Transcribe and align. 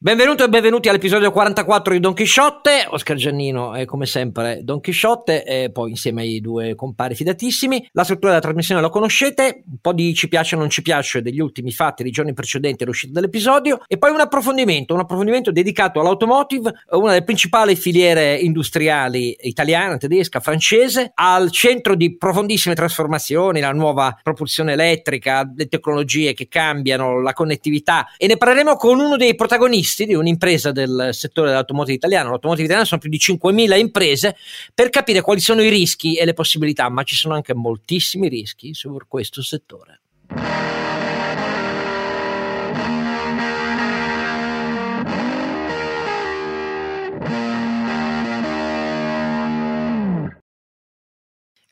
Benvenuto 0.00 0.44
e 0.44 0.48
benvenuti 0.48 0.88
all'episodio 0.88 1.32
44 1.32 1.92
di 1.92 1.98
Don 1.98 2.14
Chisciotte. 2.14 2.86
Oscar 2.88 3.16
Giannino 3.16 3.74
è 3.74 3.84
come 3.84 4.06
sempre 4.06 4.60
Don 4.62 4.78
Chisciotte 4.78 5.42
e 5.42 5.72
poi 5.72 5.90
insieme 5.90 6.22
ai 6.22 6.40
due 6.40 6.76
compari 6.76 7.16
fidatissimi. 7.16 7.88
La 7.90 8.04
struttura 8.04 8.28
della 8.28 8.40
trasmissione 8.40 8.80
la 8.80 8.90
conoscete, 8.90 9.64
un 9.68 9.78
po' 9.80 9.92
di 9.92 10.14
ci 10.14 10.28
piace 10.28 10.54
o 10.54 10.58
non 10.60 10.70
ci 10.70 10.82
piace 10.82 11.20
degli 11.20 11.40
ultimi 11.40 11.72
fatti 11.72 12.04
dei 12.04 12.12
giorni 12.12 12.32
precedenti 12.32 12.84
all'uscita 12.84 13.12
dell'episodio 13.12 13.80
e 13.88 13.98
poi 13.98 14.12
un 14.12 14.20
approfondimento, 14.20 14.94
un 14.94 15.00
approfondimento 15.00 15.50
dedicato 15.50 15.98
all'automotive, 15.98 16.72
una 16.90 17.08
delle 17.14 17.24
principali 17.24 17.74
filiere 17.74 18.36
industriali 18.36 19.36
italiana, 19.40 19.96
tedesca, 19.96 20.38
francese, 20.38 21.10
al 21.12 21.50
centro 21.50 21.96
di 21.96 22.16
profondissime 22.16 22.76
trasformazioni, 22.76 23.58
la 23.58 23.72
nuova 23.72 24.16
propulsione 24.22 24.74
elettrica, 24.74 25.50
le 25.56 25.66
tecnologie 25.66 26.34
che 26.34 26.46
cambiano, 26.46 27.20
la 27.20 27.32
connettività 27.32 28.06
e 28.16 28.28
ne 28.28 28.36
parleremo 28.36 28.76
con 28.76 29.00
uno 29.00 29.16
dei 29.16 29.34
protagonisti 29.34 29.86
analisti 29.88 30.04
di 30.04 30.14
un'impresa 30.14 30.70
del 30.70 31.10
settore 31.12 31.48
dell'automotive 31.48 31.96
italiano. 31.96 32.30
L'automotive 32.30 32.66
italiano 32.66 32.86
sono 32.86 33.00
più 33.00 33.10
di 33.10 33.18
5.000 33.18 33.78
imprese 33.78 34.36
per 34.74 34.90
capire 34.90 35.22
quali 35.22 35.40
sono 35.40 35.62
i 35.62 35.70
rischi 35.70 36.16
e 36.16 36.24
le 36.24 36.34
possibilità, 36.34 36.88
ma 36.90 37.02
ci 37.02 37.14
sono 37.14 37.34
anche 37.34 37.54
moltissimi 37.54 38.28
rischi 38.28 38.74
su 38.74 38.94
questo 39.08 39.42
settore. 39.42 40.00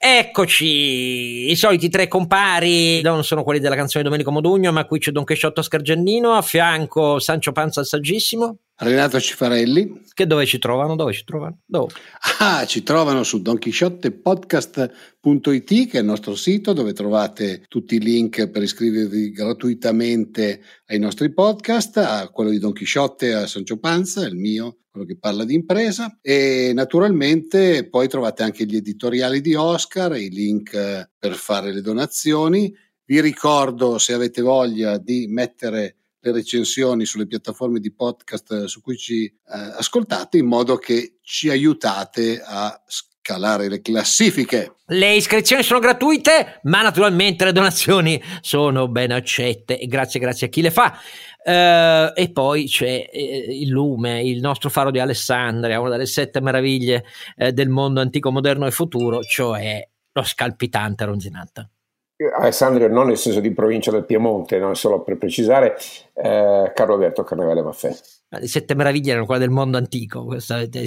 Eccoci, 0.08 1.50
i 1.50 1.56
soliti 1.56 1.88
tre 1.88 2.06
compari, 2.06 3.00
non 3.02 3.24
sono 3.24 3.42
quelli 3.42 3.58
della 3.58 3.74
canzone 3.74 4.04
Domenico 4.04 4.30
Modugno, 4.30 4.70
ma 4.70 4.84
qui 4.84 5.00
c'è 5.00 5.10
Don 5.10 5.24
Chisciotto 5.24 5.62
Scargiannino, 5.62 6.30
a 6.34 6.42
fianco 6.42 7.18
Sancio 7.18 7.50
Panza 7.50 7.80
il 7.80 7.86
saggissimo. 7.86 8.58
Renato 8.78 9.18
Cifarelli. 9.18 10.02
Che 10.12 10.26
dove 10.26 10.44
ci 10.44 10.58
trovano? 10.58 10.96
Dove 10.96 11.14
ci 11.14 11.24
trovano? 11.24 11.60
Dove? 11.64 11.94
Ah, 12.38 12.66
ci 12.66 12.82
trovano 12.82 13.22
su 13.22 13.40
donchisciottepodcast.it 13.40 15.88
che 15.88 15.96
è 15.96 16.00
il 16.00 16.04
nostro 16.04 16.34
sito 16.34 16.74
dove 16.74 16.92
trovate 16.92 17.64
tutti 17.68 17.94
i 17.94 18.00
link 18.00 18.50
per 18.50 18.62
iscrivervi 18.62 19.30
gratuitamente 19.30 20.60
ai 20.86 20.98
nostri 20.98 21.32
podcast, 21.32 21.96
a 21.96 22.28
quello 22.28 22.50
di 22.50 22.58
Don 22.58 22.74
Chisciotte 22.74 23.32
a 23.32 23.46
Sancio 23.46 23.78
Panza, 23.78 24.26
il 24.26 24.36
mio, 24.36 24.80
quello 24.90 25.06
che 25.06 25.16
parla 25.16 25.44
di 25.44 25.54
impresa 25.54 26.18
e 26.20 26.72
naturalmente 26.74 27.88
poi 27.88 28.08
trovate 28.08 28.42
anche 28.42 28.66
gli 28.66 28.76
editoriali 28.76 29.40
di 29.40 29.54
Oscar, 29.54 30.14
i 30.16 30.28
link 30.28 31.12
per 31.18 31.32
fare 31.32 31.72
le 31.72 31.80
donazioni. 31.80 32.70
Vi 33.06 33.22
ricordo 33.22 33.96
se 33.96 34.12
avete 34.12 34.42
voglia 34.42 34.98
di 34.98 35.28
mettere 35.28 35.96
le 36.26 36.32
recensioni 36.32 37.04
sulle 37.04 37.26
piattaforme 37.26 37.78
di 37.80 37.92
podcast 37.92 38.64
su 38.64 38.80
cui 38.80 38.96
ci 38.96 39.24
eh, 39.24 39.32
ascoltate 39.48 40.38
in 40.38 40.46
modo 40.46 40.76
che 40.76 41.18
ci 41.22 41.48
aiutate 41.48 42.42
a 42.44 42.82
scalare 42.86 43.68
le 43.68 43.80
classifiche. 43.80 44.74
Le 44.86 45.14
iscrizioni 45.14 45.62
sono 45.62 45.80
gratuite, 45.80 46.60
ma 46.64 46.82
naturalmente 46.82 47.44
le 47.44 47.52
donazioni 47.52 48.22
sono 48.40 48.88
ben 48.88 49.12
accette 49.12 49.78
e 49.78 49.86
grazie, 49.86 50.20
grazie 50.20 50.46
a 50.46 50.50
chi 50.50 50.62
le 50.62 50.70
fa. 50.70 50.98
Uh, 51.46 52.10
e 52.14 52.30
poi 52.32 52.66
c'è 52.66 53.08
eh, 53.08 53.46
il 53.48 53.68
lume, 53.68 54.20
il 54.20 54.40
nostro 54.40 54.68
faro 54.68 54.90
di 54.90 54.98
Alessandria, 54.98 55.78
una 55.78 55.90
delle 55.90 56.06
sette 56.06 56.40
meraviglie 56.40 57.04
eh, 57.36 57.52
del 57.52 57.68
mondo 57.68 58.00
antico, 58.00 58.32
moderno 58.32 58.66
e 58.66 58.72
futuro, 58.72 59.22
cioè 59.22 59.88
lo 60.12 60.22
scalpitante 60.24 61.04
Ronzinante. 61.04 61.70
Alessandria 62.38 62.88
non 62.88 63.08
nel 63.08 63.18
senso 63.18 63.40
di 63.40 63.52
provincia 63.52 63.90
del 63.90 64.04
Piemonte, 64.04 64.58
non 64.58 64.74
solo 64.74 65.02
per 65.02 65.18
precisare, 65.18 65.76
eh, 66.14 66.72
Carlo 66.74 66.94
Alberto 66.94 67.22
Carnevale 67.24 67.62
Maffè. 67.62 67.94
Le 68.28 68.48
sette 68.48 68.74
meraviglie 68.74 69.10
erano 69.10 69.26
quelle 69.26 69.40
del 69.40 69.50
mondo 69.50 69.76
antico, 69.76 70.26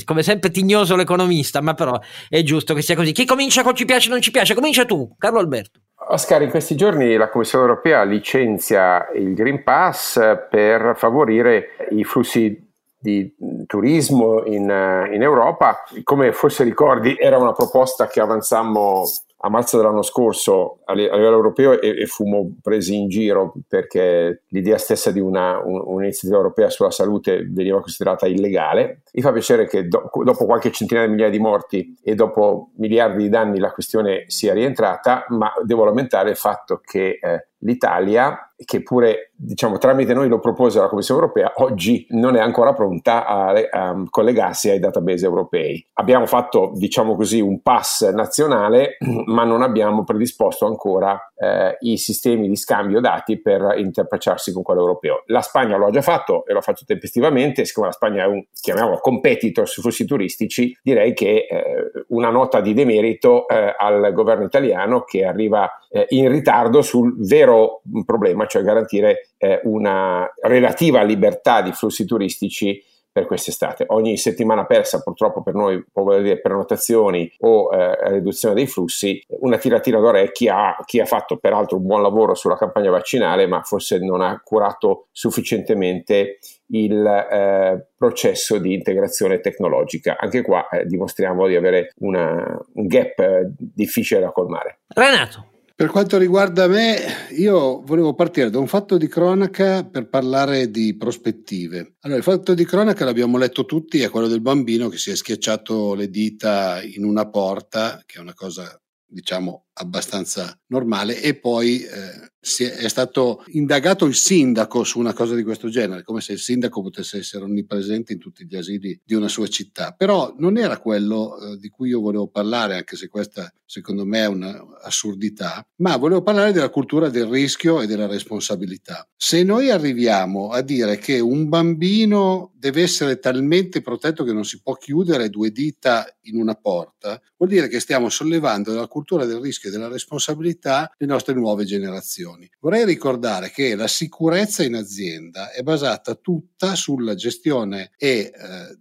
come 0.06 0.24
sempre 0.24 0.50
tignoso 0.50 0.96
l'economista, 0.96 1.62
ma 1.62 1.74
però 1.74 2.00
è 2.28 2.42
giusto 2.42 2.74
che 2.74 2.82
sia 2.82 2.96
così. 2.96 3.12
Chi 3.12 3.26
comincia 3.26 3.64
con 3.64 3.76
ci 3.76 3.86
piace 3.86 4.10
o 4.10 4.12
non 4.12 4.22
ci 4.22 4.32
piace? 4.32 4.56
Comincia 4.56 4.86
tu, 4.86 5.16
Carlo 5.18 5.40
Alberto. 5.40 5.80
Oscar, 6.12 6.42
in 6.42 6.50
questi 6.50 6.76
giorni 6.76 7.16
la 7.16 7.30
Commissione 7.30 7.66
europea 7.66 8.04
licenzia 8.04 9.10
il 9.14 9.36
Green 9.36 9.64
Pass 9.64 10.20
per 10.50 10.94
favorire 10.96 11.76
i 11.92 12.04
flussi 12.04 12.68
di 12.98 13.34
turismo 13.68 14.44
in, 14.46 14.64
in 14.64 15.22
Europa. 15.22 15.84
Come 16.04 16.34
forse 16.34 16.64
ricordi, 16.64 17.16
era 17.18 17.38
una 17.38 17.54
proposta 17.54 18.08
che 18.08 18.20
avanzammo 18.20 19.04
a 19.42 19.50
marzo 19.50 19.78
dell'anno 19.78 20.02
scorso 20.02 20.80
a 20.86 20.94
livello 20.94 21.36
europeo 21.36 21.80
e, 21.80 22.02
e 22.02 22.06
fummo 22.08 22.58
presi 22.62 22.96
in 22.96 23.08
giro 23.08 23.54
perché 23.68 24.44
l'idea 24.48 24.78
stessa 24.78 25.12
di 25.12 25.20
una, 25.20 25.62
un, 25.64 25.82
un'iniziativa 25.86 26.38
europea 26.38 26.70
sulla 26.70 26.92
salute 26.92 27.48
veniva 27.50 27.80
considerata 27.80 28.28
illegale. 28.28 29.04
Mi 29.14 29.22
fa 29.22 29.32
piacere 29.32 29.68
che 29.68 29.88
do, 29.88 30.10
dopo 30.24 30.46
qualche 30.46 30.72
centinaia 30.72 31.06
di 31.06 31.14
migliaia 31.14 31.32
di 31.32 31.40
morti 31.40 31.98
e 32.04 32.16
dopo 32.16 32.72
miliardi 32.78 33.24
di 33.24 33.30
danni 33.30 33.60
la 33.60 33.72
questione 33.72 34.26
sia 34.28 34.54
rientrata, 34.54 35.26
ma 35.30 35.52
devo 35.64 35.86
lamentare 35.86 36.32
il 36.32 36.38
fatto 36.38 36.82
che 36.84 37.20
eh, 37.22 37.48
l'Italia 37.60 38.49
che 38.66 38.84
pure 38.84 39.32
diciamo, 39.36 39.78
tramite 39.78 40.14
noi 40.14 40.28
lo 40.28 40.40
propose 40.40 40.80
la 40.80 40.90
Commissione 40.90 41.22
europea, 41.22 41.54
oggi 41.58 42.06
non 42.10 42.36
è 42.36 42.42
ancora 42.42 42.74
pronta 42.74 43.26
a, 43.26 43.54
a, 43.72 44.04
collegarsi 44.10 44.70
ai 44.70 44.80
database 44.80 45.26
europei. 45.26 45.86
Abbiamo 45.94 46.26
fatto, 46.26 46.72
diciamo 46.76 47.16
così, 47.16 47.40
un 47.40 47.62
pass 47.62 48.10
nazionale, 48.12 48.98
ma 49.28 49.46
non 49.46 49.62
abbiamo 49.62 50.04
predisposto 50.04 50.66
ancora 50.66 51.32
eh, 51.36 51.78
i 51.82 51.98
sistemi 51.98 52.50
di 52.50 52.58
scambio 52.58 53.00
dati 53.00 53.42
per 53.42 53.76
interfacciarsi 53.78 54.52
con 54.52 54.62
quello 54.62 54.82
europeo. 54.82 55.24
La 55.28 55.42
Spagna 55.42 55.78
lo 55.78 55.88
ha 55.88 55.92
già 55.92 56.02
fatto 56.02 56.46
e 56.46 56.52
lo 56.52 56.60
ha 56.60 56.64
fatto 56.64 56.84
tempestivamente, 56.86 57.64
siccome 57.64 57.88
la 57.88 57.94
Spagna 57.94 58.24
è 58.24 58.28
un, 58.28 58.44
chiamiamolo, 58.60 58.98
competitor 58.98 59.68
sui 59.68 59.82
flussi 59.82 60.06
turistici, 60.06 60.78
direi 60.84 61.14
che 61.14 61.48
eh, 61.50 61.92
una 62.10 62.30
nota 62.30 62.60
di 62.60 62.74
demerito 62.74 63.48
eh, 63.48 63.74
al 63.78 64.12
governo 64.14 64.44
italiano 64.44 65.04
che 65.04 65.24
arriva 65.24 65.70
eh, 65.90 66.06
in 66.10 66.30
ritardo 66.30 66.82
sul 66.82 67.16
vero 67.26 67.82
problema, 68.06 68.46
cioè 68.50 68.64
garantire 68.64 69.30
eh, 69.38 69.62
una 69.64 70.30
relativa 70.42 71.02
libertà 71.04 71.62
di 71.62 71.72
flussi 71.72 72.06
turistici 72.06 72.84
per 73.12 73.26
quest'estate. 73.26 73.86
Ogni 73.88 74.18
settimana 74.18 74.66
persa, 74.66 75.02
purtroppo 75.02 75.42
per 75.42 75.54
noi, 75.54 75.84
può 75.92 76.04
voler 76.04 76.22
dire 76.22 76.40
prenotazioni 76.40 77.30
o 77.40 77.74
eh, 77.74 78.12
riduzione 78.12 78.56
dei 78.56 78.68
flussi, 78.68 79.22
una 79.40 79.58
tiratina 79.58 80.00
d'orecchi 80.00 80.48
a 80.48 80.78
chi 80.86 81.00
ha 81.00 81.06
fatto 81.06 81.38
peraltro 81.38 81.78
un 81.78 81.86
buon 81.86 82.02
lavoro 82.02 82.36
sulla 82.36 82.56
campagna 82.56 82.92
vaccinale, 82.92 83.48
ma 83.48 83.62
forse 83.62 83.98
non 84.00 84.22
ha 84.22 84.40
curato 84.44 85.08
sufficientemente 85.12 86.40
il 86.68 87.06
eh, 87.06 87.88
processo 87.98 88.58
di 88.58 88.74
integrazione 88.74 89.40
tecnologica. 89.40 90.16
Anche 90.20 90.42
qua 90.42 90.70
eh, 90.70 90.86
dimostriamo 90.86 91.48
di 91.48 91.56
avere 91.56 91.94
una, 92.00 92.58
un 92.74 92.88
gap 92.88 93.20
eh, 93.20 93.52
difficile 93.58 94.22
da 94.22 94.32
colmare. 94.32 94.80
Renato. 94.88 95.59
Per 95.80 95.88
quanto 95.88 96.18
riguarda 96.18 96.68
me, 96.68 97.30
io 97.38 97.82
volevo 97.84 98.14
partire 98.14 98.50
da 98.50 98.60
un 98.60 98.68
fatto 98.68 98.98
di 98.98 99.08
cronaca 99.08 99.86
per 99.86 100.10
parlare 100.10 100.70
di 100.70 100.98
prospettive. 100.98 101.96
Allora, 102.02 102.18
il 102.18 102.26
fatto 102.26 102.54
di 102.54 102.66
cronaca 102.66 103.06
l'abbiamo 103.06 103.38
letto 103.38 103.64
tutti, 103.64 104.02
è 104.02 104.10
quello 104.10 104.28
del 104.28 104.42
bambino 104.42 104.90
che 104.90 104.98
si 104.98 105.10
è 105.10 105.16
schiacciato 105.16 105.94
le 105.94 106.10
dita 106.10 106.82
in 106.84 107.06
una 107.06 107.30
porta, 107.30 108.04
che 108.06 108.18
è 108.18 108.22
una 108.22 108.34
cosa, 108.34 108.78
diciamo, 109.06 109.68
abbastanza 109.76 110.54
normale 110.66 111.22
e 111.22 111.40
poi 111.40 111.82
eh, 111.82 112.30
è 112.40 112.88
stato 112.88 113.44
indagato 113.48 114.06
il 114.06 114.16
sindaco 114.16 114.84
su 114.84 115.00
una 115.00 115.14
cosa 115.14 115.36
di 115.36 115.44
questo 115.44 115.70
genere, 115.70 116.04
come 116.04 116.22
se 116.22 116.34
il 116.34 116.40
sindaco 116.40 116.82
potesse 116.82 117.18
essere 117.18 117.44
onnipresente 117.44 118.14
in 118.14 118.20
tutti 118.20 118.46
gli 118.46 118.56
asili 118.56 119.00
di 119.04 119.14
una 119.14 119.28
sua 119.28 119.48
città. 119.48 119.94
Però 119.98 120.34
non 120.38 120.58
era 120.58 120.78
quello 120.78 121.38
eh, 121.38 121.58
di 121.58 121.70
cui 121.70 121.90
io 121.90 122.00
volevo 122.00 122.28
parlare, 122.28 122.76
anche 122.76 122.96
se 122.96 123.08
questa 123.10 123.52
secondo 123.66 124.04
me 124.04 124.22
è 124.22 124.28
un'assurdità, 124.28 125.64
ma 125.78 125.96
volevo 125.98 126.24
parlare 126.24 126.52
della 126.52 126.70
cultura 126.70 127.10
del 127.10 127.28
rischio 127.28 127.82
e 127.82 127.88
della 127.88 128.08
responsabilità. 128.08 129.08
Se 129.16 129.44
noi 129.44 129.70
arriviamo 129.70 130.50
a 130.50 130.62
dire 130.62 130.98
che 130.98 131.20
un 131.20 131.50
bambino 131.50 132.52
deve 132.56 132.82
essere 132.82 133.20
talmente 133.20 133.82
protetto 133.82 134.24
che 134.24 134.34
non 134.34 134.44
si 134.44 134.60
può 134.62 134.74
chiudere 134.74 135.30
due 135.30 135.52
dita 135.52 136.06
in 136.22 136.40
una 136.40 136.56
porta, 136.56 137.22
vuol 137.38 137.52
dire 137.52 137.68
che 137.68 137.80
stiamo 137.80 138.10
sollevando 138.10 138.74
la 138.74 138.88
cultura 138.88 139.26
del 139.26 139.40
rischio 139.40 139.70
e 139.70 139.72
della 139.72 139.88
responsabilità 139.88 140.92
le 140.98 141.06
nostre 141.06 141.36
nuove 141.36 141.64
generazioni. 141.64 142.29
Vorrei 142.60 142.86
ricordare 142.86 143.52
che 143.52 143.76
la 143.76 143.88
sicurezza 143.88 144.64
in 144.64 144.76
azienda 144.76 145.52
è 145.52 145.62
basata 145.62 146.16
tutta 146.16 146.76
sulla 146.76 147.16
gestione 147.16 147.92
e, 147.98 148.10
eh, 148.10 148.32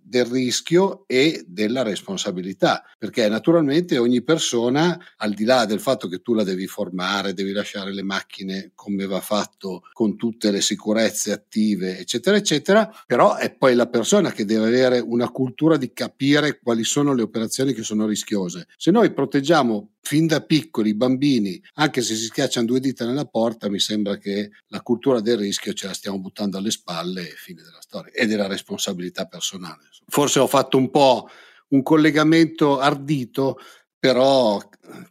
del 0.02 0.24
rischio 0.26 1.04
e 1.06 1.44
della 1.46 1.82
responsabilità, 1.82 2.82
perché 2.98 3.28
naturalmente 3.28 3.98
ogni 3.98 4.22
persona, 4.22 4.98
al 5.18 5.34
di 5.34 5.44
là 5.44 5.64
del 5.64 5.80
fatto 5.80 6.08
che 6.08 6.20
tu 6.20 6.34
la 6.34 6.44
devi 6.44 6.66
formare, 6.66 7.34
devi 7.34 7.52
lasciare 7.52 7.92
le 7.92 8.02
macchine 8.02 8.72
come 8.74 9.06
va 9.06 9.20
fatto 9.20 9.82
con 9.92 10.16
tutte 10.16 10.50
le 10.50 10.60
sicurezze 10.60 11.32
attive, 11.32 11.98
eccetera, 11.98 12.36
eccetera, 12.36 12.90
però 13.06 13.36
è 13.36 13.54
poi 13.54 13.74
la 13.74 13.86
persona 13.86 14.32
che 14.32 14.44
deve 14.44 14.66
avere 14.66 14.98
una 14.98 15.30
cultura 15.30 15.76
di 15.76 15.92
capire 15.92 16.60
quali 16.60 16.84
sono 16.84 17.14
le 17.14 17.22
operazioni 17.22 17.72
che 17.72 17.82
sono 17.82 18.06
rischiose. 18.06 18.66
Se 18.76 18.90
noi 18.90 19.12
proteggiamo 19.12 19.92
fin 20.00 20.26
da 20.26 20.40
piccoli, 20.40 20.94
bambini, 20.94 21.60
anche 21.74 22.00
se 22.00 22.14
si 22.14 22.24
schiacciano 22.24 22.66
due 22.66 22.80
dita 22.80 23.04
nella 23.04 23.26
porta, 23.26 23.68
mi 23.68 23.78
sembra 23.78 24.16
che 24.16 24.50
la 24.68 24.80
cultura 24.80 25.20
del 25.20 25.38
rischio 25.38 25.72
ce 25.72 25.86
la 25.86 25.92
stiamo 25.92 26.18
buttando 26.18 26.56
alle 26.58 26.70
spalle 26.70 27.22
e 27.22 27.34
fine 27.36 27.62
della 27.62 27.80
storia 27.80 28.12
e 28.12 28.26
della 28.26 28.46
responsabilità 28.46 29.26
personale. 29.26 29.82
Forse 30.06 30.38
ho 30.38 30.46
fatto 30.46 30.78
un 30.78 30.90
po' 30.90 31.28
un 31.68 31.82
collegamento 31.82 32.78
ardito, 32.78 33.58
però 33.98 34.58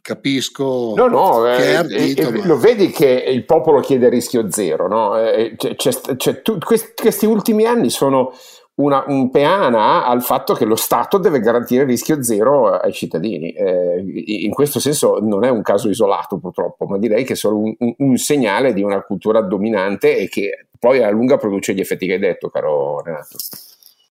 capisco 0.02 0.94
no, 0.96 1.06
no, 1.06 1.42
che 1.42 1.56
è 1.56 1.70
eh, 1.70 1.74
ardito. 1.74 2.22
Eh, 2.22 2.30
ma... 2.32 2.46
Lo 2.46 2.56
vedi 2.56 2.90
che 2.90 3.06
il 3.06 3.44
popolo 3.44 3.80
chiede 3.80 4.08
rischio 4.08 4.50
zero, 4.50 4.88
no? 4.88 5.18
Eh, 5.18 5.54
c'è, 5.56 5.74
c'è, 5.76 6.16
c'è, 6.16 6.42
tu, 6.42 6.58
questi, 6.58 6.92
questi 6.94 7.26
ultimi 7.26 7.64
anni 7.64 7.90
sono 7.90 8.32
una, 8.78 9.04
un 9.06 9.30
peana 9.30 10.06
al 10.06 10.22
fatto 10.22 10.54
che 10.54 10.64
lo 10.64 10.76
Stato 10.76 11.18
deve 11.18 11.40
garantire 11.40 11.84
rischio 11.84 12.22
zero 12.22 12.70
ai 12.70 12.92
cittadini. 12.92 13.52
Eh, 13.52 14.02
in 14.44 14.50
questo 14.52 14.80
senso 14.80 15.18
non 15.20 15.44
è 15.44 15.48
un 15.48 15.62
caso 15.62 15.88
isolato 15.88 16.38
purtroppo, 16.38 16.86
ma 16.86 16.98
direi 16.98 17.24
che 17.24 17.32
è 17.32 17.36
solo 17.36 17.58
un, 17.58 17.74
un, 17.78 17.94
un, 17.98 18.16
segnale 18.16 18.72
di 18.72 18.82
una 18.82 19.02
cultura 19.02 19.40
dominante 19.40 20.16
e 20.16 20.28
che 20.28 20.66
poi 20.78 20.98
alla 20.98 21.10
lunga 21.10 21.36
produce 21.36 21.74
gli 21.74 21.80
effetti 21.80 22.06
che 22.06 22.14
hai 22.14 22.18
detto, 22.18 22.50
caro 22.50 23.02
Renato. 23.02 23.36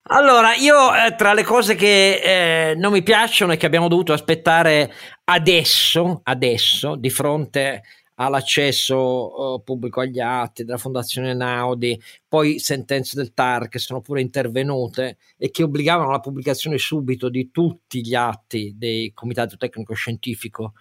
Allora, 0.08 0.54
io 0.56 0.94
eh, 0.94 1.16
tra 1.16 1.34
le 1.34 1.44
cose 1.44 1.76
che 1.76 2.72
eh, 2.72 2.76
non 2.76 2.92
mi 2.92 3.04
piacciono 3.04 3.54
e 3.54 3.58
che 3.58 3.66
abbiamo 3.66 3.88
dovuto 3.88 4.12
aspettare 4.12 4.92
adesso, 5.26 6.22
adesso, 6.24 6.96
di 6.96 7.10
fronte 7.10 7.84
all'accesso 8.16 9.54
uh, 9.56 9.64
pubblico 9.64 10.02
agli 10.02 10.20
atti 10.20 10.64
della 10.64 10.78
Fondazione 10.78 11.34
Naudi, 11.34 12.00
poi 12.28 12.60
sentenze 12.60 13.16
del 13.16 13.34
TAR 13.34 13.68
che 13.68 13.80
sono 13.80 14.02
pure 14.02 14.22
intervenute 14.22 15.18
e 15.38 15.50
che 15.50 15.64
obbligavano 15.64 16.10
alla 16.10 16.20
pubblicazione 16.20 16.78
subito 16.78 17.30
di 17.30 17.52
tutti 17.52 18.02
gli 18.02 18.16
atti 18.16 18.74
del 18.76 19.14
Comitato 19.14 19.58
Tecnico 19.58 19.94
Scientifico 19.94 20.74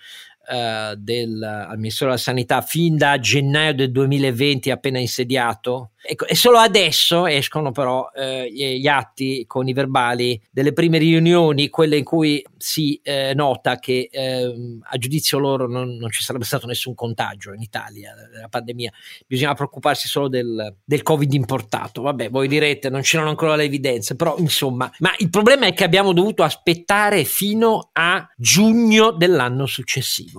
uh, 0.48 0.94
del 0.96 1.42
al 1.42 1.76
Ministero 1.76 2.10
della 2.10 2.20
Sanità 2.20 2.60
fin 2.60 2.96
da 2.96 3.18
gennaio 3.18 3.74
del 3.74 3.92
2020 3.92 4.70
appena 4.70 4.98
insediato 4.98 5.92
Ecco, 6.04 6.26
e 6.26 6.34
solo 6.34 6.58
adesso 6.58 7.28
escono 7.28 7.70
però 7.70 8.10
eh, 8.12 8.50
gli 8.50 8.88
atti 8.88 9.44
con 9.46 9.68
i 9.68 9.72
verbali 9.72 10.40
delle 10.50 10.72
prime 10.72 10.98
riunioni, 10.98 11.68
quelle 11.68 11.96
in 11.96 12.02
cui 12.02 12.44
si 12.56 13.00
eh, 13.04 13.34
nota 13.36 13.78
che 13.78 14.08
eh, 14.10 14.80
a 14.82 14.98
giudizio 14.98 15.38
loro 15.38 15.68
non, 15.68 15.94
non, 15.94 16.10
ci 16.10 16.24
sarebbe 16.24 16.44
stato 16.44 16.66
nessun 16.66 16.96
contagio 16.96 17.52
in 17.52 17.62
Italia 17.62 18.14
della 18.32 18.48
pandemia, 18.48 18.90
bisogna 19.28 19.54
preoccuparsi 19.54 20.08
solo 20.08 20.26
del, 20.26 20.74
del, 20.84 21.02
Covid 21.02 21.32
importato. 21.34 22.02
Vabbè, 22.02 22.30
voi 22.30 22.48
direte 22.48 22.90
non 22.90 23.02
c'erano 23.02 23.28
ancora 23.28 23.54
le 23.54 23.64
evidenze, 23.64 24.16
però 24.16 24.36
insomma, 24.38 24.90
ma 24.98 25.14
il 25.18 25.30
problema 25.30 25.66
è 25.66 25.72
che 25.72 25.84
abbiamo 25.84 26.12
dovuto 26.12 26.42
aspettare 26.42 27.22
fino 27.22 27.90
a 27.92 28.28
giugno 28.36 29.12
dell'anno 29.12 29.66
successivo. 29.66 30.31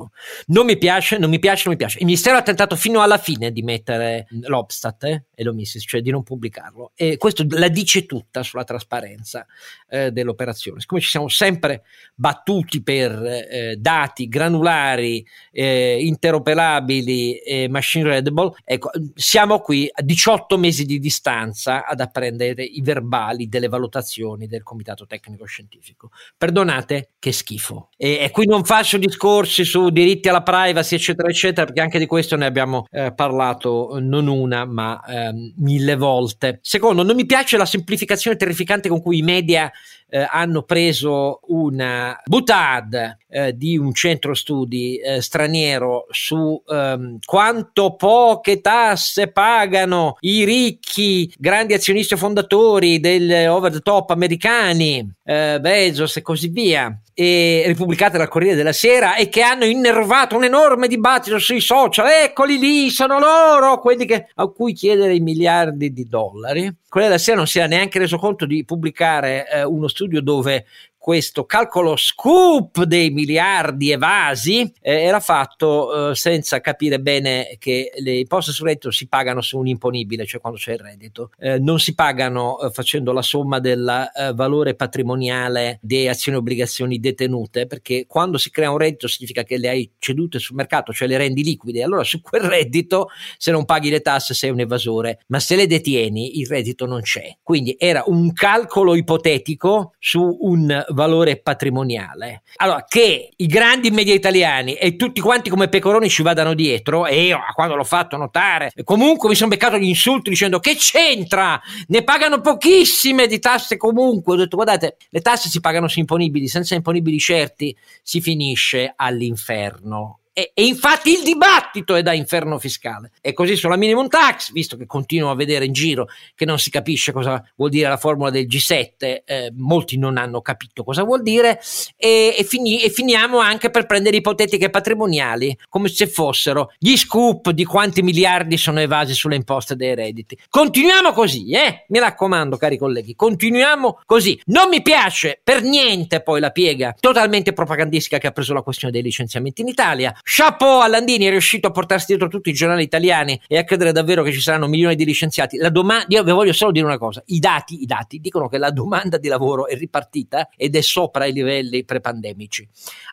Non 0.48 0.66
mi 0.66 0.78
piace, 0.78 1.18
non 1.18 1.30
mi 1.30 1.40
piace, 1.40 1.64
non 1.66 1.74
mi 1.74 1.80
piace. 1.80 2.00
Il 2.00 2.06
Ministero 2.06 2.38
ha 2.38 2.42
tentato 2.42 2.76
fino 2.76 3.02
alla 3.02 3.18
fine 3.18 3.52
di 3.52 3.62
mettere 3.62 4.28
l'Obstat 4.30 5.04
eh, 5.04 5.26
e 5.34 5.44
lo 5.44 5.54
Mises, 5.54 5.84
cioè 5.86 6.02
di 6.02 6.12
non 6.12 6.24
pubblicarlo. 6.24 6.92
E 6.96 7.18
questo 7.18 7.46
la 7.50 7.68
dice 7.68 8.06
tutta 8.06 8.44
sulla 8.44 8.64
trasparenza 8.64 9.46
eh, 9.90 10.12
dell'operazione. 10.12 10.80
Siccome 10.80 11.02
ci 11.02 11.10
siamo 11.10 11.28
sempre 11.28 11.84
battuti 12.16 12.82
per 12.82 13.12
eh, 13.12 13.76
dati 13.78 14.28
granulari, 14.28 15.26
eh, 15.52 15.98
interoperabili 16.02 17.38
e 17.38 17.68
machine 17.68 18.06
readable, 18.06 18.52
ecco, 18.64 18.92
siamo 19.16 19.60
qui 19.60 19.90
a 19.92 20.02
18 20.02 20.58
mesi 20.58 20.86
di 20.86 21.00
distanza 21.00 21.86
ad 21.86 22.00
apprendere 22.00 22.64
i 22.64 22.82
verbali 22.82 23.48
delle 23.48 23.68
valutazioni 23.68 24.48
del 24.48 24.64
Comitato 24.64 25.06
Tecnico 25.06 25.46
Scientifico. 25.46 26.10
Perdonate, 26.38 27.12
che 27.20 27.32
schifo. 27.32 27.90
E, 27.98 28.20
e 28.22 28.32
qui 28.32 28.46
non 28.46 28.64
faccio 28.64 28.98
discorsi 28.98 29.64
su 29.64 29.83
diritti 29.90 30.30
alla 30.30 30.44
privacy, 30.44 30.96
eccetera, 30.96 31.30
eccetera, 31.30 31.66
perché 31.66 31.82
anche 31.82 32.00
di 32.00 32.06
questo 32.06 32.36
ne 32.36 32.46
abbiamo 32.46 32.86
eh, 32.92 33.14
parlato 33.14 33.98
non 34.00 34.28
una, 34.28 34.66
ma 34.66 35.02
ehm, 35.06 35.54
mille 35.58 35.96
volte. 35.96 36.60
Secondo, 36.62 37.04
non 37.04 37.16
mi 37.16 37.26
piace 37.26 37.58
la 37.58 37.66
semplificazione 37.66 38.38
terrificante 38.38 38.90
con 38.90 39.02
cui 39.02 39.20
i 39.20 39.22
media 39.22 39.72
eh, 40.14 40.28
hanno 40.30 40.62
preso 40.62 41.40
una 41.48 42.22
butad 42.24 43.18
eh, 43.28 43.58
di 43.58 43.80
un 43.80 43.96
centro 43.96 44.36
studi 44.36 44.98
eh, 44.98 45.24
straniero 45.24 46.06
su 46.12 46.62
ehm, 46.68 47.18
quanto 47.26 47.96
poche 47.96 48.62
tasse 48.62 49.32
pagano 49.32 50.18
i 50.20 50.44
ricchi 50.44 51.34
grandi 51.36 51.74
azionisti 51.74 52.16
fondatori 52.16 53.00
degli 53.00 53.34
over 53.34 53.72
the 53.72 53.80
top 53.80 54.12
americani, 54.12 55.12
eh, 55.24 55.58
Bezos 55.60 56.18
e 56.18 56.22
così 56.22 56.50
via 56.50 56.96
e 57.16 57.64
ripubblicate 57.68 58.18
dal 58.18 58.28
Corriere 58.28 58.56
della 58.56 58.74
Sera 58.74 59.16
e 59.16 59.30
che 59.30 59.42
hanno 59.42 59.66
innervato 59.66 60.36
un 60.36 60.44
enorme 60.44 60.88
dibattito 60.88 61.38
sui 61.38 61.62
social. 61.62 62.08
Eccoli 62.08 62.58
lì, 62.58 62.90
sono 62.90 63.20
loro 63.20 63.80
quelli 63.80 64.06
che, 64.06 64.28
a 64.36 64.48
cui 64.48 64.74
chiedere 64.74 65.14
i 65.14 65.20
miliardi 65.20 65.94
di 65.94 66.08
dollari. 66.08 66.74
Corriere 66.90 67.14
della 67.14 67.24
Sera 67.24 67.38
non 67.38 67.48
si 67.48 67.60
era 67.60 67.68
neanche 67.68 68.00
reso 68.00 68.18
conto 68.18 68.46
di 68.46 68.66
pubblicare 68.66 69.48
eh, 69.48 69.64
uno 69.64 69.88
studio 69.88 70.03
dove 70.08 70.66
questo 71.04 71.44
calcolo 71.44 71.98
scoop 71.98 72.84
dei 72.84 73.10
miliardi 73.10 73.92
evasi 73.92 74.62
eh, 74.80 75.02
era 75.02 75.20
fatto 75.20 76.12
eh, 76.12 76.16
senza 76.16 76.62
capire 76.62 77.02
bene 77.02 77.58
che 77.60 77.92
le 77.98 78.20
imposte 78.20 78.54
sul 78.54 78.68
reddito 78.68 78.90
si 78.90 79.10
pagano 79.10 79.42
su 79.42 79.58
un 79.58 79.68
imponibile, 79.68 80.26
cioè 80.26 80.40
quando 80.40 80.58
c'è 80.58 80.72
il 80.72 80.80
reddito, 80.80 81.32
eh, 81.40 81.60
non 81.60 81.82
si 81.82 81.94
pagano 81.94 82.58
eh, 82.62 82.70
facendo 82.72 83.12
la 83.12 83.22
somma 83.22 83.60
del 83.60 83.86
eh, 84.16 84.32
valore 84.34 84.76
patrimoniale 84.76 85.78
di 85.82 86.08
azioni 86.08 86.38
e 86.38 86.40
obbligazioni 86.40 86.98
detenute, 87.02 87.68
perché 87.68 88.06
quando 88.08 88.38
si 88.38 88.50
crea 88.50 88.72
un 88.72 88.78
reddito 88.78 89.10
significa 89.10 89.44
che 89.44 89.58
le 89.58 89.68
hai 89.68 89.92
cedute 90.00 90.40
sul 90.40 90.56
mercato, 90.56 90.94
cioè 90.94 91.10
le 91.10 91.18
rendi 91.18 91.44
liquide, 91.44 91.84
allora 91.84 92.06
su 92.06 92.22
quel 92.22 92.44
reddito 92.44 93.10
se 93.38 93.52
non 93.52 93.66
paghi 93.66 93.90
le 93.90 94.00
tasse 94.00 94.34
sei 94.34 94.52
un 94.52 94.62
evasore, 94.62 95.20
ma 95.28 95.42
se 95.42 95.58
le 95.58 95.68
detieni 95.68 96.40
il 96.40 96.48
reddito 96.48 96.86
non 96.86 97.02
c'è. 97.02 97.40
Quindi 97.44 97.76
era 97.78 98.04
un 98.06 98.32
calcolo 98.32 98.96
ipotetico 98.96 99.96
su 100.00 100.38
un 100.40 100.92
valore 100.94 101.38
patrimoniale. 101.38 102.44
Allora, 102.58 102.86
che 102.88 103.32
i 103.36 103.46
grandi 103.46 103.92
media 103.92 104.14
italiani 104.14 104.74
e 104.76 104.96
tutti 104.96 105.20
quanti 105.20 105.50
come 105.50 105.68
pecoroni 105.68 106.10
ci 106.10 106.24
vadano 106.24 106.54
dietro, 106.54 107.06
e 107.06 107.26
io 107.26 107.40
quando 107.54 107.76
l'ho 107.76 107.84
fatto 107.84 108.18
notare, 108.18 108.72
comunque 108.84 109.30
mi 109.30 109.36
sono 109.36 109.50
beccato 109.50 109.78
gli 109.78 109.88
insulti 109.88 110.30
dicendo 110.30 110.60
che 110.60 110.76
c'entra, 110.76 111.60
ne 111.88 112.04
pagano 112.04 112.42
pochissime 112.42 113.28
di 113.28 113.40
tasse 113.40 113.78
comunque. 113.78 114.34
Ho 114.34 114.38
detto 114.38 114.56
guardate, 114.56 114.98
le 115.10 115.22
tasse 115.22 115.50
si 115.50 115.60
pagano 115.60 115.88
su 115.88 116.00
imponibili, 116.00 116.48
senza 116.48 116.76
imponibili 116.76 117.20
certi 117.20 117.76
si 118.02 118.22
finisce 118.22 118.94
all'inferno. 118.96 120.20
E, 120.36 120.52
e, 120.56 120.66
infatti 120.66 121.12
il 121.12 121.22
dibattito 121.22 121.94
è 121.94 122.02
da 122.02 122.12
inferno 122.12 122.58
fiscale. 122.58 123.12
E 123.22 123.34
così 123.34 123.56
sulla 123.56 123.78
minimum 123.78 124.08
tax, 124.08 124.52
visto 124.52 124.76
che 124.76 124.88
continuo 124.88 125.30
a 125.30 125.36
vedere 125.36 125.66
in 125.66 125.74
giro 125.74 126.08
che 126.34 126.46
non 126.46 126.58
si 126.58 126.72
capisce 126.72 127.12
cosa 127.12 127.44
vuol 127.56 127.70
dire 127.70 127.88
la 127.88 127.98
formula 127.98 128.32
del 128.32 128.48
G7, 128.48 129.22
eh, 129.26 129.54
molti 129.56 130.00
non 130.00 130.18
hanno 130.18 130.42
capito 130.42 130.84
cosa 130.84 131.04
vuol 131.04 131.22
dire, 131.22 131.62
e, 131.96 132.36
e, 132.36 132.44
fini, 132.44 132.82
e, 132.82 132.90
finiamo 132.90 133.38
anche 133.38 133.70
per 133.70 133.86
prendere 133.86 134.18
ipotetiche 134.18 134.72
patrimoniali, 134.72 135.56
come 135.70 135.88
se 135.88 136.08
fossero 136.08 136.74
gli 136.80 136.98
scoop 136.98 137.52
di 137.52 137.64
quanti 137.64 138.02
miliardi 138.02 138.58
sono 138.58 138.80
evasi 138.80 139.14
sulle 139.14 139.36
imposte 139.36 139.76
dei 139.76 139.94
redditi. 139.94 140.36
Continuiamo 140.50 141.12
così, 141.12 141.52
eh? 141.52 141.86
Mi 141.90 142.00
raccomando, 142.00 142.58
cari 142.58 142.80
colleghi, 142.80 143.16
continuiamo 143.16 144.00
così. 144.04 144.42
Non 144.46 144.70
mi 144.70 144.82
piace 144.82 145.40
per 145.44 145.62
niente 145.62 146.22
poi 146.24 146.40
la 146.40 146.50
piega 146.50 146.96
totalmente 147.00 147.54
propagandistica 147.54 148.18
che 148.18 148.26
ha 148.26 148.32
preso 148.32 148.54
la 148.54 148.64
questione 148.64 148.92
dei 148.92 149.04
licenziamenti 149.04 149.62
in 149.62 149.68
Italia 149.68 150.12
Chapeau 150.26 150.80
a 150.80 150.88
Landini, 150.88 151.26
è 151.26 151.30
riuscito 151.30 151.68
a 151.68 151.72
portarsi 151.72 152.06
dietro 152.08 152.30
tutti 152.30 152.50
i 152.50 152.54
giornali 152.54 152.82
italiani 152.82 153.40
e 153.46 153.58
a 153.58 153.66
credere 153.66 153.92
davvero 153.92 154.24
che 154.24 154.32
ci 154.32 154.40
saranno 154.40 154.68
milioni 154.68 154.96
di 154.96 155.04
licenziati. 155.04 155.58
La 155.58 155.70
domanda, 155.70 156.06
io 156.08 156.24
vi 156.24 156.32
voglio 156.32 156.54
solo 156.54 156.72
dire 156.72 156.86
una 156.86 156.98
cosa: 156.98 157.22
i 157.28 157.40
dati, 157.40 157.82
i 157.82 157.86
dati 157.86 158.20
dicono 158.20 158.48
che 158.48 158.58
la 158.58 158.72
domanda 158.72 159.18
di 159.18 159.28
lavoro 159.28 159.68
è 159.68 159.76
ripartita 159.76 160.48
ed 160.56 160.78
è 160.78 160.82
sopra 160.82 161.26
i 161.26 161.34
livelli 161.34 161.84
prepandemici. 161.84 162.68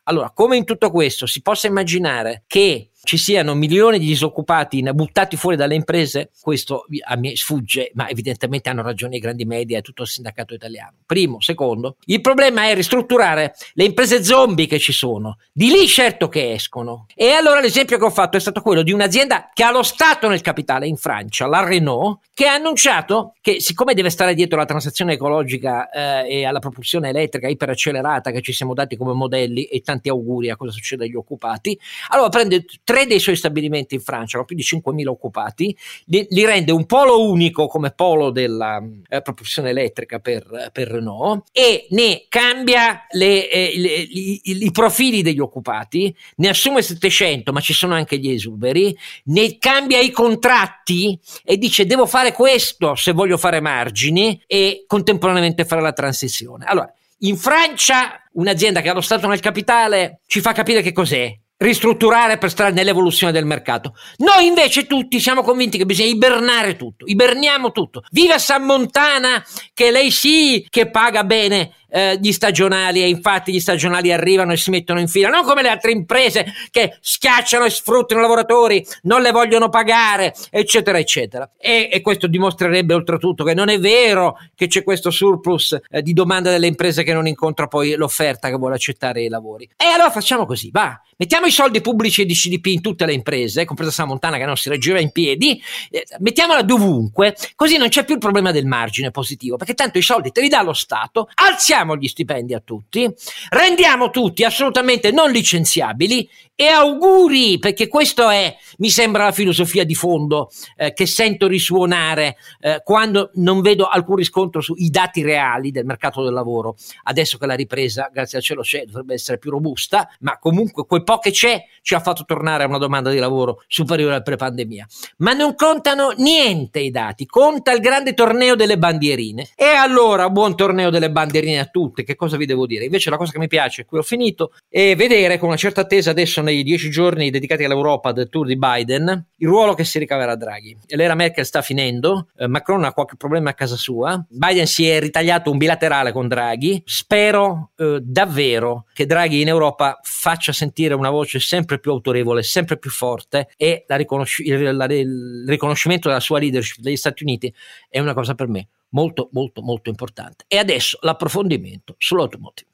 Allora, 0.05 0.31
come 0.31 0.57
in 0.57 0.65
tutto 0.65 0.91
questo 0.93 1.27
si 1.27 1.43
possa 1.43 1.67
immaginare 1.67 2.45
che 2.47 2.91
ci 3.03 3.17
siano 3.17 3.55
milioni 3.55 3.99
di 3.99 4.07
disoccupati 4.07 4.83
buttati 4.93 5.37
fuori 5.37 5.57
dalle 5.57 5.75
imprese, 5.75 6.31
questo 6.41 6.85
a 7.07 7.17
me 7.17 7.37
sfugge, 7.37 7.91
ma 7.95 8.09
evidentemente 8.09 8.69
hanno 8.69 8.83
ragione 8.83 9.17
i 9.17 9.21
grandi 9.21 9.45
media 9.45 9.79
e 9.79 9.83
tutto 9.83 10.03
il 10.03 10.09
sindacato 10.09 10.55
italiano. 10.55 10.97
Primo, 11.07 11.41
secondo, 11.41 11.97
il 12.07 12.21
problema 12.21 12.69
è 12.69 12.75
ristrutturare 12.75 13.55
le 13.75 13.85
imprese 13.85 14.23
zombie 14.23 14.67
che 14.67 14.79
ci 14.79 14.93
sono, 14.93 15.39
di 15.53 15.71
lì 15.71 15.87
certo 15.87 16.29
che 16.29 16.53
escono. 16.53 17.07
E 17.15 17.31
allora 17.31 17.61
l'esempio 17.61 17.99
che 17.99 18.05
ho 18.05 18.11
fatto 18.11 18.37
è 18.37 18.41
stato 18.41 18.61
quello 18.61 18.83
di 18.83 18.93
un'azienda 18.93 19.51
che 19.53 19.63
ha 19.63 19.71
lo 19.71 19.83
Stato 19.83 20.29
nel 20.29 20.41
capitale 20.41 20.87
in 20.87 20.97
Francia, 20.97 21.47
la 21.47 21.65
Renault, 21.65 22.21
che 22.35 22.47
ha 22.47 22.55
annunciato 22.55 23.35
che 23.41 23.61
siccome 23.61 23.95
deve 23.95 24.11
stare 24.11 24.35
dietro 24.35 24.57
alla 24.57 24.67
transazione 24.67 25.15
ecologica 25.15 25.91
eh, 25.91 26.39
e 26.39 26.45
alla 26.45 26.59
propulsione 26.59 27.09
elettrica 27.09 27.49
iperaccelerata 27.49 28.31
che 28.31 28.41
ci 28.41 28.53
siamo 28.53 28.75
dati 28.75 28.97
come 28.97 29.13
modelli 29.13 29.65
e 29.65 29.81
tanti 29.81 30.09
auguri 30.09 30.51
a 30.51 30.57
cosa 30.57 30.73
succede 30.73 31.05
agli 31.05 31.15
occupati, 31.15 31.79
allora 32.09 32.29
prende 32.29 32.65
tre 32.91 33.07
dei 33.07 33.21
suoi 33.21 33.37
stabilimenti 33.37 33.95
in 33.95 34.01
Francia, 34.01 34.37
con 34.37 34.47
più 34.47 34.57
di 34.57 34.63
5.000 34.63 35.07
occupati, 35.07 35.77
li, 36.07 36.27
li 36.29 36.45
rende 36.45 36.73
un 36.73 36.87
polo 36.87 37.29
unico 37.29 37.69
come 37.69 37.93
polo 37.93 38.31
della 38.31 38.83
eh, 39.09 39.23
propulsione 39.23 39.71
elettrica 39.71 40.19
per, 40.19 40.71
per, 40.73 40.89
Renault 40.89 41.47
e 41.53 41.87
ne 41.91 42.25
cambia 42.29 43.07
le, 43.11 43.49
eh, 43.49 43.73
le, 43.77 43.89
i, 43.89 44.41
i, 44.43 44.71
profili 44.73 45.23
degli 45.23 45.39
occupati, 45.39 46.15
ne 46.37 46.49
assume 46.49 46.83
700, 46.83 47.53
ma 47.53 47.61
ci 47.61 47.73
sono 47.73 47.95
anche 47.95 48.19
gli 48.19 48.29
esuberi, 48.29 48.97
ne 49.27 49.57
cambia 49.59 50.01
i 50.01 50.11
contratti 50.11 51.17
e 51.45 51.59
dice 51.59 51.87
devo 51.87 52.07
fare 52.07 52.33
questo 52.33 52.97
se 52.97 53.13
voglio 53.13 53.37
fare 53.37 53.61
margini 53.61 54.43
e 54.49 54.85
contemporaneamente 54.89 55.65
fare 55.65 55.81
la 55.81 55.93
transizione. 55.93 56.65
Allora, 56.65 56.93
in 57.19 57.37
Francia, 57.37 58.21
un'azienda 58.33 58.81
che 58.81 58.89
ha 58.89 58.95
lo 58.95 59.01
Stato 59.01 59.29
nel 59.29 59.41
capitale 59.41 60.21
ci 60.27 60.41
fa 60.41 60.53
capire 60.53 60.83
che 60.83 60.93
cos'è 60.93 61.33
ristrutturare 61.61 62.39
per 62.39 62.51
stare 62.51 62.73
nell'evoluzione 62.73 63.33
del 63.33 63.45
mercato. 63.45 63.95
Noi 64.19 64.47
invece 64.47 64.87
tutti 64.87 65.21
siamo 65.21 65.43
convinti 65.43 65.77
che 65.77 65.85
bisogna 65.85 66.09
ibernare 66.09 66.77
tutto, 66.77 67.05
iberniamo 67.07 67.71
tutto. 67.71 68.03
Viva 68.11 68.39
San 68.39 68.65
Montana, 68.65 69.45
che 69.75 69.91
lei 69.91 70.11
sì 70.11 70.67
che 70.69 70.89
paga 70.91 71.23
bene 71.25 71.75
eh, 71.91 72.19
gli 72.21 72.33
stagionali 72.33 73.03
e 73.03 73.09
infatti 73.09 73.53
gli 73.53 73.61
stagionali 73.61 74.13
arrivano 74.13 74.53
e 74.53 74.57
si 74.57 74.71
mettono 74.71 75.01
in 75.01 75.09
fila, 75.09 75.29
non 75.29 75.45
come 75.45 75.63
le 75.63 75.69
altre 75.69 75.93
imprese 75.93 76.47
che 76.71 76.97
schiacciano 77.01 77.65
e 77.65 77.71
sfruttano 77.71 78.21
i 78.21 78.23
lavoratori, 78.23 78.85
non 79.03 79.23
le 79.23 79.31
vogliono 79.33 79.69
pagare, 79.69 80.35
eccetera, 80.51 80.99
eccetera. 80.99 81.51
E, 81.59 81.89
e 81.93 82.01
questo 82.01 82.27
dimostrerebbe 82.27 82.95
oltretutto 82.95 83.45
che 83.45 83.55
non 83.55 83.69
è 83.69 83.79
vero 83.79 84.39
che 84.55 84.67
c'è 84.67 84.83
questo 84.83 85.11
surplus 85.11 85.79
eh, 85.91 86.03
di 86.03 86.13
domanda 86.13 86.51
delle 86.51 86.67
imprese 86.67 87.03
che 87.03 87.13
non 87.13 87.27
incontra 87.27 87.67
poi 87.67 87.95
l'offerta 87.95 88.49
che 88.49 88.57
vuole 88.57 88.75
accettare 88.77 89.23
i 89.23 89.29
lavori. 89.29 89.69
E 89.77 89.87
allora 89.87 90.11
facciamo 90.11 90.47
così, 90.47 90.71
va, 90.71 91.01
mettiamo 91.17 91.47
i 91.47 91.51
soldi 91.51 91.81
pubblici 91.81 92.25
di 92.25 92.35
CDP 92.35 92.67
in 92.67 92.81
tutte 92.81 93.07
le 93.07 93.13
imprese, 93.13 93.65
compresa 93.65 93.93
Samontana 93.93 94.39
che 94.39 94.45
non 94.45 94.57
si 94.57 94.69
reggeva 94.69 95.01
in 95.01 95.11
piedi, 95.11 95.61
eh, 95.91 96.07
mettiamola 96.19 96.63
dovunque, 96.63 97.37
così 97.55 97.77
non 97.77 97.89
c'è 97.89 98.05
più 98.05 98.15
il 98.15 98.21
problema 98.21 98.53
del 98.53 98.67
margine 98.67 99.11
positivo, 99.11 99.57
perché 99.57 99.75
tanto 99.75 99.99
i 99.99 100.03
soldi 100.03 100.31
te 100.33 100.41
li 100.41 100.49
dà 100.49 100.63
lo 100.63 100.73
Stato, 100.73 101.29
alziamo 101.35 101.80
paghiamo 101.81 101.97
gli 101.97 102.09
stipendi 102.09 102.55
a 102.55 102.61
tutti, 102.61 103.13
rendiamo 103.51 104.11
tutti 104.11 104.45
assolutamente 104.45 105.11
non 105.11 105.31
licenziabili 105.31 106.29
e 106.61 106.67
auguri, 106.67 107.59
perché 107.59 107.89
questa 107.89 108.35
è, 108.35 108.55
mi 108.79 108.91
sembra, 108.91 109.25
la 109.25 109.33
filosofia 109.33 109.83
di 109.85 109.95
fondo 109.95 110.51
eh, 110.77 110.93
che 110.93 111.07
sento 111.07 111.47
risuonare 111.47 112.37
eh, 112.61 112.83
quando 112.85 113.31
non 113.37 113.63
vedo 113.63 113.87
alcun 113.87 114.17
riscontro 114.17 114.61
sui 114.61 114.91
dati 114.91 115.23
reali 115.23 115.71
del 115.71 115.87
mercato 115.87 116.23
del 116.23 116.35
lavoro. 116.35 116.77
Adesso 117.05 117.39
che 117.39 117.47
la 117.47 117.55
ripresa, 117.55 118.11
grazie 118.13 118.37
al 118.37 118.45
cielo, 118.45 118.61
c'è, 118.61 118.85
dovrebbe 118.85 119.15
essere 119.15 119.39
più 119.39 119.51
robusta, 119.51 120.07
ma 120.21 120.39
comunque 120.39 120.85
quel 120.85 121.03
po' 121.03 121.19
che 121.19 121.31
c'è 121.31 121.65
ci 121.81 121.95
ha 121.95 122.01
fatto 122.01 122.25
tornare 122.27 122.65
a 122.65 122.67
una 122.67 122.77
domanda 122.77 123.09
di 123.09 123.19
lavoro 123.19 123.63
superiore 123.67 124.17
al 124.17 124.23
pre-pandemia. 124.23 124.87
Ma 125.19 125.33
non 125.33 125.55
contano 125.55 126.13
niente 126.19 126.81
i 126.81 126.91
dati, 126.91 127.25
conta 127.25 127.73
il 127.73 127.81
grande 127.81 128.13
torneo 128.13 128.55
delle 128.55 128.77
bandierine. 128.77 129.49
E 129.55 129.65
allora, 129.65 130.29
buon 130.29 130.55
torneo 130.55 130.91
delle 130.91 131.11
bandierine 131.11 131.61
a 131.61 131.70
tutte, 131.71 132.05
che 132.05 132.17
cosa 132.17 132.37
vi 132.37 132.47
devo 132.47 132.67
dire? 132.67 132.85
Invece 132.85 133.11
la 133.11 133.17
cosa 133.17 133.33
che 133.33 133.39
mi 133.39 133.49
piace, 133.49 133.85
qui 133.85 133.99
ho 133.99 134.03
finito, 134.03 134.53
è 134.69 134.95
vedere 134.97 135.39
con 135.39 135.49
una 135.49 135.57
certa 135.57 135.83
attesa 135.83 136.11
adesso 136.11 136.43
nei 136.43 136.63
dieci 136.63 136.91
giorni 136.91 137.31
dedicati 137.31 137.65
all'Europa 137.65 138.13
del 138.13 138.29
tour 138.29 138.47
di 138.47 138.57
Biden, 138.57 139.27
il 139.37 139.49
ruolo 139.49 139.75
che 139.75 139.85
si 139.85 139.99
ricaverà 139.99 140.37
Draghi. 140.37 140.77
L'era 140.89 141.15
Merkel 141.15 141.45
sta 141.45 141.63
finendo, 141.63 142.29
eh, 142.37 142.47
Macron 142.47 142.85
ha 142.85 142.93
qualche 142.93 143.17
problema 143.17 143.51
a 143.51 143.55
casa 143.55 143.77
sua, 143.77 144.23
Biden 144.29 144.67
si 144.67 144.89
è 144.89 145.01
ritagliato 145.01 145.51
un 145.51 145.59
bilaterale 145.59 146.13
con 146.13 146.29
Draghi, 146.29 146.83
spero 146.85 147.71
eh, 147.77 147.99
davvero 148.03 148.87
che 148.93 149.07
Draghi 149.07 149.41
in 149.41 149.49
Europa 149.49 149.99
faccia 150.03 150.53
sentire 150.53 150.95
una 150.95 151.11
voce 151.11 151.41
sempre 151.41 151.79
più 151.79 151.91
autorevole, 151.91 152.43
sempre 152.43 152.79
più 152.79 152.91
forte 152.91 153.49
e 153.57 153.85
riconosci- 153.87 154.47
il, 154.47 154.77
la, 154.77 154.85
il 154.87 155.45
riconoscimento 155.47 156.09
della 156.09 156.21
sua 156.21 156.39
leadership 156.39 156.83
degli 156.83 156.97
Stati 156.97 157.23
Uniti 157.23 157.53
è 157.89 157.99
una 157.99 158.15
cosa 158.15 158.35
per 158.35 158.49
me 158.49 158.69
molto 158.91 159.29
molto 159.33 159.63
molto 159.63 159.89
importante. 159.89 160.45
E 160.49 160.57
adesso 160.59 160.99
l'approfondimento 161.03 161.95
sull'automotive. 161.99 162.69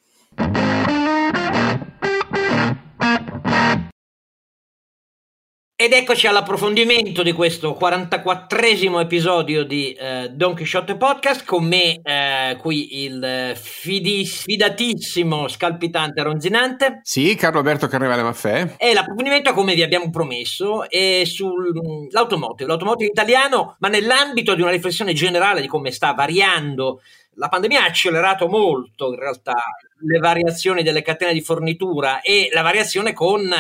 Ed 5.79 5.93
eccoci 5.93 6.27
all'approfondimento 6.27 7.23
di 7.23 7.33
questo 7.33 7.77
44esimo 7.79 8.99
episodio 8.99 9.63
di 9.63 9.93
eh, 9.93 10.31
Don 10.33 10.55
Quixote 10.55 10.97
Podcast. 10.97 11.45
Con 11.45 11.67
me 11.67 12.01
eh, 12.03 12.57
qui 12.59 13.05
il 13.05 13.53
fidis, 13.55 14.45
fidatissimo, 14.45 15.49
scalpitante, 15.49 16.23
ronzinante. 16.23 17.01
Sì, 17.03 17.35
Carlo 17.35 17.59
Alberto 17.59 17.89
Carnevale 17.89 18.23
Maffè. 18.23 18.77
E 18.79 18.95
l'approfondimento, 18.95 19.53
come 19.53 19.75
vi 19.75 19.83
abbiamo 19.83 20.09
promesso, 20.09 20.89
è 20.89 21.25
sull'automotive, 21.27 22.71
l'automotive 22.71 23.11
italiano, 23.11 23.77
ma 23.81 23.89
nell'ambito 23.89 24.55
di 24.55 24.63
una 24.63 24.71
riflessione 24.71 25.13
generale 25.13 25.61
di 25.61 25.67
come 25.67 25.91
sta 25.91 26.15
variando 26.15 27.03
la 27.37 27.49
pandemia 27.49 27.83
ha 27.83 27.87
accelerato 27.87 28.49
molto 28.49 29.13
in 29.13 29.19
realtà 29.19 29.55
le 30.01 30.19
variazioni 30.19 30.83
delle 30.83 31.03
catene 31.03 31.33
di 31.33 31.41
fornitura 31.41 32.21
e 32.21 32.51
la 32.53 32.63
variazione 32.63 33.13
con 33.13 33.43
eh, 33.51 33.57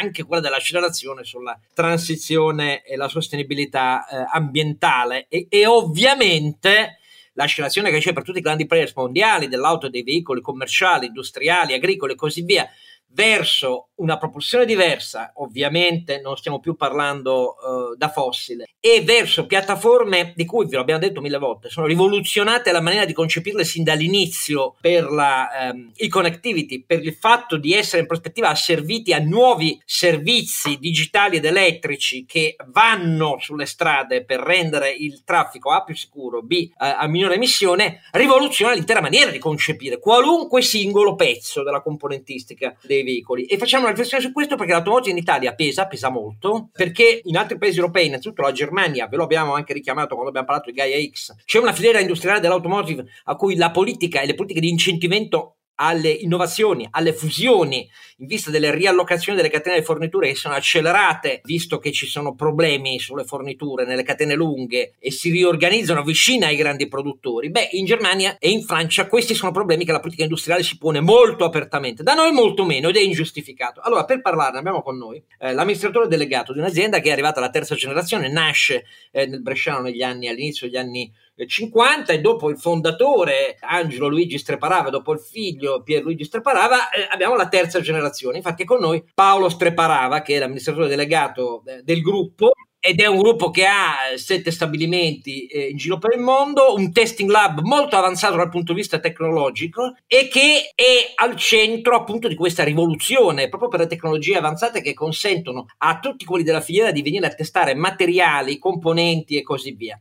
anche 0.00 0.24
quella 0.24 0.42
dell'accelerazione 0.42 1.24
sulla 1.24 1.58
transizione 1.74 2.82
e 2.82 2.96
la 2.96 3.08
sostenibilità 3.08 4.06
eh, 4.06 4.24
ambientale. 4.32 5.26
E, 5.28 5.46
e 5.50 5.66
ovviamente 5.66 6.98
l'accelerazione 7.34 7.90
che 7.90 7.98
c'è 7.98 8.12
per 8.12 8.22
tutti 8.22 8.38
i 8.38 8.42
grandi 8.42 8.66
players 8.66 8.94
mondiali 8.94 9.48
dell'auto 9.48 9.86
e 9.86 9.90
dei 9.90 10.02
veicoli 10.02 10.40
commerciali, 10.40 11.06
industriali, 11.06 11.74
agricoli 11.74 12.12
e 12.12 12.16
così 12.16 12.42
via 12.42 12.68
verso 13.16 13.88
una 13.96 14.18
propulsione 14.18 14.66
diversa, 14.66 15.32
ovviamente 15.36 16.20
non 16.20 16.36
stiamo 16.36 16.60
più 16.60 16.76
parlando 16.76 17.54
uh, 17.54 17.96
da 17.96 18.10
fossile, 18.10 18.66
e 18.78 19.00
verso 19.00 19.46
piattaforme 19.46 20.34
di 20.36 20.44
cui, 20.44 20.66
ve 20.66 20.76
l'abbiamo 20.76 21.00
detto 21.00 21.22
mille 21.22 21.38
volte, 21.38 21.70
sono 21.70 21.86
rivoluzionate 21.86 22.72
la 22.72 22.82
maniera 22.82 23.06
di 23.06 23.14
concepirle 23.14 23.64
sin 23.64 23.84
dall'inizio 23.84 24.76
per 24.82 25.10
la 25.10 25.48
um, 25.72 25.92
e-connectivity, 25.96 26.84
per 26.84 27.02
il 27.02 27.14
fatto 27.14 27.56
di 27.56 27.72
essere 27.72 28.02
in 28.02 28.06
prospettiva 28.06 28.50
asserviti 28.50 29.14
a 29.14 29.18
nuovi 29.18 29.80
servizi 29.86 30.76
digitali 30.78 31.38
ed 31.38 31.46
elettrici 31.46 32.26
che 32.26 32.54
vanno 32.66 33.38
sulle 33.40 33.64
strade 33.64 34.24
per 34.24 34.40
rendere 34.40 34.90
il 34.90 35.24
traffico 35.24 35.70
A 35.70 35.82
più 35.84 35.96
sicuro, 35.96 36.42
B 36.42 36.68
uh, 36.70 36.74
a 36.76 37.06
minore 37.06 37.36
emissione, 37.36 38.02
rivoluziona 38.12 38.74
l'intera 38.74 39.00
maniera 39.00 39.30
di 39.30 39.38
concepire 39.38 39.98
qualunque 39.98 40.60
singolo 40.60 41.14
pezzo 41.14 41.62
della 41.62 41.80
componentistica 41.80 42.76
dei 42.82 43.04
veicoli. 43.06 43.44
E 43.44 43.56
facciamo 43.56 43.84
una 43.84 43.92
riflessione 43.92 44.22
su 44.22 44.32
questo 44.32 44.56
perché 44.56 44.72
l'automobile 44.72 45.12
in 45.12 45.16
Italia 45.16 45.54
pesa, 45.54 45.86
pesa 45.86 46.10
molto, 46.10 46.68
perché 46.72 47.20
in 47.24 47.36
altri 47.36 47.56
paesi 47.56 47.78
europei, 47.78 48.06
innanzitutto 48.06 48.42
la 48.42 48.52
Germania, 48.52 49.06
ve 49.06 49.16
lo 49.16 49.24
abbiamo 49.24 49.54
anche 49.54 49.72
richiamato 49.72 50.14
quando 50.14 50.28
abbiamo 50.28 50.46
parlato 50.46 50.70
di 50.70 50.76
Gaia 50.76 50.98
X, 51.10 51.34
c'è 51.44 51.58
una 51.58 51.72
filiera 51.72 52.00
industriale 52.00 52.40
dell'automotive 52.40 53.06
a 53.24 53.36
cui 53.36 53.56
la 53.56 53.70
politica 53.70 54.20
e 54.20 54.26
le 54.26 54.34
politiche 54.34 54.60
di 54.60 54.68
incentivamento 54.68 55.55
alle 55.76 56.10
innovazioni, 56.10 56.86
alle 56.90 57.12
fusioni, 57.12 57.88
in 58.18 58.26
vista 58.26 58.50
delle 58.50 58.74
riallocazioni 58.74 59.36
delle 59.36 59.50
catene 59.50 59.78
di 59.78 59.84
forniture 59.84 60.28
che 60.28 60.34
sono 60.34 60.54
accelerate, 60.54 61.40
visto 61.44 61.78
che 61.78 61.92
ci 61.92 62.06
sono 62.06 62.34
problemi 62.34 62.98
sulle 62.98 63.24
forniture 63.24 63.84
nelle 63.84 64.02
catene 64.02 64.34
lunghe 64.34 64.94
e 64.98 65.10
si 65.10 65.30
riorganizzano 65.30 66.02
vicino 66.02 66.46
ai 66.46 66.56
grandi 66.56 66.88
produttori, 66.88 67.50
beh, 67.50 67.68
in 67.72 67.84
Germania 67.84 68.36
e 68.38 68.50
in 68.50 68.62
Francia 68.62 69.06
questi 69.06 69.34
sono 69.34 69.52
problemi 69.52 69.84
che 69.84 69.92
la 69.92 70.00
politica 70.00 70.24
industriale 70.24 70.62
si 70.62 70.78
pone 70.78 71.00
molto 71.00 71.44
apertamente, 71.44 72.02
da 72.02 72.14
noi 72.14 72.32
molto 72.32 72.64
meno 72.64 72.88
ed 72.88 72.96
è 72.96 73.00
ingiustificato. 73.00 73.80
Allora, 73.80 74.04
per 74.04 74.22
parlarne 74.22 74.58
abbiamo 74.58 74.82
con 74.82 74.96
noi 74.96 75.22
eh, 75.38 75.52
l'amministratore 75.52 76.08
delegato 76.08 76.52
di 76.52 76.58
un'azienda 76.58 77.00
che 77.00 77.10
è 77.10 77.12
arrivata 77.12 77.38
alla 77.38 77.50
terza 77.50 77.74
generazione, 77.74 78.28
nasce 78.28 78.84
eh, 79.10 79.26
nel 79.26 79.42
Bresciano 79.42 79.80
negli 79.80 80.02
anni, 80.02 80.28
all'inizio 80.28 80.66
degli 80.66 80.76
anni 80.76 81.12
50 81.44 82.12
e 82.12 82.20
dopo 82.20 82.48
il 82.48 82.58
fondatore 82.58 83.58
Angelo 83.60 84.08
Luigi 84.08 84.38
Streparava, 84.38 84.88
dopo 84.88 85.12
il 85.12 85.20
figlio 85.20 85.82
Pierluigi 85.82 86.24
Streparava, 86.24 86.90
eh, 86.90 87.06
abbiamo 87.10 87.36
la 87.36 87.48
terza 87.48 87.80
generazione. 87.80 88.38
Infatti 88.38 88.64
con 88.64 88.80
noi 88.80 89.04
Paolo 89.12 89.48
Streparava, 89.48 90.22
che 90.22 90.36
è 90.36 90.38
l'amministratore 90.38 90.88
delegato 90.88 91.62
eh, 91.66 91.82
del 91.82 92.00
gruppo 92.00 92.52
ed 92.86 93.00
è 93.00 93.06
un 93.06 93.18
gruppo 93.18 93.50
che 93.50 93.66
ha 93.66 94.14
sette 94.14 94.52
stabilimenti 94.52 95.46
eh, 95.46 95.70
in 95.70 95.76
giro 95.76 95.98
per 95.98 96.14
il 96.14 96.22
mondo, 96.22 96.72
un 96.74 96.92
testing 96.92 97.28
lab 97.28 97.58
molto 97.62 97.96
avanzato 97.96 98.36
dal 98.36 98.48
punto 98.48 98.72
di 98.72 98.78
vista 98.78 99.00
tecnologico 99.00 99.96
e 100.06 100.28
che 100.28 100.70
è 100.72 101.12
al 101.16 101.34
centro 101.34 101.96
appunto 101.96 102.28
di 102.28 102.36
questa 102.36 102.62
rivoluzione 102.62 103.48
proprio 103.48 103.68
per 103.68 103.80
le 103.80 103.86
tecnologie 103.88 104.36
avanzate 104.36 104.82
che 104.82 104.94
consentono 104.94 105.66
a 105.78 105.98
tutti 105.98 106.24
quelli 106.24 106.44
della 106.44 106.60
filiera 106.60 106.92
di 106.92 107.02
venire 107.02 107.26
a 107.26 107.34
testare 107.34 107.74
materiali, 107.74 108.58
componenti 108.58 109.36
e 109.36 109.42
così 109.42 109.72
via. 109.72 110.00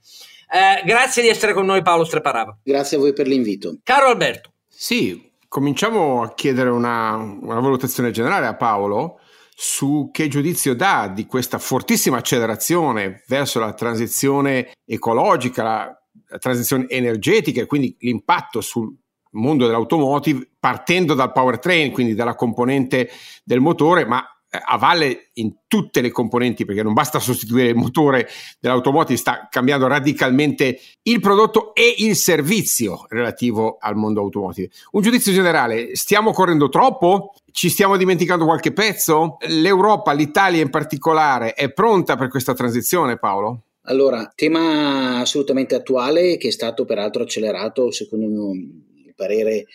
Eh, 0.49 0.85
grazie 0.85 1.21
di 1.21 1.29
essere 1.29 1.53
con 1.53 1.65
noi 1.65 1.81
Paolo 1.81 2.03
Streparava. 2.03 2.57
Grazie 2.63 2.97
a 2.97 2.99
voi 2.99 3.13
per 3.13 3.27
l'invito. 3.27 3.77
Caro 3.83 4.07
Alberto. 4.07 4.51
Sì, 4.67 5.31
cominciamo 5.47 6.21
a 6.21 6.33
chiedere 6.33 6.69
una, 6.69 7.15
una 7.15 7.59
valutazione 7.59 8.11
generale 8.11 8.45
a 8.45 8.55
Paolo 8.55 9.19
su 9.57 10.09
che 10.11 10.27
giudizio 10.27 10.75
dà 10.75 11.07
di 11.07 11.25
questa 11.25 11.59
fortissima 11.59 12.17
accelerazione 12.17 13.23
verso 13.27 13.59
la 13.59 13.73
transizione 13.73 14.73
ecologica, 14.85 15.63
la, 15.63 16.01
la 16.27 16.37
transizione 16.37 16.87
energetica 16.89 17.61
e 17.61 17.65
quindi 17.65 17.95
l'impatto 17.99 18.59
sul 18.59 18.93
mondo 19.31 19.65
dell'automotive 19.65 20.49
partendo 20.59 21.13
dal 21.13 21.31
powertrain, 21.31 21.91
quindi 21.91 22.15
dalla 22.15 22.35
componente 22.35 23.09
del 23.43 23.61
motore, 23.61 24.05
ma 24.05 24.25
a 24.63 24.77
valle 24.77 25.29
in 25.33 25.53
tutte 25.67 26.01
le 26.01 26.11
componenti, 26.11 26.65
perché 26.65 26.83
non 26.83 26.93
basta 26.93 27.19
sostituire 27.19 27.69
il 27.69 27.75
motore 27.75 28.27
dell'automotive, 28.59 29.17
sta 29.17 29.47
cambiando 29.49 29.87
radicalmente 29.87 30.79
il 31.03 31.19
prodotto 31.19 31.73
e 31.73 31.95
il 31.99 32.15
servizio 32.15 33.05
relativo 33.09 33.77
al 33.79 33.95
mondo 33.95 34.21
automotive. 34.21 34.69
Un 34.91 35.01
giudizio 35.01 35.31
generale, 35.31 35.95
stiamo 35.95 36.31
correndo 36.31 36.69
troppo? 36.69 37.33
Ci 37.51 37.69
stiamo 37.69 37.97
dimenticando 37.97 38.45
qualche 38.45 38.73
pezzo? 38.73 39.37
L'Europa, 39.47 40.13
l'Italia 40.13 40.61
in 40.61 40.69
particolare, 40.69 41.53
è 41.53 41.71
pronta 41.71 42.15
per 42.15 42.29
questa 42.29 42.53
transizione, 42.53 43.17
Paolo? 43.17 43.61
Allora, 43.87 44.31
tema 44.35 45.19
assolutamente 45.19 45.75
attuale 45.75 46.37
che 46.37 46.47
è 46.47 46.51
stato 46.51 46.85
peraltro 46.85 47.23
accelerato, 47.23 47.91
secondo 47.91 48.51
il 48.53 49.13
parere 49.15 49.67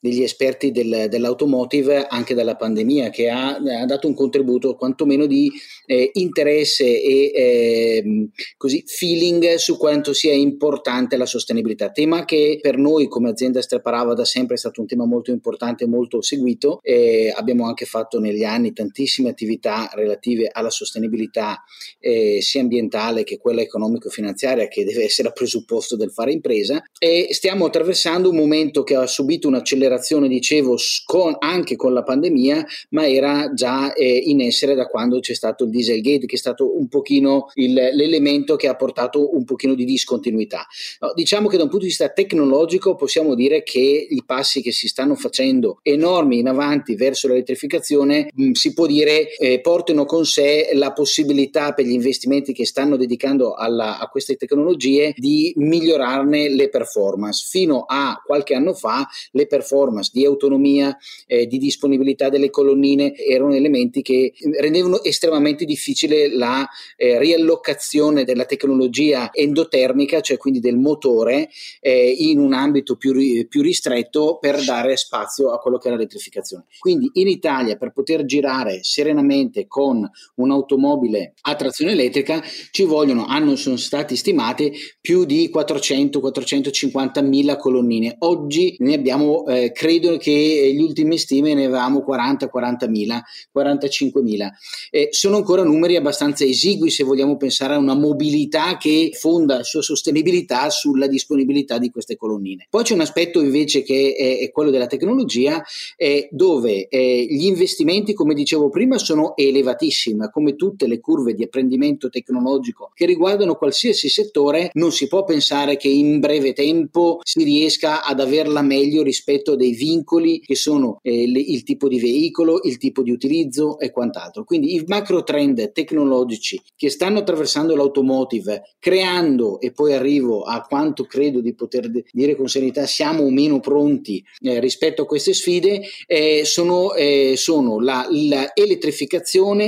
degli 0.00 0.22
esperti 0.22 0.70
del, 0.70 1.06
dell'automotive 1.08 2.06
anche 2.06 2.34
dalla 2.34 2.56
pandemia 2.56 3.10
che 3.10 3.28
ha, 3.28 3.56
ha, 3.56 3.84
dato 3.86 4.06
un 4.06 4.14
contributo 4.14 4.76
quantomeno 4.76 5.26
di 5.26 5.50
eh, 5.86 6.10
interesse 6.14 6.84
e 6.84 7.32
eh, 7.34 8.28
così 8.56 8.84
feeling 8.86 9.54
su 9.54 9.76
quanto 9.76 10.12
sia 10.12 10.34
importante 10.34 11.16
la 11.16 11.26
sostenibilità. 11.26 11.90
Tema 11.90 12.24
che 12.24 12.58
per 12.60 12.76
noi 12.76 13.08
come 13.08 13.30
azienda 13.30 13.62
Streparava 13.62 14.14
da 14.14 14.24
sempre 14.24 14.54
è 14.54 14.58
stato 14.58 14.80
un 14.80 14.86
tema 14.86 15.06
molto 15.06 15.30
importante 15.30 15.86
molto 15.86 16.20
seguito 16.20 16.80
eh, 16.82 17.32
abbiamo 17.34 17.66
anche 17.66 17.86
fatto 17.86 18.20
negli 18.20 18.44
anni 18.44 18.72
tantissime 18.72 19.30
attività 19.30 19.90
relative 19.94 20.48
alla 20.52 20.70
sostenibilità 20.70 21.62
eh, 21.98 22.38
sia 22.40 22.60
ambientale 22.60 23.24
che 23.24 23.38
quella 23.38 23.62
economico-finanziaria 23.62 24.68
che 24.68 24.84
deve 24.84 25.04
essere 25.04 25.28
a 25.28 25.32
presupposto 25.32 25.96
del 25.96 26.10
fare 26.10 26.32
impresa 26.32 26.82
e 26.98 27.28
stiamo 27.30 27.66
attraversando 27.66 28.30
un 28.30 28.36
momento 28.36 28.82
che 28.82 28.94
ha 28.94 29.06
subito 29.06 29.48
un'accelerazione 29.48 29.85
accelerazione, 29.86 30.28
dicevo, 30.28 30.76
con, 31.04 31.36
anche 31.38 31.76
con 31.76 31.92
la 31.92 32.02
pandemia, 32.02 32.64
ma 32.90 33.08
era 33.08 33.52
già 33.54 33.92
eh, 33.94 34.06
in 34.06 34.40
essere 34.40 34.74
da 34.74 34.86
quando 34.86 35.20
c'è 35.20 35.34
stato 35.34 35.64
il 35.64 35.70
Dieselgate, 35.70 36.26
che 36.26 36.36
è 36.36 36.38
stato 36.38 36.76
un 36.76 36.88
pochino 36.88 37.50
il, 37.54 37.72
l'elemento 37.72 38.56
che 38.56 38.68
ha 38.68 38.74
portato 38.74 39.34
un 39.34 39.44
pochino 39.44 39.74
di 39.74 39.84
discontinuità. 39.84 40.66
No, 41.00 41.12
diciamo 41.14 41.48
che 41.48 41.56
da 41.56 41.64
un 41.64 41.68
punto 41.68 41.84
di 41.84 41.90
vista 41.90 42.08
tecnologico 42.08 42.94
possiamo 42.94 43.34
dire 43.34 43.62
che 43.62 43.80
i 43.80 44.22
passi 44.24 44.60
che 44.60 44.72
si 44.72 44.88
stanno 44.88 45.14
facendo 45.14 45.78
enormi 45.82 46.38
in 46.38 46.48
avanti 46.48 46.94
verso 46.96 47.28
l'elettrificazione, 47.28 48.30
mh, 48.34 48.46
mm, 48.46 48.52
si 48.52 48.72
può 48.72 48.86
dire, 48.86 49.34
eh, 49.36 49.60
portano 49.60 50.04
con 50.04 50.24
sé 50.24 50.70
la 50.74 50.92
possibilità 50.92 51.72
per 51.72 51.84
gli 51.86 51.92
investimenti 51.92 52.52
che 52.52 52.66
stanno 52.66 52.96
dedicando 52.96 53.54
alla, 53.54 53.98
a 53.98 54.08
queste 54.08 54.36
tecnologie 54.36 55.12
di 55.16 55.52
migliorarne 55.56 56.48
le 56.48 56.68
performance. 56.68 57.46
Fino 57.48 57.84
a 57.86 58.20
qualche 58.24 58.54
anno 58.54 58.74
fa 58.74 59.06
le 59.32 59.46
performance 59.46 59.75
performance, 59.76 60.10
di 60.12 60.24
autonomia, 60.24 60.96
eh, 61.26 61.46
di 61.46 61.58
disponibilità 61.58 62.28
delle 62.30 62.50
colonnine 62.50 63.14
erano 63.14 63.54
elementi 63.54 64.00
che 64.00 64.32
rendevano 64.58 65.02
estremamente 65.02 65.64
difficile 65.64 66.34
la 66.34 66.66
eh, 66.96 67.18
riallocazione 67.18 68.24
della 68.24 68.46
tecnologia 68.46 69.30
endotermica, 69.32 70.20
cioè 70.20 70.38
quindi 70.38 70.60
del 70.60 70.78
motore, 70.78 71.50
eh, 71.80 72.14
in 72.18 72.38
un 72.38 72.54
ambito 72.54 72.96
più, 72.96 73.12
più 73.48 73.62
ristretto 73.62 74.38
per 74.40 74.64
dare 74.64 74.96
spazio 74.96 75.50
a 75.50 75.58
quello 75.58 75.78
che 75.78 75.88
è 75.88 75.90
l'elettrificazione. 75.90 76.64
Quindi 76.78 77.10
in 77.14 77.28
Italia 77.28 77.76
per 77.76 77.92
poter 77.92 78.24
girare 78.24 78.82
serenamente 78.82 79.66
con 79.66 80.08
un'automobile 80.36 81.34
a 81.42 81.54
trazione 81.54 81.92
elettrica 81.92 82.42
ci 82.70 82.84
vogliono, 82.84 83.26
hanno, 83.26 83.56
sono 83.56 83.76
stati 83.76 84.16
stimate 84.16 84.72
più 85.00 85.24
di 85.24 85.50
400-450 85.52 87.24
mila 87.24 87.56
colonnine. 87.56 88.16
Oggi 88.20 88.76
ne 88.80 88.94
abbiamo 88.94 89.44
eh, 89.46 89.65
credo 89.72 90.16
che 90.16 90.72
gli 90.74 90.80
ultimi 90.80 91.18
stime 91.18 91.54
ne 91.54 91.64
avevamo 91.66 92.02
40, 92.02 92.48
40 92.48 92.88
mila, 92.88 93.22
45 93.50 94.22
mila. 94.22 94.50
Eh, 94.90 95.08
sono 95.10 95.36
ancora 95.36 95.62
numeri 95.62 95.96
abbastanza 95.96 96.44
esigui 96.44 96.90
se 96.90 97.04
vogliamo 97.04 97.36
pensare 97.36 97.74
a 97.74 97.78
una 97.78 97.94
mobilità 97.94 98.76
che 98.76 99.10
fonda 99.14 99.56
la 99.56 99.62
sua 99.62 99.82
sostenibilità 99.82 100.70
sulla 100.70 101.06
disponibilità 101.06 101.78
di 101.78 101.90
queste 101.90 102.16
colonnine. 102.16 102.66
Poi 102.70 102.82
c'è 102.84 102.94
un 102.94 103.00
aspetto 103.00 103.40
invece 103.40 103.82
che 103.82 104.14
è, 104.16 104.38
è 104.38 104.50
quello 104.50 104.70
della 104.70 104.86
tecnologia, 104.86 105.62
eh, 105.96 106.28
dove 106.30 106.88
eh, 106.88 107.26
gli 107.28 107.44
investimenti, 107.44 108.14
come 108.14 108.34
dicevo 108.34 108.68
prima, 108.68 108.98
sono 108.98 109.36
elevatissimi, 109.36 110.28
come 110.30 110.54
tutte 110.56 110.86
le 110.86 111.00
curve 111.00 111.34
di 111.34 111.44
apprendimento 111.44 112.08
tecnologico 112.08 112.90
che 112.94 113.06
riguardano 113.06 113.56
qualsiasi 113.56 114.08
settore, 114.08 114.70
non 114.74 114.92
si 114.92 115.08
può 115.08 115.24
pensare 115.24 115.76
che 115.76 115.88
in 115.88 116.20
breve 116.20 116.52
tempo 116.52 117.20
si 117.22 117.42
riesca 117.42 118.04
ad 118.04 118.20
averla 118.20 118.62
meglio 118.62 119.02
rispetto 119.02 119.55
dei 119.56 119.72
vincoli 119.72 120.40
che 120.40 120.54
sono 120.54 120.98
eh, 121.02 121.26
le, 121.26 121.40
il 121.40 121.62
tipo 121.62 121.88
di 121.88 121.98
veicolo, 121.98 122.60
il 122.62 122.78
tipo 122.78 123.02
di 123.02 123.10
utilizzo 123.10 123.78
e 123.78 123.90
quant'altro. 123.90 124.44
Quindi 124.44 124.74
i 124.74 124.84
macro 124.86 125.22
trend 125.22 125.72
tecnologici 125.72 126.60
che 126.76 126.90
stanno 126.90 127.18
attraversando 127.18 127.74
l'automotive, 127.74 128.74
creando, 128.78 129.60
e 129.60 129.72
poi 129.72 129.92
arrivo 129.92 130.42
a 130.42 130.60
quanto 130.62 131.04
credo 131.04 131.40
di 131.40 131.54
poter 131.54 131.90
dire 132.12 132.36
con 132.36 132.48
serenità, 132.48 132.86
siamo 132.86 133.24
o 133.24 133.30
meno 133.30 133.60
pronti 133.60 134.24
eh, 134.40 134.60
rispetto 134.60 135.02
a 135.02 135.06
queste 135.06 135.32
sfide, 135.32 135.82
eh, 136.06 136.42
sono, 136.44 136.94
eh, 136.94 137.34
sono 137.36 137.80
la, 137.80 138.06
la, 138.10 138.52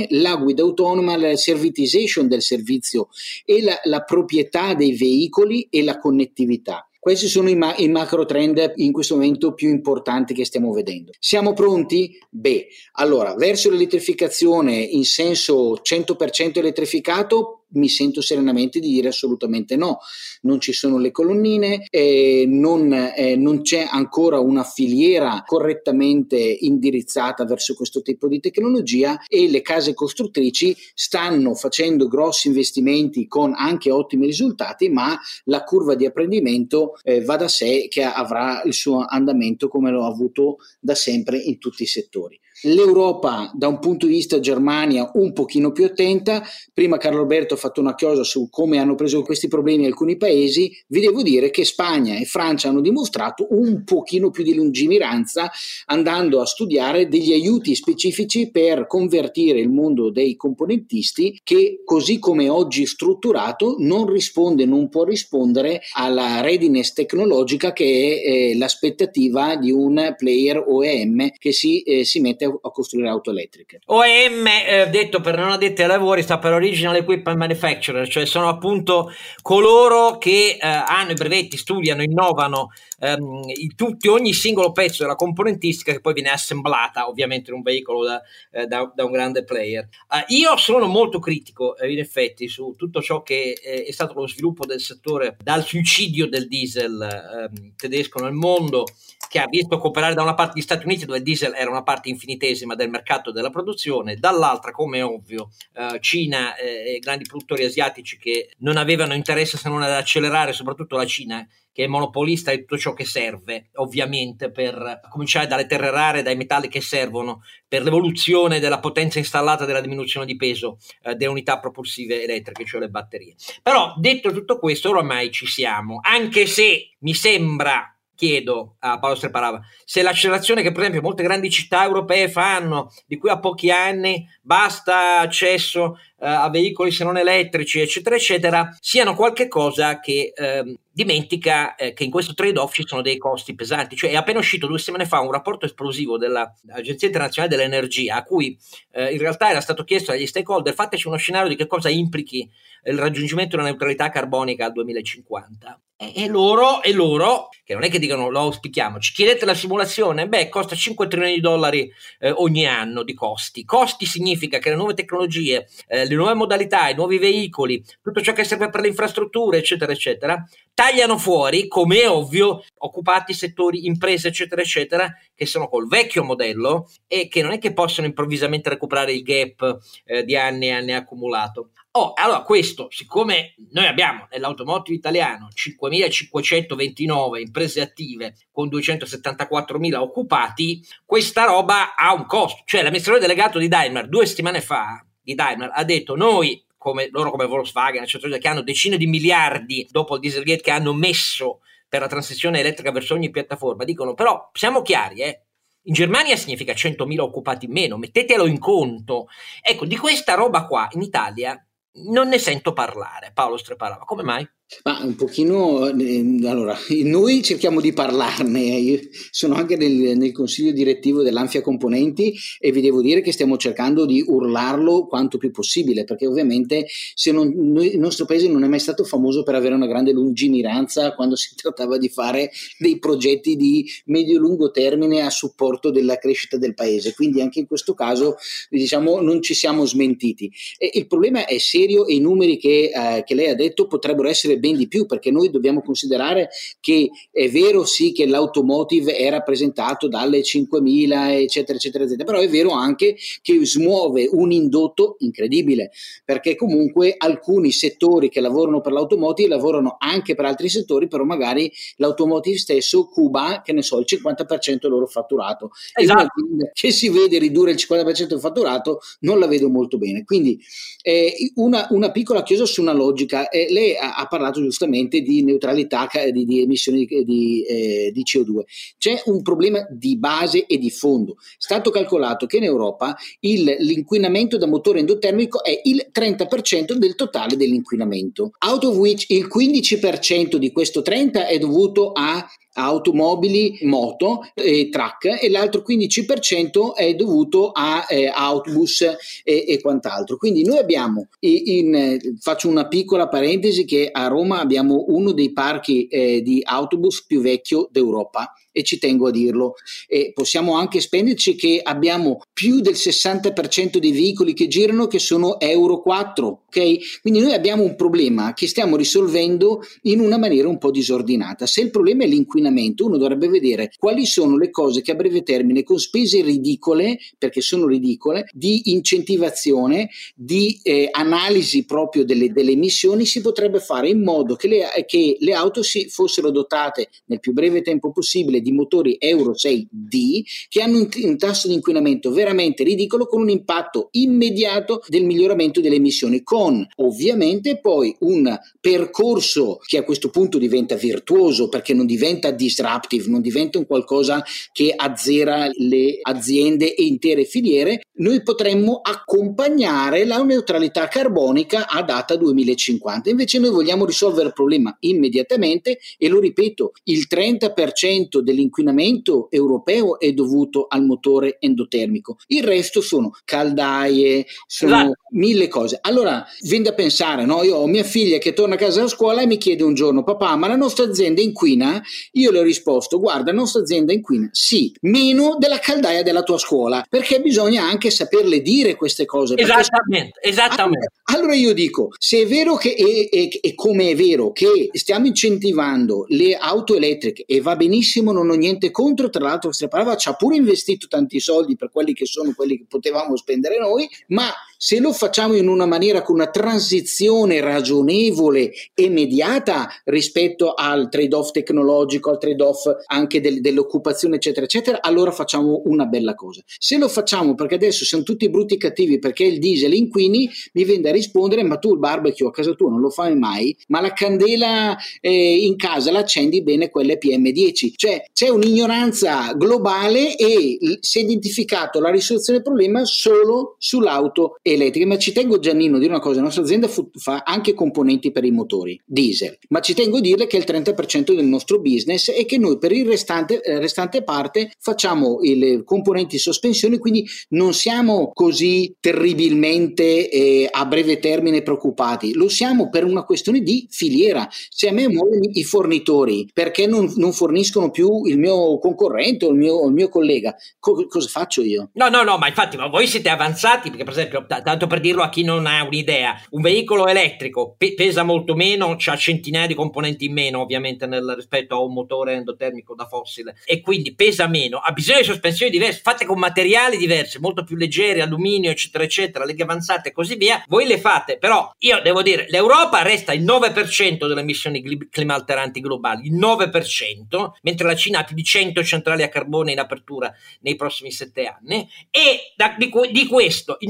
la 0.09 0.35
guida 0.35 0.61
autonoma, 0.61 1.17
la 1.17 1.35
servitization 1.35 2.27
del 2.27 2.41
servizio 2.41 3.09
e 3.45 3.61
la, 3.61 3.79
la 3.83 4.01
proprietà 4.01 4.73
dei 4.73 4.95
veicoli 4.95 5.67
e 5.69 5.83
la 5.83 5.97
connettività. 5.97 6.88
Questi 6.99 7.27
sono 7.27 7.49
i, 7.49 7.55
ma- 7.55 7.75
i, 7.77 7.87
macro 7.87 8.25
trend 8.25 8.73
in 8.75 8.91
questo 8.91 9.15
momento 9.15 9.53
più 9.53 9.69
importanti 9.69 10.33
che 10.33 10.43
stiamo 10.43 10.73
vedendo. 10.73 11.13
Siamo 11.17 11.53
pronti? 11.53 12.19
Beh, 12.29 12.67
allora, 12.93 13.35
verso 13.35 13.69
l'elettrificazione 13.69 14.75
in 14.75 15.05
senso 15.05 15.75
100% 15.81 16.57
elettrificato, 16.57 17.58
mi 17.71 17.89
sento 17.89 18.21
serenamente 18.21 18.79
di 18.79 18.89
dire 18.89 19.09
assolutamente 19.09 19.75
no. 19.75 19.99
Non 20.41 20.59
ci 20.59 20.73
sono 20.73 20.97
le 20.97 21.11
colonnine, 21.11 21.85
eh, 21.89 22.45
non, 22.47 22.91
eh, 22.93 23.35
non, 23.35 23.61
c'è 23.61 23.87
ancora 23.89 24.39
una 24.39 24.63
filiera 24.63 25.43
correttamente 25.45 26.37
indirizzata 26.37 27.45
verso 27.45 27.73
questo 27.73 28.01
tipo 28.01 28.27
di 28.27 28.39
tecnologia 28.39 29.19
e 29.27 29.49
le 29.49 29.61
case 29.61 29.93
costruttrici 29.93 30.75
stanno 30.93 31.53
facendo 31.55 32.07
grossi 32.07 32.47
investimenti 32.47 33.27
con 33.27 33.53
anche 33.55 33.91
ottimi 33.91 34.25
risultati, 34.25 34.89
ma 34.89 35.19
la 35.45 35.63
curva 35.63 35.95
di 35.95 36.05
apprendimento 36.05 36.97
eh, 37.03 37.21
va 37.21 37.35
da 37.35 37.47
sé 37.47 37.87
che 37.89 38.03
avrà 38.03 38.61
il 38.63 38.73
suo 38.73 39.05
andamento 39.05 39.67
come 39.67 39.91
l'ho 39.91 40.05
avuto 40.05 40.57
da 40.79 40.95
sempre 40.95 41.37
in 41.37 41.57
tutti 41.57 41.83
i 41.83 41.87
settori. 41.87 42.39
L'Europa 42.63 43.51
da 43.53 43.67
un 43.67 43.79
punto 43.79 44.05
di 44.05 44.13
vista 44.13 44.39
Germania 44.39 45.09
un 45.13 45.31
pochino 45.31 45.71
più 45.71 45.85
attenta, 45.85 46.43
prima 46.73 46.97
Carlo 46.97 47.21
Alberto 47.21 47.53
ha 47.53 47.57
fatto 47.57 47.79
una 47.79 47.95
chiosa 47.95 48.23
su 48.23 48.49
come 48.49 48.79
hanno 48.79 48.95
preso 48.95 49.21
questi 49.21 49.47
problemi 49.47 49.85
alcuni 49.85 50.17
paesi, 50.17 50.75
vi 50.87 50.99
devo 50.99 51.21
dire 51.21 51.51
che 51.51 51.63
Spagna 51.63 52.17
e 52.17 52.25
Francia 52.25 52.67
hanno 52.67 52.81
dimostrato 52.81 53.47
un 53.51 53.83
pochino 53.85 54.29
più 54.29 54.43
di 54.43 54.53
lungimiranza 54.53 55.49
andando 55.85 56.41
a 56.41 56.45
studiare 56.45 57.07
degli 57.07 57.31
aiuti 57.31 57.75
specifici 57.75 58.51
per 58.51 58.87
convertire 58.87 59.59
il 59.59 59.69
mondo 59.69 60.09
dei 60.09 60.35
componentisti 60.35 61.39
che 61.43 61.81
così 61.85 62.19
come 62.19 62.49
oggi 62.49 62.85
strutturato 62.85 63.75
non 63.79 64.05
risponde, 64.05 64.65
non 64.65 64.89
può 64.89 65.03
rispondere 65.03 65.81
alla 65.93 66.41
readiness 66.41 66.91
tecnologica 66.91 67.71
che 67.71 67.85
è 67.85 68.29
eh, 68.29 68.57
l'aspettativa 68.57 69.55
di 69.55 69.71
un 69.71 70.13
player 70.17 70.63
OEM 70.67 71.29
che 71.37 71.53
si, 71.53 71.81
eh, 71.83 72.03
si 72.03 72.19
mette 72.19 72.45
a 72.45 72.48
costruire 72.57 73.09
auto 73.09 73.31
elettriche. 73.31 73.81
OEM, 73.85 74.47
eh, 74.47 74.87
detto 74.89 75.21
per 75.21 75.37
non 75.37 75.51
addetti 75.51 75.81
ai 75.81 75.87
lavori, 75.87 76.21
sta 76.21 76.37
per 76.39 76.53
Original 76.53 76.95
Equipment 76.95 77.37
Manufacturer, 77.37 78.07
cioè 78.07 78.25
sono 78.25 78.47
appunto 78.47 79.11
coloro 79.41 80.17
che 80.17 80.57
eh, 80.59 80.67
hanno 80.67 81.11
i 81.11 81.15
brevetti, 81.15 81.57
studiano, 81.57 82.01
innovano 82.01 82.69
ehm, 82.99 83.41
tutti, 83.75 84.07
ogni 84.07 84.33
singolo 84.33 84.71
pezzo 84.71 85.03
della 85.03 85.15
componentistica 85.15 85.91
che 85.91 86.01
poi 86.01 86.13
viene 86.13 86.29
assemblata 86.29 87.07
ovviamente 87.07 87.49
in 87.49 87.57
un 87.57 87.61
veicolo 87.61 88.05
da, 88.05 88.21
eh, 88.51 88.65
da, 88.65 88.91
da 88.93 89.05
un 89.05 89.11
grande 89.11 89.43
player. 89.43 89.87
Uh, 90.09 90.33
io 90.33 90.57
sono 90.57 90.85
molto 90.85 91.19
critico 91.19 91.77
eh, 91.77 91.91
in 91.91 91.99
effetti 91.99 92.47
su 92.47 92.75
tutto 92.77 93.01
ciò 93.01 93.21
che 93.21 93.59
eh, 93.61 93.83
è 93.85 93.91
stato 93.91 94.13
lo 94.13 94.27
sviluppo 94.27 94.65
del 94.65 94.79
settore 94.79 95.37
dal 95.41 95.63
suicidio 95.63 96.27
del 96.27 96.47
diesel 96.47 97.01
ehm, 97.01 97.73
tedesco 97.75 98.19
nel 98.19 98.33
mondo 98.33 98.85
che 99.29 99.39
ha 99.39 99.47
visto 99.47 99.77
cooperare 99.77 100.15
da 100.15 100.23
una 100.23 100.33
parte 100.33 100.59
gli 100.59 100.63
Stati 100.63 100.85
Uniti 100.85 101.05
dove 101.05 101.19
il 101.19 101.23
diesel 101.23 101.53
era 101.53 101.69
una 101.69 101.83
parte 101.83 102.09
infinitesima 102.39 102.75
del 102.75 102.89
mercato 102.89 103.31
della 103.31 103.49
produzione, 103.49 104.15
dall'altra 104.15 104.71
come 104.71 104.99
è 104.99 105.05
ovvio 105.05 105.49
eh, 105.73 105.99
Cina 105.99 106.55
eh, 106.55 106.95
e 106.95 106.99
grandi 106.99 107.25
produttori 107.25 107.65
asiatici 107.65 108.17
che 108.17 108.51
non 108.59 108.77
avevano 108.77 109.13
interesse 109.13 109.57
se 109.57 109.67
non 109.67 109.81
ad 109.81 109.91
accelerare, 109.91 110.53
soprattutto 110.53 110.95
la 110.95 111.05
Cina 111.05 111.45
che 111.71 111.83
è 111.83 111.87
monopolista 111.87 112.51
di 112.51 112.59
tutto 112.61 112.77
ciò 112.77 112.93
che 112.93 113.05
serve, 113.05 113.69
ovviamente, 113.75 114.51
per 114.51 115.01
cominciare 115.09 115.47
dalle 115.47 115.67
terre 115.67 115.91
rare, 115.91 116.23
dai 116.23 116.35
metalli 116.35 116.67
che 116.67 116.81
servono 116.81 117.43
per 117.67 117.83
l'evoluzione 117.83 118.59
della 118.59 118.79
potenza 118.79 119.19
installata 119.19 119.65
della 119.65 119.79
diminuzione 119.79 120.25
di 120.25 120.35
peso 120.35 120.79
eh, 121.03 121.15
delle 121.15 121.29
unità 121.29 121.59
propulsive 121.59 122.23
elettriche, 122.23 122.65
cioè 122.65 122.81
le 122.81 122.89
batterie. 122.89 123.35
Però, 123.61 123.93
detto 123.97 124.33
tutto 124.33 124.57
questo, 124.59 124.89
ormai 124.89 125.31
ci 125.31 125.45
siamo, 125.45 125.99
anche 126.01 126.47
se 126.47 126.95
mi 126.99 127.13
sembra 127.13 127.93
chiedo 128.19 128.75
a 128.79 128.99
Paolo 128.99 129.15
Streparava, 129.15 129.61
se 129.85 130.01
l'accelerazione 130.01 130.61
che 130.61 130.71
per 130.71 130.81
esempio 130.81 131.01
molte 131.01 131.23
grandi 131.23 131.49
città 131.49 131.85
europee 131.85 132.27
fanno, 132.27 132.91
di 133.07 133.17
cui 133.17 133.29
a 133.29 133.39
pochi 133.39 133.71
anni 133.71 134.27
basta 134.41 135.19
accesso 135.19 135.97
a 136.19 136.49
veicoli 136.49 136.91
se 136.91 137.03
non 137.03 137.17
elettrici, 137.17 137.79
eccetera, 137.79 138.15
eccetera, 138.15 138.77
siano 138.79 139.15
qualche 139.15 139.47
cosa 139.47 139.99
che 139.99 140.33
eh, 140.35 140.77
dimentica 140.91 141.75
eh, 141.75 141.93
che 141.93 142.03
in 142.03 142.11
questo 142.11 142.33
trade-off 142.33 142.73
ci 142.73 142.83
sono 142.85 143.01
dei 143.01 143.17
costi 143.17 143.55
pesanti. 143.55 143.95
Cioè 143.95 144.11
è 144.11 144.15
appena 144.15 144.39
uscito 144.39 144.67
due 144.67 144.79
settimane 144.79 145.05
fa 145.05 145.19
un 145.19 145.31
rapporto 145.31 145.65
esplosivo 145.65 146.17
dell'Agenzia 146.17 147.07
Internazionale 147.07 147.55
dell'Energia, 147.55 148.15
a 148.15 148.23
cui 148.23 148.57
eh, 148.91 149.13
in 149.13 149.19
realtà 149.19 149.49
era 149.49 149.61
stato 149.61 149.83
chiesto 149.83 150.11
agli 150.11 150.27
stakeholder 150.27 150.73
fateci 150.73 151.07
uno 151.07 151.17
scenario 151.17 151.49
di 151.49 151.55
che 151.55 151.67
cosa 151.67 151.89
implichi 151.89 152.49
il 152.85 152.97
raggiungimento 152.97 153.55
della 153.55 153.69
neutralità 153.69 154.09
carbonica 154.09 154.65
al 154.65 154.73
2050. 154.73 155.79
E, 156.01 156.29
loro, 156.29 156.81
e 156.81 156.93
loro, 156.93 157.49
che 157.65 157.73
non 157.73 157.83
è 157.83 157.89
che 157.89 157.99
dicano 157.99 158.29
lo 158.29 158.39
auspichiamo, 158.39 158.99
ci 158.99 159.11
chiedete 159.11 159.43
la 159.43 159.53
simulazione? 159.53 160.29
Beh, 160.29 160.47
costa 160.47 160.73
5 160.73 161.07
trilioni 161.09 161.33
di 161.35 161.41
dollari 161.41 161.91
eh, 162.19 162.31
ogni 162.31 162.65
anno 162.65 163.03
di 163.03 163.13
costi. 163.13 163.65
Costi 163.65 164.05
significa 164.05 164.59
che 164.59 164.69
le 164.69 164.77
nuove 164.77 164.93
tecnologie, 164.93 165.67
eh, 165.87 166.07
le 166.09 166.15
nuove 166.15 166.33
modalità, 166.33 166.89
i 166.89 166.95
nuovi 166.95 167.17
veicoli, 167.17 167.83
tutto 168.01 168.21
ciò 168.21 168.33
che 168.33 168.43
serve 168.43 168.69
per 168.69 168.81
le 168.81 168.87
infrastrutture, 168.87 169.59
eccetera, 169.59 169.91
eccetera, 169.91 170.43
tagliano 170.73 171.17
fuori, 171.17 171.67
come 171.67 172.01
è 172.01 172.09
ovvio, 172.09 172.63
occupati, 172.79 173.33
settori, 173.33 173.85
imprese, 173.85 174.29
eccetera, 174.29 174.61
eccetera, 174.61 175.13
che 175.35 175.45
sono 175.45 175.67
col 175.67 175.87
vecchio 175.87 176.23
modello 176.23 176.89
e 177.07 177.27
che 177.27 177.41
non 177.41 177.51
è 177.51 177.59
che 177.59 177.73
possono 177.73 178.07
improvvisamente 178.07 178.69
recuperare 178.69 179.13
il 179.13 179.23
gap 179.23 179.79
eh, 180.05 180.23
di 180.23 180.35
anni 180.35 180.67
e 180.67 180.71
anni 180.71 180.93
accumulato. 180.93 181.69
Oh, 181.91 182.13
allora 182.15 182.43
questo, 182.43 182.87
siccome 182.91 183.55
noi 183.71 183.87
abbiamo 183.87 184.27
nell'automotive 184.31 184.95
italiano 184.95 185.47
5.529 185.53 187.39
imprese 187.39 187.81
attive 187.81 188.35
con 188.51 188.67
274.000 188.67 189.95
occupati, 189.95 190.85
questa 191.03 191.45
roba 191.45 191.95
ha 191.95 192.13
un 192.13 192.25
costo. 192.25 192.61
Cioè 192.65 192.83
l'amministratore 192.83 193.25
delegato 193.25 193.57
di 193.57 193.67
Daimler 193.67 194.07
due 194.07 194.27
settimane 194.27 194.61
fa 194.61 195.03
di 195.21 195.35
Daimler 195.35 195.71
ha 195.73 195.83
detto 195.83 196.15
noi 196.15 196.63
come 196.77 197.09
loro 197.11 197.29
come 197.29 197.45
Volkswagen, 197.45 198.03
eccetera, 198.03 198.37
che 198.37 198.47
hanno 198.47 198.61
decine 198.61 198.97
di 198.97 199.05
miliardi 199.05 199.85
dopo 199.91 200.15
il 200.15 200.21
Dieselgate 200.21 200.61
che 200.61 200.71
hanno 200.71 200.93
messo 200.93 201.59
per 201.89 201.99
la 201.99 202.07
transizione 202.07 202.59
elettrica 202.59 202.91
verso 202.91 203.15
ogni 203.15 203.29
piattaforma, 203.29 203.83
dicono 203.83 204.13
però 204.13 204.49
siamo 204.53 204.81
chiari, 204.81 205.21
eh, 205.21 205.41
in 205.83 205.93
Germania 205.93 206.35
significa 206.35 206.73
100.000 206.73 207.19
occupati 207.19 207.65
in 207.65 207.71
meno, 207.71 207.97
mettetelo 207.97 208.45
in 208.45 208.59
conto. 208.59 209.27
Ecco, 209.61 209.85
di 209.85 209.97
questa 209.97 210.35
roba 210.35 210.65
qua 210.65 210.87
in 210.91 211.01
Italia 211.01 211.61
non 212.05 212.29
ne 212.29 212.37
sento 212.37 212.73
parlare. 212.73 213.31
Paolo 213.33 213.57
Streparava, 213.57 214.05
come 214.05 214.23
mai? 214.23 214.47
Ma 214.83 214.99
un 215.03 215.15
pochino, 215.15 215.87
eh, 215.87 216.39
allora, 216.43 216.77
noi 217.03 217.41
cerchiamo 217.41 217.81
di 217.81 217.91
parlarne, 217.91 218.61
io 218.61 218.99
sono 219.31 219.55
anche 219.55 219.75
nel, 219.75 220.15
nel, 220.15 220.31
consiglio 220.31 220.71
direttivo 220.71 221.23
dell'Anfia 221.23 221.61
Componenti 221.61 222.35
e 222.59 222.71
vi 222.71 222.81
devo 222.81 223.01
dire 223.01 223.21
che 223.21 223.31
stiamo 223.31 223.57
cercando 223.57 224.05
di 224.05 224.23
urlarlo 224.25 225.07
quanto 225.07 225.39
più 225.39 225.49
possibile, 225.49 226.03
perché 226.03 226.27
ovviamente 226.27 226.85
non, 227.31 227.51
noi, 227.55 227.93
il 227.93 227.99
nostro 227.99 228.25
paese 228.25 228.47
non 228.47 228.63
è 228.63 228.67
mai 228.67 228.79
stato 228.79 229.03
famoso 229.03 229.41
per 229.41 229.55
avere 229.55 229.73
una 229.73 229.87
grande 229.87 230.11
lungimiranza 230.11 231.15
quando 231.15 231.35
si 231.35 231.55
trattava 231.57 231.97
di 231.97 232.09
fare 232.09 232.51
dei 232.77 232.99
progetti 232.99 233.55
di 233.55 233.89
medio-lungo 234.05 234.69
termine 234.69 235.21
a 235.21 235.31
supporto 235.31 235.89
della 235.89 236.17
crescita 236.19 236.57
del 236.57 236.75
paese, 236.75 237.15
quindi 237.15 237.41
anche 237.41 237.57
in 237.57 237.65
questo 237.65 237.95
caso 237.95 238.35
diciamo 238.69 239.19
non 239.19 239.41
ci 239.41 239.55
siamo 239.55 239.85
smentiti. 239.85 240.51
E 240.77 240.91
il 240.93 241.07
problema 241.07 241.47
è 241.47 241.57
serio 241.57 242.05
e 242.05 242.13
i 242.13 242.19
numeri 242.19 242.57
che, 242.57 242.91
eh, 242.93 243.23
che 243.25 243.33
lei 243.33 243.47
ha 243.47 243.55
detto 243.55 243.87
potrebbero 243.87 244.29
essere 244.29 244.57
ben 244.59 244.77
di 244.77 244.87
più, 244.87 245.05
perché 245.05 245.31
noi 245.31 245.49
dobbiamo 245.49 245.81
considerare 245.81 246.49
che 246.79 247.09
è 247.31 247.49
vero 247.49 247.85
sì 247.85 248.11
che 248.11 248.25
l'automotive 248.25 249.15
è 249.15 249.29
rappresentato 249.29 250.07
dalle 250.07 250.41
5.000 250.41 251.41
eccetera 251.41 251.77
eccetera 251.77 252.03
eccetera, 252.03 252.23
però 252.23 252.39
è 252.39 252.49
vero 252.49 252.71
anche 252.71 253.15
che 253.41 253.65
smuove 253.65 254.29
un 254.31 254.51
indotto 254.51 255.15
incredibile, 255.19 255.91
perché 256.25 256.55
comunque 256.55 257.15
alcuni 257.17 257.71
settori 257.71 258.29
che 258.29 258.41
lavorano 258.41 258.81
per 258.81 258.91
l'automotive 258.91 259.49
lavorano 259.49 259.95
anche 259.99 260.35
per 260.35 260.45
altri 260.45 260.69
settori, 260.69 261.07
però 261.07 261.23
magari 261.23 261.71
l'automotive 261.97 262.57
stesso 262.57 263.07
cuba, 263.07 263.61
che 263.63 263.73
ne 263.73 263.81
so, 263.81 263.99
il 263.99 264.05
50% 264.07 264.77
del 264.79 264.91
loro 264.91 265.07
fatturato. 265.07 265.71
Esatto. 265.93 266.41
Che 266.73 266.91
si 266.91 267.09
vede 267.09 267.37
ridurre 267.39 267.71
il 267.71 267.77
50% 267.77 268.27
del 268.27 268.39
fatturato 268.39 268.99
non 269.21 269.39
la 269.39 269.47
vedo 269.47 269.69
molto 269.69 269.97
bene. 269.97 270.23
Quindi 270.23 270.59
eh, 271.01 271.51
una, 271.55 271.87
una, 271.91 272.11
piccola 272.11 272.43
chiusa 272.43 272.65
su 272.65 272.81
una 272.81 272.93
logica. 272.93 273.49
Eh, 273.49 273.67
lei 273.69 273.95
ha, 273.95 274.15
ha 274.15 274.27
parlato 274.27 274.48
parlato 274.49 274.61
giustamente 274.61 275.21
di 275.21 275.43
neutralità 275.43 276.07
di, 276.31 276.45
di 276.45 276.61
emissioni 276.61 277.05
di, 277.05 277.23
di, 277.23 277.63
eh, 277.63 278.11
di, 278.13 278.23
CO2. 278.23 278.61
C'è 278.97 279.21
un 279.25 279.41
problema 279.41 279.85
di 279.89 280.17
base 280.17 280.65
e 280.65 280.77
di 280.77 280.89
fondo. 280.89 281.33
È 281.33 281.55
stato 281.57 281.91
calcolato 281.91 282.45
che 282.45 282.57
in 282.57 282.63
Europa 282.63 283.15
il, 283.41 283.75
l'inquinamento 283.79 284.57
da 284.57 284.67
motore 284.67 284.99
endotermico 284.99 285.63
è 285.63 285.79
il 285.83 286.09
30% 286.11 286.93
del 286.93 287.15
totale 287.15 287.55
dell'inquinamento, 287.55 288.51
out 288.67 288.83
of 288.83 288.95
which 288.95 289.25
il 289.29 289.47
15% 289.47 290.55
di 290.55 290.71
questo 290.71 291.01
30% 291.01 291.47
è 291.47 291.57
dovuto 291.57 292.11
a 292.11 292.45
automobili, 292.79 293.79
moto 293.83 294.47
e 294.53 294.89
truck 294.89 295.41
e 295.41 295.49
l'altro 295.49 295.83
15% 295.87 296.93
è 296.93 297.13
dovuto 297.13 297.71
a 297.71 298.05
eh, 298.07 298.31
autobus 298.33 299.01
e, 299.01 299.65
e, 299.67 299.79
quant'altro. 299.81 300.37
Quindi 300.37 300.63
noi 300.63 300.77
abbiamo, 300.77 301.27
in, 301.39 302.19
faccio 302.39 302.67
una 302.69 302.87
piccola 302.87 303.27
parentesi, 303.27 303.85
che 303.85 304.09
a 304.11 304.27
Roma 304.27 304.59
abbiamo 304.59 305.05
uno 305.07 305.31
dei 305.31 305.51
parchi 305.51 306.07
eh, 306.07 306.41
di 306.41 306.61
autobus 306.63 307.25
più 307.25 307.41
vecchio 307.41 307.87
d'Europa 307.91 308.53
e 308.79 308.83
ci 308.83 308.97
tengo 308.97 309.27
a 309.27 309.31
dirlo. 309.31 309.75
E 310.07 310.31
possiamo 310.33 310.75
anche 310.75 311.01
spenderci 311.01 311.55
che 311.55 311.79
abbiamo 311.83 312.41
più 312.53 312.79
del 312.79 312.93
60% 312.93 313.97
dei 313.97 314.11
veicoli 314.11 314.53
che 314.53 314.67
girano 314.67 315.07
che 315.07 315.19
sono 315.19 315.59
Euro 315.59 316.01
4, 316.01 316.63
ok? 316.67 317.21
Quindi 317.21 317.41
noi 317.41 317.53
abbiamo 317.53 317.83
un 317.83 317.95
problema 317.95 318.53
che 318.53 318.67
stiamo 318.67 318.95
risolvendo 318.95 319.81
in 320.03 320.19
una 320.19 320.37
maniera 320.37 320.67
un 320.67 320.77
po' 320.77 320.91
disordinata. 320.91 321.65
Se 321.65 321.81
il 321.81 321.89
problema 321.89 322.23
è 322.23 322.27
l'inquinamento, 322.27 323.05
uno 323.05 323.17
dovrebbe 323.17 323.49
vedere 323.49 323.91
quali 323.97 324.25
sono 324.25 324.57
le 324.57 324.69
cose 324.69 325.01
che 325.01 325.11
a 325.11 325.15
breve 325.15 325.43
termine 325.43 325.83
con 325.83 325.99
spese 325.99 326.41
ridicole, 326.41 327.19
perché 327.37 327.61
sono 327.61 327.85
ridicole, 327.85 328.49
di 328.53 328.91
incentivazione, 328.91 330.09
di 330.35 330.79
eh, 330.83 331.09
analisi 331.11 331.85
proprio 331.85 332.23
delle, 332.23 332.51
delle, 332.51 332.71
emissioni 332.71 333.25
si 333.25 333.41
potrebbe 333.41 333.79
fare 333.79 334.09
in 334.09 334.23
modo 334.23 334.55
che 334.55 334.67
le, 334.67 335.05
che 335.05 335.37
le 335.39 335.53
auto 335.53 335.83
si 335.83 336.07
fossero 336.07 336.51
dotate 336.51 337.09
nel 337.25 337.39
più 337.39 337.51
breve 337.51 337.81
tempo 337.81 338.11
possibile 338.11 338.61
di 338.61 338.68
motori 338.71 339.17
Euro 339.19 339.51
6D 339.51 340.41
che 340.67 340.81
hanno 340.81 340.97
un, 340.99 341.09
un 341.23 341.37
tasso 341.37 341.67
di 341.67 341.73
inquinamento 341.73 342.31
veramente 342.31 342.83
ridicolo 342.83 343.27
con 343.27 343.41
un 343.41 343.49
impatto 343.49 344.09
immediato 344.11 345.03
del 345.07 345.25
miglioramento 345.25 345.81
delle 345.81 345.95
emissioni, 345.95 346.43
con 346.43 346.85
ovviamente 346.97 347.79
poi 347.79 348.15
un 348.19 348.57
percorso 348.79 349.79
che 349.85 349.97
a 349.97 350.03
questo 350.03 350.29
punto 350.29 350.57
diventa 350.57 350.95
virtuoso 350.95 351.69
perché 351.69 351.93
non 351.93 352.05
diventa 352.05 352.51
disruptive, 352.51 353.29
non 353.29 353.41
diventa 353.41 353.77
un 353.77 353.85
qualcosa 353.85 354.43
che 354.71 354.93
azzera 354.95 355.69
le 355.73 356.19
aziende 356.21 356.95
e 356.95 357.03
intere 357.03 357.45
filiere, 357.45 358.01
noi 358.19 358.43
potremmo 358.43 358.99
accompagnare 359.01 360.25
la 360.25 360.41
neutralità 360.43 361.07
carbonica 361.07 361.87
a 361.87 362.03
data 362.03 362.35
2050. 362.35 363.29
Invece 363.29 363.59
noi 363.59 363.69
vogliamo 363.69 364.05
risolvere 364.05 364.47
il 364.47 364.53
problema 364.53 364.95
immediatamente 365.01 365.99
e 366.17 366.27
lo 366.27 366.39
ripeto, 366.39 366.91
il 367.05 367.27
30% 367.29 368.39
dell'inquinamento 368.49 369.49
europeo 369.51 370.19
è 370.19 370.31
dovuto 370.33 370.85
al 370.87 371.03
motore 371.03 371.57
endotermico. 371.59 372.37
Il 372.47 372.63
resto 372.63 373.01
sono 373.01 373.31
caldaie, 373.45 374.45
sono 374.67 374.95
esatto. 374.95 375.13
mille 375.31 375.67
cose. 375.67 375.99
Allora, 376.01 376.45
viene 376.61 376.85
da 376.85 376.93
pensare, 376.93 377.45
no? 377.45 377.63
Io 377.63 377.77
ho 377.77 377.87
mia 377.87 378.03
figlia 378.03 378.37
che 378.37 378.53
torna 378.53 378.75
a 378.75 378.77
casa 378.77 379.01
da 379.01 379.07
scuola 379.07 379.41
e 379.41 379.47
mi 379.47 379.57
chiede 379.57 379.83
un 379.83 379.93
giorno, 379.93 380.23
papà, 380.23 380.55
ma 380.55 380.67
la 380.67 380.75
nostra 380.75 381.05
azienda 381.05 381.41
inquina? 381.41 382.01
Io 382.33 382.51
le 382.51 382.59
ho 382.59 382.63
risposto, 382.63 383.19
guarda, 383.19 383.51
la 383.51 383.57
nostra 383.57 383.81
azienda 383.81 384.13
inquina, 384.13 384.49
sì, 384.51 384.93
meno 385.01 385.55
della 385.57 385.79
caldaia 385.79 386.23
della 386.23 386.43
tua 386.43 386.57
scuola, 386.57 387.05
perché 387.09 387.41
bisogna 387.41 387.83
anche 387.83 388.09
saperle 388.09 388.61
dire 388.61 388.95
queste 388.95 389.25
cose. 389.25 389.55
Esattamente, 389.55 390.39
esattamente. 390.41 391.07
Allora, 391.25 391.39
allora, 391.39 391.55
io 391.55 391.73
dico, 391.73 392.09
se 392.17 392.41
è 392.41 392.45
vero 392.45 392.75
che, 392.75 392.89
e 392.91 393.73
come 393.75 394.11
è 394.11 394.15
vero 394.15 394.51
che 394.51 394.89
stiamo 394.91 395.25
incentivando 395.25 396.25
le 396.27 396.55
auto 396.55 396.95
elettriche 396.95 397.43
e 397.47 397.61
va 397.61 397.75
benissimo, 397.75 398.31
non 398.43 398.51
ho 398.51 398.55
niente 398.55 398.91
contro, 398.91 399.29
tra 399.29 399.43
l'altro 399.43 399.71
Streparava 399.71 400.15
ci 400.15 400.29
ha 400.29 400.33
pure 400.33 400.55
investito 400.55 401.07
tanti 401.07 401.39
soldi 401.39 401.75
per 401.75 401.91
quelli 401.91 402.13
che 402.13 402.25
sono 402.25 402.53
quelli 402.55 402.77
che 402.77 402.85
potevamo 402.87 403.35
spendere 403.35 403.77
noi, 403.79 404.09
ma 404.27 404.49
se 404.81 404.99
lo 404.99 405.11
facciamo 405.11 405.55
in 405.55 405.67
una 405.67 405.85
maniera 405.85 406.21
con 406.21 406.35
una 406.35 406.49
transizione 406.49 407.59
ragionevole 407.59 408.71
e 408.93 409.09
mediata 409.09 409.89
rispetto 410.05 410.73
al 410.73 411.09
trade-off 411.09 411.51
tecnologico, 411.51 412.29
col 412.29 412.39
trade-off 412.39 412.85
anche 413.07 413.41
del, 413.41 413.59
dell'occupazione, 413.59 414.37
eccetera, 414.37 414.65
eccetera, 414.65 415.01
allora 415.01 415.31
facciamo 415.31 415.81
una 415.83 416.05
bella 416.05 416.33
cosa. 416.33 416.61
Se 416.65 416.97
lo 416.97 417.09
facciamo 417.09 417.55
perché 417.55 417.75
adesso 417.75 418.05
siamo 418.05 418.23
tutti 418.23 418.49
brutti 418.49 418.75
e 418.75 418.77
cattivi 418.77 419.19
perché 419.19 419.43
il 419.43 419.59
diesel 419.59 419.93
inquini, 419.93 420.49
mi 420.71 420.85
viene 420.85 421.01
da 421.01 421.11
rispondere, 421.11 421.63
ma 421.63 421.75
tu 421.75 421.91
il 421.91 421.99
barbecue 421.99 422.47
a 422.47 422.51
casa 422.51 422.71
tua 422.71 422.89
non 422.89 423.01
lo 423.01 423.09
fai 423.09 423.35
mai, 423.35 423.75
ma 423.87 423.99
la 423.99 424.13
candela 424.13 424.97
eh, 425.19 425.57
in 425.57 425.75
casa 425.75 426.09
la 426.09 426.19
accendi 426.19 426.63
bene, 426.63 426.89
quella 426.89 427.11
è 427.11 427.17
PM10. 427.21 427.91
Cioè 427.97 428.23
c'è 428.31 428.47
un'ignoranza 428.47 429.51
globale 429.55 430.37
e 430.37 430.77
si 431.01 431.19
è 431.19 431.21
identificato 431.23 431.99
la 431.99 432.11
risoluzione 432.11 432.59
del 432.59 432.67
problema 432.67 433.03
solo 433.03 433.75
sull'auto 433.77 434.57
elettrica. 434.73 435.05
Ma 435.05 435.17
ci 435.17 435.31
tengo 435.31 435.59
Giannino 435.59 435.97
a 435.97 435.99
dire 435.99 436.11
una 436.11 436.21
cosa, 436.21 436.37
la 436.37 436.43
nostra 436.43 436.63
azienda 436.63 436.87
fa 436.87 437.43
anche 437.45 437.73
componenti 437.73 438.31
per 438.31 438.43
i 438.43 438.51
motori 438.51 438.99
diesel, 439.05 439.57
ma 439.69 439.79
ci 439.79 439.93
tengo 439.93 440.17
a 440.17 440.21
dirle 440.21 440.47
che 440.47 440.57
è 440.57 440.59
il 440.59 440.65
30% 440.65 441.33
del 441.33 441.45
nostro 441.45 441.79
business 441.79 442.29
e 442.29 442.45
che 442.45 442.57
noi 442.57 442.77
per 442.77 442.91
il 442.91 443.05
restante, 443.05 443.61
eh, 443.61 443.79
restante 443.79 444.23
parte 444.23 444.71
facciamo 444.79 445.39
i 445.41 445.81
componenti 445.83 446.37
sospensione, 446.37 446.97
quindi 446.97 447.27
non 447.49 447.73
siamo 447.73 448.31
così 448.33 448.95
terribilmente 448.99 450.29
eh, 450.29 450.67
a 450.69 450.85
breve 450.85 451.19
termine 451.19 451.61
preoccupati, 451.61 452.33
lo 452.33 452.49
siamo 452.49 452.89
per 452.89 453.03
una 453.03 453.23
questione 453.23 453.61
di 453.61 453.87
filiera. 453.89 454.47
Se 454.69 454.87
a 454.87 454.91
me 454.91 455.07
muoiono 455.07 455.49
i 455.51 455.63
fornitori 455.63 456.49
perché 456.53 456.87
non, 456.87 457.11
non, 457.15 457.33
forniscono 457.33 457.91
più 457.91 458.25
il 458.25 458.37
mio 458.37 458.79
concorrente 458.79 459.45
o 459.45 459.49
il 459.49 459.57
mio, 459.57 459.85
il 459.85 459.93
mio 459.93 460.09
collega, 460.09 460.55
co- 460.79 461.05
cosa 461.07 461.27
faccio 461.27 461.61
io? 461.61 461.89
No, 461.93 462.09
no, 462.09 462.23
no, 462.23 462.37
ma 462.37 462.47
infatti 462.47 462.77
ma 462.77 462.87
voi 462.87 463.07
siete 463.07 463.29
avanzati 463.29 463.89
perché 463.89 464.03
per 464.03 464.13
esempio, 464.13 464.45
tanto 464.61 464.87
per 464.87 464.99
dirlo 464.99 465.23
a 465.23 465.29
chi 465.29 465.43
non 465.43 465.65
ha 465.65 465.83
un'idea, 465.83 466.39
un 466.51 466.61
veicolo 466.61 467.07
elettrico 467.07 467.75
pe- 467.77 467.93
pesa 467.93 468.23
molto 468.23 468.55
meno, 468.55 468.97
ha 469.03 469.17
centinaia 469.17 469.67
di 469.67 469.75
componenti 469.75 470.25
in 470.25 470.33
meno 470.33 470.61
ovviamente 470.61 471.05
nel, 471.05 471.33
rispetto 471.35 471.75
a 471.75 471.81
un 471.81 471.93
motore 471.93 472.33
endotermico 472.33 472.95
da 472.95 473.05
fossile 473.05 473.55
e 473.65 473.81
quindi 473.81 474.13
pesa 474.13 474.47
meno, 474.47 474.77
ha 474.77 474.91
bisogno 474.91 475.19
di 475.19 475.25
sospensioni 475.25 475.71
diverse, 475.71 476.01
fatte 476.03 476.25
con 476.25 476.37
materiali 476.37 476.97
diversi, 476.97 477.39
molto 477.39 477.63
più 477.63 477.75
leggeri, 477.75 478.21
alluminio 478.21 478.71
eccetera 478.71 479.03
eccetera, 479.03 479.45
leghe 479.45 479.63
avanzate 479.63 480.09
e 480.09 480.11
così 480.11 480.35
via, 480.35 480.63
voi 480.67 480.85
le 480.85 480.99
fate, 480.99 481.37
però 481.37 481.71
io 481.79 482.01
devo 482.01 482.21
dire, 482.21 482.45
l'Europa 482.49 483.01
resta 483.01 483.33
il 483.33 483.43
9% 483.43 484.27
delle 484.27 484.41
emissioni 484.41 485.07
climalteranti 485.09 485.79
globali, 485.79 486.27
il 486.27 486.35
9%, 486.35 487.51
mentre 487.61 487.87
la 487.87 487.95
Cina 487.95 488.19
ha 488.19 488.23
più 488.23 488.35
di 488.35 488.43
100 488.43 488.83
centrali 488.83 489.23
a 489.23 489.29
carbone 489.29 489.71
in 489.71 489.79
apertura 489.79 490.33
nei 490.61 490.75
prossimi 490.75 491.11
7 491.11 491.45
anni 491.45 491.87
e 492.09 492.53
da, 492.55 492.75
di, 492.77 492.91
di, 493.11 493.27
questo 493.27 493.77
il 493.79 493.89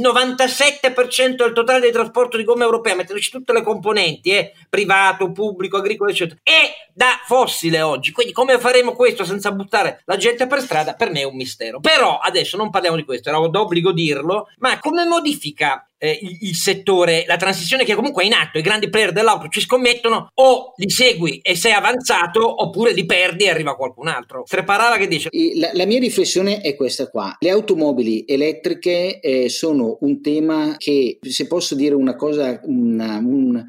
97% 0.60 1.36
del 1.36 1.54
totale 1.54 1.80
del 1.80 1.91
trasporto 1.91 2.36
di 2.36 2.43
gomma 2.43 2.65
europea, 2.65 2.95
metterci 2.95 3.32
tutte 3.32 3.54
le 3.54 3.62
componenti, 3.62 4.32
eh, 4.32 4.54
privato, 4.67 5.32
pubblico, 5.32 5.78
agricolo, 5.78 6.10
eccetera, 6.12 6.39
è 6.43 6.72
da 6.93 7.22
fossile 7.26 7.82
oggi. 7.82 8.12
Quindi 8.12 8.34
come 8.34 8.60
faremo 8.60 8.93
questo 8.93 9.24
senza 9.24 9.52
buttare 9.52 10.02
la 10.06 10.17
gente 10.17 10.48
per 10.48 10.62
strada? 10.62 10.93
Per 10.93 11.10
me 11.12 11.22
è 11.22 11.26
un 11.26 11.36
mistero. 11.36 11.80
Però 11.80 12.17
adesso 12.17 12.58
non 12.58 12.69
parliamo 12.69 12.98
di 12.98 13.06
questo, 13.06 13.30
era 13.30 13.39
d'obbligo 13.48 13.93
dirlo, 13.93 14.50
ma 14.58 14.78
come 14.80 15.06
modifica 15.06 15.88
eh, 16.00 16.18
il, 16.22 16.38
il, 16.42 16.56
settore, 16.56 17.26
la 17.28 17.38
transizione 17.38 17.84
che 17.84 17.94
comunque 17.94 18.24
è 18.24 18.26
in 18.26 18.34
atto, 18.34 18.58
i 18.58 18.64
grandi 18.64 18.90
player 18.90 19.12
dell'auto 19.12 19.48
ci 19.50 19.60
scommettono 19.60 20.32
o 20.34 20.74
li 20.78 20.90
segui 20.90 21.40
e 21.44 21.56
sei 21.56 21.74
avanzato 21.74 22.64
oppure 22.64 22.94
li 22.94 23.06
perdi 23.06 23.44
e 23.44 23.50
arriva 23.50 23.76
qualcun 23.76 24.08
altro. 24.08 24.44
Streparala 24.46 24.98
che 24.98 25.08
dice? 25.08 25.30
La, 25.56 25.70
la, 25.74 25.86
mia 25.86 26.00
riflessione 26.00 26.62
è 26.62 26.76
questa 26.76 27.10
qua. 27.10 27.36
Le 27.40 27.50
automobili 27.50 28.24
elettriche 28.26 29.20
eh, 29.20 29.50
sono 29.50 29.98
un 30.02 30.22
tema 30.22 30.76
che, 30.78 31.20
se 31.22 31.48
posso 31.48 31.76
dire 31.76 31.94
una 31.96 32.16
cosa, 32.16 32.60
una, 32.64 33.18
un 33.18 33.66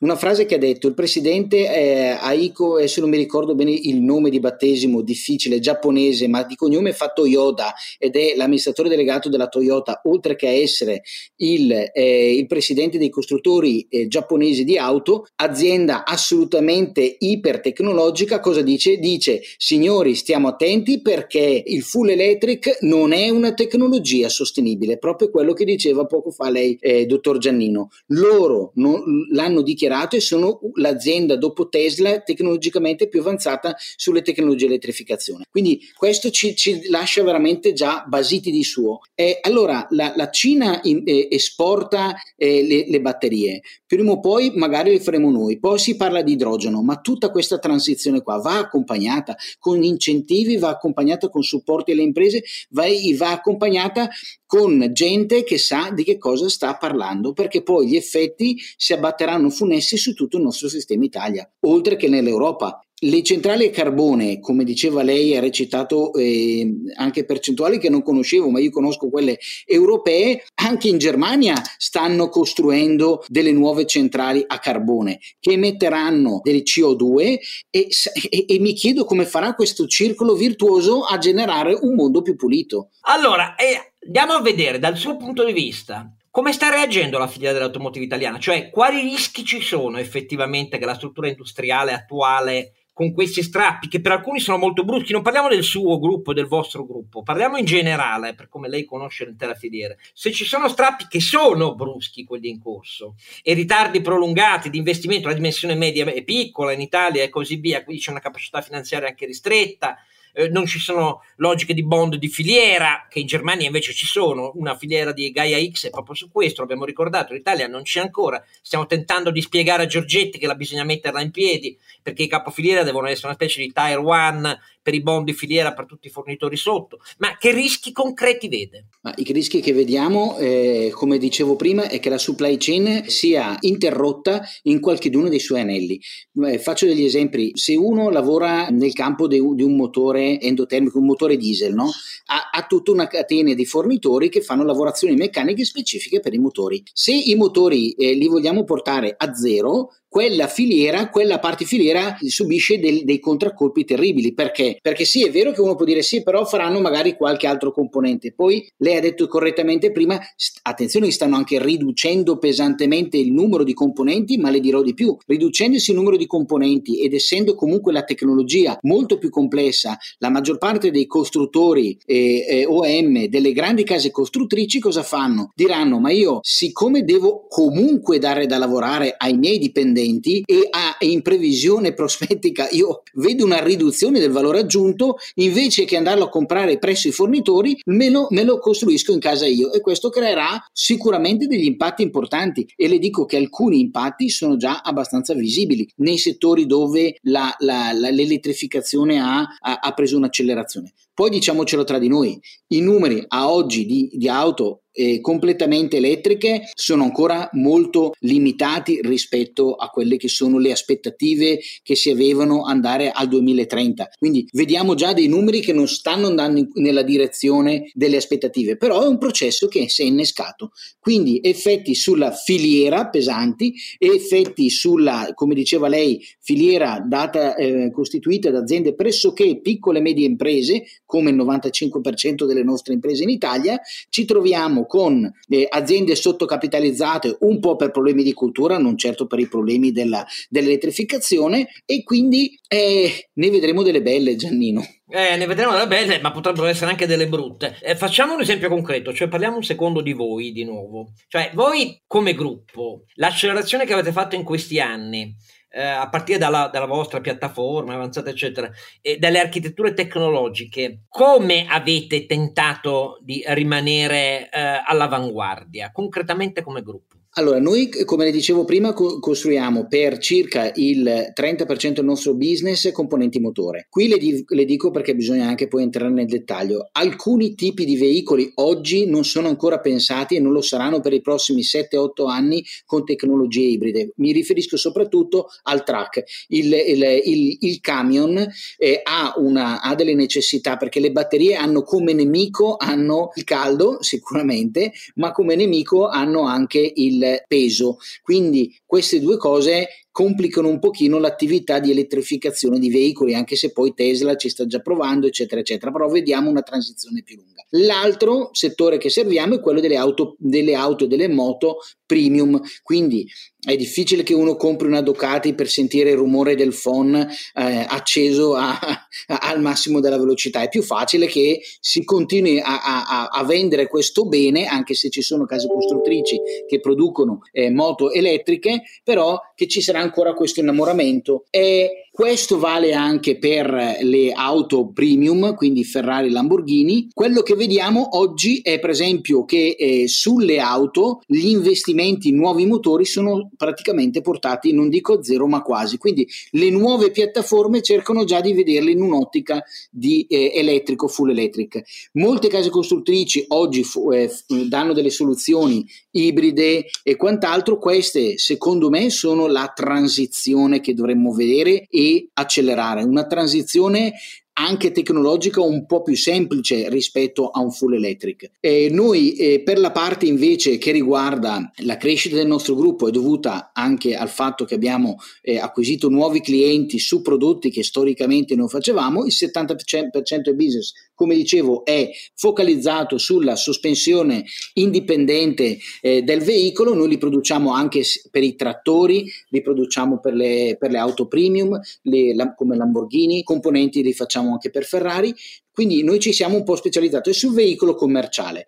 una 0.00 0.14
frase 0.14 0.46
che 0.46 0.54
ha 0.54 0.58
detto 0.58 0.86
il 0.86 0.94
presidente 0.94 1.74
eh, 1.74 2.16
Aiko, 2.20 2.86
se 2.86 3.00
non 3.00 3.10
mi 3.10 3.16
ricordo 3.16 3.56
bene 3.56 3.72
il 3.72 4.00
nome 4.00 4.30
di 4.30 4.38
battesimo, 4.38 5.02
difficile, 5.02 5.58
giapponese, 5.58 6.28
ma 6.28 6.44
di 6.44 6.54
cognome 6.54 6.92
fa 6.92 7.08
Toyota 7.08 7.74
ed 7.98 8.14
è 8.14 8.34
l'amministratore 8.36 8.88
delegato 8.88 9.28
della 9.28 9.48
Toyota, 9.48 10.02
oltre 10.04 10.36
che 10.36 10.48
essere 10.48 11.02
il, 11.36 11.90
eh, 11.92 12.32
il 12.32 12.46
presidente 12.46 12.96
dei 12.96 13.10
costruttori 13.10 13.88
eh, 13.88 14.06
giapponesi 14.06 14.62
di 14.62 14.78
auto, 14.78 15.26
azienda 15.36 16.04
assolutamente 16.04 17.16
ipertecnologica, 17.18 18.38
cosa 18.38 18.62
dice? 18.62 18.98
Dice, 18.98 19.40
signori, 19.56 20.14
stiamo 20.14 20.46
attenti 20.46 21.02
perché 21.02 21.62
il 21.66 21.82
full 21.82 22.10
electric 22.10 22.78
non 22.82 23.12
è 23.12 23.30
una 23.30 23.52
tecnologia 23.52 24.28
sostenibile, 24.28 24.98
proprio 24.98 25.28
quello 25.28 25.54
che 25.54 25.64
diceva 25.64 26.04
poco 26.04 26.30
fa 26.30 26.50
lei, 26.50 26.76
eh, 26.80 27.04
dottor 27.06 27.38
Giannino. 27.38 27.88
Loro 28.08 28.70
non, 28.74 29.02
l'hanno 29.32 29.62
dichiarato 29.62 29.86
dichiarato 29.88 30.16
e 30.16 30.20
sono 30.20 30.60
l'azienda 30.74 31.36
dopo 31.36 31.68
Tesla 31.68 32.20
tecnologicamente 32.20 33.08
più 33.08 33.20
avanzata 33.20 33.74
sulle 33.96 34.22
tecnologie 34.22 34.66
di 34.66 34.72
elettrificazione. 34.72 35.44
Quindi 35.50 35.80
questo 35.96 36.30
ci, 36.30 36.54
ci 36.54 36.88
lascia 36.88 37.22
veramente 37.22 37.72
già 37.72 38.04
basiti 38.06 38.50
di 38.50 38.62
suo. 38.62 39.00
Eh, 39.14 39.38
allora 39.40 39.86
la, 39.90 40.12
la 40.14 40.30
Cina 40.30 40.80
in, 40.82 41.02
eh, 41.04 41.28
esporta 41.30 42.14
eh, 42.36 42.62
le, 42.62 42.84
le, 42.88 43.00
batterie, 43.00 43.62
prima 43.86 44.12
o 44.12 44.20
poi 44.20 44.52
magari 44.54 44.90
le 44.92 45.00
faremo 45.00 45.30
noi, 45.30 45.58
poi 45.58 45.78
si 45.78 45.96
parla 45.96 46.22
di 46.22 46.32
idrogeno, 46.32 46.82
ma 46.82 47.00
tutta 47.00 47.30
questa 47.30 47.58
transizione 47.58 48.22
qua 48.22 48.36
va 48.38 48.58
accompagnata 48.58 49.36
con 49.58 49.82
incentivi, 49.82 50.56
va 50.58 50.68
accompagnata 50.68 51.28
con 51.28 51.42
supporti 51.42 51.92
alle 51.92 52.02
imprese, 52.02 52.42
va, 52.70 52.84
va 53.16 53.30
accompagnata 53.30 54.08
con 54.44 54.88
gente 54.92 55.44
che 55.44 55.58
sa 55.58 55.90
di 55.92 56.04
che 56.04 56.16
cosa 56.16 56.48
sta 56.48 56.74
parlando, 56.76 57.32
perché 57.32 57.62
poi 57.62 57.86
gli 57.86 57.96
effetti 57.96 58.58
si 58.76 58.92
abbatteranno 58.94 59.50
funessi 59.78 59.96
su 59.96 60.14
tutto 60.14 60.36
il 60.36 60.42
nostro 60.42 60.68
sistema 60.68 61.04
Italia, 61.04 61.48
oltre 61.60 61.96
che 61.96 62.08
nell'Europa. 62.08 62.82
Le 63.00 63.22
centrali 63.22 63.66
a 63.66 63.70
carbone, 63.70 64.40
come 64.40 64.64
diceva 64.64 65.04
lei, 65.04 65.36
ha 65.36 65.40
recitato 65.40 66.12
eh, 66.14 66.68
anche 66.96 67.24
percentuali 67.24 67.78
che 67.78 67.88
non 67.88 68.02
conoscevo, 68.02 68.50
ma 68.50 68.58
io 68.58 68.70
conosco 68.70 69.08
quelle 69.08 69.38
europee. 69.64 70.42
Anche 70.56 70.88
in 70.88 70.98
Germania 70.98 71.54
stanno 71.76 72.28
costruendo 72.28 73.22
delle 73.28 73.52
nuove 73.52 73.86
centrali 73.86 74.42
a 74.44 74.58
carbone 74.58 75.20
che 75.38 75.52
emetteranno 75.52 76.40
del 76.42 76.64
CO2 76.64 77.38
e, 77.70 77.88
e, 78.30 78.44
e 78.48 78.58
mi 78.58 78.72
chiedo 78.72 79.04
come 79.04 79.26
farà 79.26 79.54
questo 79.54 79.86
circolo 79.86 80.34
virtuoso 80.34 81.04
a 81.04 81.18
generare 81.18 81.78
un 81.80 81.94
mondo 81.94 82.20
più 82.20 82.34
pulito. 82.34 82.90
Allora, 83.02 83.54
eh, 83.54 83.92
andiamo 84.04 84.32
a 84.32 84.42
vedere 84.42 84.80
dal 84.80 84.96
suo 84.96 85.16
punto 85.16 85.44
di 85.44 85.52
vista 85.52 86.17
come 86.30 86.52
sta 86.52 86.70
reagendo 86.70 87.18
la 87.18 87.26
filiera 87.26 87.54
dell'automotive 87.54 88.04
italiana? 88.04 88.38
Cioè, 88.38 88.70
quali 88.70 89.00
rischi 89.00 89.44
ci 89.44 89.60
sono 89.60 89.98
effettivamente 89.98 90.78
che 90.78 90.84
la 90.84 90.94
struttura 90.94 91.28
industriale 91.28 91.92
attuale 91.92 92.72
con 92.98 93.12
questi 93.12 93.44
strappi 93.44 93.86
che 93.86 94.00
per 94.00 94.10
alcuni 94.10 94.40
sono 94.40 94.58
molto 94.58 94.82
bruschi, 94.82 95.12
non 95.12 95.22
parliamo 95.22 95.46
del 95.46 95.62
suo 95.62 96.00
gruppo, 96.00 96.32
del 96.32 96.48
vostro 96.48 96.84
gruppo, 96.84 97.22
parliamo 97.22 97.56
in 97.56 97.64
generale, 97.64 98.34
per 98.34 98.48
come 98.48 98.68
lei 98.68 98.84
conosce 98.84 99.24
l'intera 99.24 99.54
filiera. 99.54 99.94
Se 100.12 100.32
ci 100.32 100.44
sono 100.44 100.66
strappi 100.66 101.06
che 101.06 101.20
sono 101.20 101.76
bruschi 101.76 102.24
quelli 102.24 102.48
in 102.48 102.60
corso 102.60 103.14
e 103.44 103.54
ritardi 103.54 104.00
prolungati 104.00 104.68
di 104.68 104.78
investimento, 104.78 105.28
la 105.28 105.34
dimensione 105.34 105.76
media 105.76 106.04
è 106.06 106.24
piccola 106.24 106.72
in 106.72 106.80
Italia 106.80 107.22
e 107.22 107.28
così 107.28 107.54
via, 107.54 107.84
quindi 107.84 108.02
c'è 108.02 108.10
una 108.10 108.18
capacità 108.18 108.62
finanziaria 108.62 109.06
anche 109.06 109.26
ristretta, 109.26 109.96
eh, 110.32 110.48
non 110.48 110.66
ci 110.66 110.78
sono 110.78 111.22
logiche 111.36 111.74
di 111.74 111.84
bond 111.84 112.16
di 112.16 112.28
filiera, 112.28 113.06
che 113.08 113.18
in 113.18 113.26
Germania 113.26 113.66
invece 113.66 113.92
ci 113.92 114.06
sono, 114.06 114.52
una 114.54 114.76
filiera 114.76 115.12
di 115.12 115.30
Gaia 115.30 115.58
X 115.70 115.86
è 115.86 115.90
proprio 115.90 116.14
su 116.14 116.30
questo, 116.30 116.60
l'abbiamo 116.60 116.84
ricordato, 116.84 117.32
in 117.32 117.40
Italia 117.40 117.66
non 117.66 117.82
c'è 117.82 118.00
ancora, 118.00 118.42
stiamo 118.60 118.86
tentando 118.86 119.30
di 119.30 119.40
spiegare 119.40 119.84
a 119.84 119.86
Giorgetti 119.86 120.38
che 120.38 120.46
la 120.46 120.54
bisogna 120.54 120.84
metterla 120.84 121.20
in 121.20 121.30
piedi, 121.30 121.76
perché 122.02 122.22
i 122.22 122.28
capofiliera 122.28 122.82
devono 122.82 123.06
essere 123.08 123.28
una 123.28 123.36
specie 123.36 123.60
di 123.60 123.72
tier 123.72 123.98
one 123.98 124.58
per 124.88 124.96
i 124.96 125.02
bond 125.02 125.26
di 125.26 125.34
filiera 125.34 125.74
per 125.74 125.84
tutti 125.84 126.06
i 126.06 126.10
fornitori 126.10 126.56
sotto, 126.56 127.00
ma 127.18 127.36
che 127.36 127.52
rischi 127.52 127.92
concreti 127.92 128.48
vede? 128.48 128.86
Ma 129.02 129.12
I 129.14 129.32
rischi 129.34 129.60
che 129.60 129.74
vediamo, 129.74 130.38
eh, 130.38 130.90
come 130.94 131.18
dicevo 131.18 131.56
prima, 131.56 131.90
è 131.90 132.00
che 132.00 132.08
la 132.08 132.16
supply 132.16 132.56
chain 132.56 133.04
sia 133.06 133.54
interrotta 133.60 134.40
in 134.62 134.80
qualcheduno 134.80 135.28
dei 135.28 135.40
suoi 135.40 135.60
anelli. 135.60 136.00
Eh, 136.46 136.58
faccio 136.58 136.86
degli 136.86 137.04
esempi, 137.04 137.50
se 137.52 137.76
uno 137.76 138.08
lavora 138.08 138.68
nel 138.68 138.94
campo 138.94 139.26
de, 139.26 139.36
di 139.36 139.62
un 139.62 139.76
motore 139.76 140.40
endotermico, 140.40 140.98
un 140.98 141.04
motore 141.04 141.36
diesel, 141.36 141.74
no? 141.74 141.90
ha, 142.28 142.48
ha 142.50 142.62
tutta 142.66 142.90
una 142.90 143.08
catena 143.08 143.52
di 143.52 143.66
fornitori 143.66 144.30
che 144.30 144.40
fanno 144.40 144.64
lavorazioni 144.64 145.16
meccaniche 145.16 145.66
specifiche 145.66 146.20
per 146.20 146.32
i 146.32 146.38
motori. 146.38 146.82
Se 146.94 147.12
i 147.12 147.34
motori 147.34 147.92
eh, 147.92 148.14
li 148.14 148.26
vogliamo 148.26 148.64
portare 148.64 149.14
a 149.18 149.34
zero, 149.34 149.90
quella 150.08 150.46
filiera, 150.46 151.10
quella 151.10 151.38
parte 151.38 151.64
filiera 151.64 152.16
subisce 152.26 152.78
del, 152.78 153.04
dei 153.04 153.20
contraccolpi 153.20 153.84
terribili. 153.84 154.34
Perché? 154.34 154.78
Perché 154.80 155.04
sì, 155.04 155.24
è 155.24 155.30
vero 155.30 155.52
che 155.52 155.60
uno 155.60 155.74
può 155.74 155.84
dire 155.84 156.02
sì, 156.02 156.22
però 156.22 156.44
faranno 156.44 156.80
magari 156.80 157.14
qualche 157.16 157.46
altro 157.46 157.72
componente. 157.72 158.32
Poi 158.32 158.66
lei 158.78 158.96
ha 158.96 159.00
detto 159.00 159.26
correttamente 159.28 159.92
prima, 159.92 160.18
st- 160.36 160.60
attenzione, 160.62 161.10
stanno 161.10 161.36
anche 161.36 161.62
riducendo 161.62 162.38
pesantemente 162.38 163.16
il 163.16 163.32
numero 163.32 163.64
di 163.64 163.74
componenti, 163.74 164.38
ma 164.38 164.50
le 164.50 164.60
dirò 164.60 164.82
di 164.82 164.94
più, 164.94 165.16
riducendosi 165.26 165.90
il 165.90 165.96
numero 165.96 166.16
di 166.16 166.26
componenti 166.26 167.00
ed 167.00 167.14
essendo 167.14 167.54
comunque 167.54 167.92
la 167.92 168.02
tecnologia 168.02 168.78
molto 168.82 169.18
più 169.18 169.30
complessa, 169.30 169.98
la 170.18 170.30
maggior 170.30 170.58
parte 170.58 170.90
dei 170.90 171.06
costruttori 171.06 171.98
eh, 172.04 172.46
eh, 172.48 172.66
OM 172.66 173.26
delle 173.26 173.52
grandi 173.52 173.84
case 173.84 174.10
costruttrici 174.10 174.78
cosa 174.78 175.02
fanno? 175.02 175.50
Diranno, 175.54 175.98
ma 175.98 176.10
io 176.10 176.38
siccome 176.42 177.02
devo 177.02 177.46
comunque 177.48 178.18
dare 178.18 178.46
da 178.46 178.58
lavorare 178.58 179.14
ai 179.16 179.36
miei 179.36 179.58
dipendenti, 179.58 180.07
2020 180.08 180.42
e 180.46 180.68
a, 180.70 180.96
in 181.00 181.22
previsione 181.22 181.92
prospettica 181.92 182.68
io 182.70 183.02
vedo 183.14 183.44
una 183.44 183.62
riduzione 183.62 184.18
del 184.18 184.30
valore 184.30 184.60
aggiunto, 184.60 185.16
invece 185.34 185.84
che 185.84 185.96
andarlo 185.96 186.24
a 186.24 186.28
comprare 186.28 186.78
presso 186.78 187.08
i 187.08 187.12
fornitori, 187.12 187.78
me 187.86 188.10
lo, 188.10 188.26
me 188.30 188.42
lo 188.44 188.58
costruisco 188.58 189.12
in 189.12 189.20
casa 189.20 189.46
io 189.46 189.72
e 189.72 189.80
questo 189.80 190.08
creerà 190.08 190.62
sicuramente 190.72 191.46
degli 191.46 191.64
impatti 191.64 192.02
importanti 192.02 192.66
e 192.74 192.88
le 192.88 192.98
dico 192.98 193.24
che 193.24 193.36
alcuni 193.36 193.80
impatti 193.80 194.28
sono 194.30 194.56
già 194.56 194.80
abbastanza 194.82 195.34
visibili 195.34 195.88
nei 195.96 196.18
settori 196.18 196.66
dove 196.66 197.16
la, 197.22 197.54
la, 197.58 197.92
la, 197.92 198.10
l'elettrificazione 198.10 199.20
ha, 199.20 199.40
ha, 199.40 199.78
ha 199.80 199.92
preso 199.92 200.16
un'accelerazione. 200.16 200.92
Poi 201.18 201.30
diciamocelo 201.30 201.82
tra 201.82 201.98
di 201.98 202.06
noi, 202.06 202.40
i 202.68 202.80
numeri 202.80 203.24
a 203.26 203.50
oggi 203.50 203.86
di, 203.86 204.08
di 204.12 204.28
auto 204.28 204.82
eh, 204.98 205.20
completamente 205.20 205.98
elettriche 205.98 206.70
sono 206.74 207.04
ancora 207.04 207.48
molto 207.52 208.14
limitati 208.20 209.00
rispetto 209.02 209.74
a 209.74 209.88
quelle 209.90 210.16
che 210.16 210.28
sono 210.28 210.58
le 210.58 210.72
aspettative 210.72 211.60
che 211.82 211.94
si 211.94 212.10
avevano 212.10 212.64
andare 212.64 213.10
al 213.12 213.28
2030. 213.28 214.10
Quindi 214.18 214.48
vediamo 214.52 214.94
già 214.94 215.12
dei 215.12 215.28
numeri 215.28 215.60
che 215.60 215.72
non 215.72 215.86
stanno 215.86 216.26
andando 216.26 216.58
in, 216.58 216.68
nella 216.74 217.02
direzione 217.02 217.90
delle 217.94 218.16
aspettative, 218.16 218.76
però 218.76 219.02
è 219.04 219.06
un 219.06 219.18
processo 219.18 219.68
che 219.68 219.88
si 219.88 220.02
è 220.02 220.04
innescato. 220.04 220.72
Quindi 220.98 221.40
effetti 221.42 221.94
sulla 221.94 222.32
filiera 222.32 223.08
pesanti 223.08 223.74
effetti 223.98 224.70
sulla, 224.70 225.30
come 225.34 225.54
diceva 225.54 225.88
lei, 225.88 226.24
filiera 226.40 227.02
data, 227.06 227.54
eh, 227.54 227.90
costituita 227.92 228.50
da 228.50 228.58
aziende 228.58 228.94
pressoché 228.94 229.60
piccole 229.60 229.98
e 229.98 230.02
medie 230.02 230.26
imprese, 230.26 230.84
come 231.04 231.30
il 231.30 231.36
95% 231.36 232.44
delle 232.44 232.62
nostre 232.62 232.94
imprese 232.94 233.22
in 233.22 233.30
Italia, 233.30 233.80
ci 234.08 234.24
troviamo 234.24 234.86
con 234.88 235.32
eh, 235.48 235.66
aziende 235.70 236.16
sottocapitalizzate 236.16 237.36
un 237.42 237.60
po' 237.60 237.76
per 237.76 237.92
problemi 237.92 238.24
di 238.24 238.32
cultura, 238.32 238.76
non 238.78 238.98
certo 238.98 239.28
per 239.28 239.38
i 239.38 239.46
problemi 239.46 239.92
della, 239.92 240.26
dell'elettrificazione 240.48 241.68
e 241.86 242.02
quindi 242.02 242.58
eh, 242.66 243.28
ne 243.34 243.50
vedremo 243.50 243.84
delle 243.84 244.02
belle 244.02 244.34
Giannino. 244.34 244.84
Eh, 245.10 245.36
ne 245.36 245.46
vedremo 245.46 245.72
delle 245.72 245.86
belle, 245.86 246.20
ma 246.20 246.32
potrebbero 246.32 246.66
essere 246.66 246.90
anche 246.90 247.06
delle 247.06 247.28
brutte. 247.28 247.78
Eh, 247.80 247.96
facciamo 247.96 248.34
un 248.34 248.40
esempio 248.40 248.68
concreto, 248.68 249.12
cioè 249.14 249.28
parliamo 249.28 249.56
un 249.56 249.62
secondo 249.62 250.02
di 250.02 250.12
voi 250.12 250.52
di 250.52 250.64
nuovo. 250.64 251.12
Cioè, 251.28 251.52
voi 251.54 252.02
come 252.06 252.34
gruppo, 252.34 253.04
l'accelerazione 253.14 253.86
che 253.86 253.92
avete 253.92 254.12
fatto 254.12 254.34
in 254.34 254.42
questi 254.42 254.80
anni, 254.80 255.34
eh, 255.70 255.82
a 255.82 256.08
partire 256.08 256.38
dalla, 256.38 256.68
dalla, 256.72 256.86
vostra 256.86 257.20
piattaforma 257.20 257.94
avanzata, 257.94 258.30
eccetera, 258.30 258.70
e 259.00 259.18
dalle 259.18 259.40
architetture 259.40 259.92
tecnologiche, 259.92 261.02
come 261.08 261.66
avete 261.68 262.26
tentato 262.26 263.18
di 263.22 263.42
rimanere 263.48 264.48
eh, 264.50 264.82
all'avanguardia, 264.84 265.92
concretamente 265.92 266.62
come 266.62 266.82
gruppo? 266.82 267.17
Allora, 267.38 267.60
noi, 267.60 267.88
come 268.04 268.24
le 268.24 268.32
dicevo 268.32 268.64
prima, 268.64 268.92
co- 268.92 269.20
costruiamo 269.20 269.86
per 269.86 270.18
circa 270.18 270.72
il 270.74 271.32
30% 271.32 271.92
del 271.92 272.04
nostro 272.04 272.34
business 272.34 272.90
componenti 272.90 273.38
motore. 273.38 273.86
Qui 273.88 274.08
le, 274.08 274.18
di- 274.18 274.44
le, 274.48 274.64
dico 274.64 274.90
perché 274.90 275.14
bisogna 275.14 275.46
anche 275.46 275.68
poi 275.68 275.84
entrare 275.84 276.10
nel 276.10 276.26
dettaglio. 276.26 276.88
Alcuni 276.90 277.54
tipi 277.54 277.84
di 277.84 277.96
veicoli 277.96 278.50
oggi 278.56 279.06
non 279.06 279.24
sono 279.24 279.46
ancora 279.46 279.78
pensati 279.78 280.34
e 280.34 280.40
non 280.40 280.50
lo 280.50 280.62
saranno 280.62 280.98
per 280.98 281.12
i 281.12 281.20
prossimi 281.20 281.62
7-8 281.62 282.28
anni 282.28 282.64
con 282.84 283.04
tecnologie 283.04 283.68
ibride. 283.68 284.14
Mi 284.16 284.32
riferisco 284.32 284.76
soprattutto 284.76 285.46
al 285.62 285.84
truck. 285.84 286.24
Il, 286.48 286.72
il, 286.72 287.20
il, 287.24 287.56
il 287.60 287.80
camion 287.80 288.36
eh, 288.78 289.00
ha, 289.04 289.34
una, 289.36 289.80
ha, 289.80 289.94
delle 289.94 290.14
necessità 290.14 290.76
perché 290.76 290.98
le 290.98 291.12
batterie 291.12 291.54
hanno 291.54 291.84
come 291.84 292.12
nemico 292.14 292.74
hanno 292.76 293.30
il 293.36 293.44
caldo 293.44 293.98
sicuramente, 294.02 294.90
ma 295.14 295.30
come 295.30 295.54
nemico 295.54 296.08
hanno 296.08 296.42
anche 296.42 296.92
il 296.96 297.26
peso. 297.46 297.98
Quindi 298.22 298.76
queste 298.84 299.20
due 299.20 299.36
cose 299.36 299.88
complicano 300.18 300.66
un 300.66 300.80
pochino 300.80 301.20
l'attività 301.20 301.78
di 301.78 301.92
elettrificazione 301.92 302.80
di 302.80 302.90
veicoli, 302.90 303.34
anche 303.34 303.54
se 303.54 303.70
poi 303.70 303.94
Tesla 303.94 304.34
ci 304.34 304.48
sta 304.48 304.66
già 304.66 304.80
provando, 304.80 305.28
eccetera, 305.28 305.60
eccetera, 305.60 305.92
però 305.92 306.08
vediamo 306.08 306.50
una 306.50 306.62
transizione 306.62 307.22
più 307.22 307.36
lunga. 307.36 307.64
L'altro 307.70 308.48
settore 308.50 308.98
che 308.98 309.10
serviamo 309.10 309.54
è 309.54 309.60
quello 309.60 309.78
delle 309.78 309.96
auto, 309.96 310.34
delle 310.40 310.74
auto 310.74 311.04
e 311.04 311.06
delle 311.06 311.28
moto 311.28 311.76
premium, 312.04 312.60
quindi 312.82 313.28
è 313.60 313.76
difficile 313.76 314.22
che 314.22 314.32
uno 314.34 314.56
compri 314.56 314.86
una 314.86 315.02
Ducati 315.02 315.52
per 315.52 315.68
sentire 315.68 316.10
il 316.10 316.16
rumore 316.16 316.54
del 316.54 316.72
phone 316.72 317.28
eh, 317.54 317.84
acceso 317.86 318.54
a, 318.54 318.78
a, 318.80 319.38
al 319.40 319.60
massimo 319.60 320.00
della 320.00 320.16
velocità, 320.16 320.62
è 320.62 320.68
più 320.68 320.82
facile 320.82 321.26
che 321.26 321.60
si 321.80 322.04
continui 322.04 322.60
a, 322.60 323.28
a, 323.30 323.44
vendere 323.44 323.88
questo 323.88 324.26
bene, 324.26 324.64
anche 324.64 324.94
se 324.94 325.10
ci 325.10 325.20
sono 325.22 325.44
case 325.44 325.68
costruttrici 325.68 326.40
che 326.66 326.80
producono 326.80 327.40
eh, 327.52 327.70
moto 327.70 328.10
elettriche, 328.10 328.82
però 329.04 329.38
che 329.54 329.66
ci 329.66 329.82
sarà 329.82 329.98
ancora 330.08 330.32
questo 330.32 330.60
innamoramento. 330.60 331.44
E 331.50 332.07
questo 332.18 332.58
vale 332.58 332.94
anche 332.94 333.38
per 333.38 333.98
le 334.00 334.32
auto 334.32 334.90
premium, 334.92 335.54
quindi 335.54 335.84
Ferrari 335.84 336.30
Lamborghini. 336.30 337.10
Quello 337.14 337.42
che 337.42 337.54
vediamo 337.54 338.18
oggi 338.18 338.58
è 338.60 338.80
per 338.80 338.90
esempio 338.90 339.44
che 339.44 339.76
eh, 339.78 340.08
sulle 340.08 340.58
auto 340.58 341.20
gli 341.28 341.46
investimenti 341.46 342.30
in 342.30 342.34
nuovi 342.34 342.66
motori 342.66 343.04
sono 343.04 343.48
praticamente 343.56 344.20
portati, 344.20 344.72
non 344.72 344.88
dico 344.88 345.12
a 345.12 345.22
zero, 345.22 345.46
ma 345.46 345.62
quasi. 345.62 345.96
Quindi 345.96 346.28
le 346.50 346.70
nuove 346.70 347.12
piattaforme 347.12 347.82
cercano 347.82 348.24
già 348.24 348.40
di 348.40 348.52
vederle 348.52 348.90
in 348.90 349.00
un'ottica 349.00 349.62
di 349.88 350.26
eh, 350.28 350.50
elettrico, 350.56 351.06
full 351.06 351.30
electric. 351.30 351.82
Molte 352.14 352.48
case 352.48 352.68
costruttrici 352.68 353.44
oggi 353.50 353.84
fu, 353.84 354.10
eh, 354.10 354.28
danno 354.66 354.92
delle 354.92 355.10
soluzioni 355.10 355.86
ibride 356.10 356.84
e 357.04 357.14
quant'altro. 357.14 357.78
Queste, 357.78 358.38
secondo 358.38 358.90
me, 358.90 359.08
sono 359.08 359.46
la 359.46 359.70
transizione 359.72 360.80
che 360.80 360.94
dovremmo 360.94 361.32
vedere 361.32 361.86
e 361.88 362.07
accelerare, 362.34 363.02
una 363.02 363.26
transizione 363.26 364.14
anche 364.58 364.90
tecnologica 364.90 365.60
un 365.60 365.86
po' 365.86 366.02
più 366.02 366.16
semplice 366.16 366.88
rispetto 366.88 367.48
a 367.48 367.60
un 367.60 367.70
full 367.70 367.94
electric. 367.94 368.50
E 368.60 368.88
noi 368.90 369.34
eh, 369.34 369.62
per 369.62 369.78
la 369.78 369.92
parte 369.92 370.26
invece 370.26 370.78
che 370.78 370.90
riguarda 370.90 371.70
la 371.78 371.96
crescita 371.96 372.36
del 372.36 372.46
nostro 372.46 372.74
gruppo 372.74 373.08
è 373.08 373.10
dovuta 373.10 373.70
anche 373.72 374.16
al 374.16 374.28
fatto 374.28 374.64
che 374.64 374.74
abbiamo 374.74 375.16
eh, 375.42 375.58
acquisito 375.58 376.08
nuovi 376.08 376.40
clienti 376.40 376.98
su 376.98 377.22
prodotti 377.22 377.70
che 377.70 377.84
storicamente 377.84 378.56
non 378.56 378.68
facevamo, 378.68 379.24
il 379.24 379.32
70% 379.32 380.40
del 380.42 380.56
business 380.56 380.92
come 381.18 381.34
dicevo 381.34 381.84
è 381.84 382.08
focalizzato 382.36 383.18
sulla 383.18 383.56
sospensione 383.56 384.44
indipendente 384.74 385.78
eh, 386.00 386.22
del 386.22 386.42
veicolo, 386.42 386.94
noi 386.94 387.08
li 387.08 387.18
produciamo 387.18 387.72
anche 387.72 388.04
per 388.30 388.44
i 388.44 388.54
trattori, 388.54 389.28
li 389.48 389.60
produciamo 389.60 390.20
per 390.20 390.34
le, 390.34 390.76
per 390.78 390.92
le 390.92 390.98
auto 390.98 391.26
premium 391.26 391.76
le, 392.02 392.36
la, 392.36 392.54
come 392.54 392.76
Lamborghini, 392.76 393.42
componenti 393.42 394.00
li 394.04 394.12
facciamo 394.12 394.52
anche 394.52 394.70
per 394.70 394.84
Ferrari, 394.84 395.34
quindi 395.72 396.04
noi 396.04 396.20
ci 396.20 396.32
siamo 396.32 396.56
un 396.56 396.62
po' 396.62 396.76
specializzati 396.76 397.32
sul 397.32 397.52
veicolo 397.52 397.96
commerciale. 397.96 398.66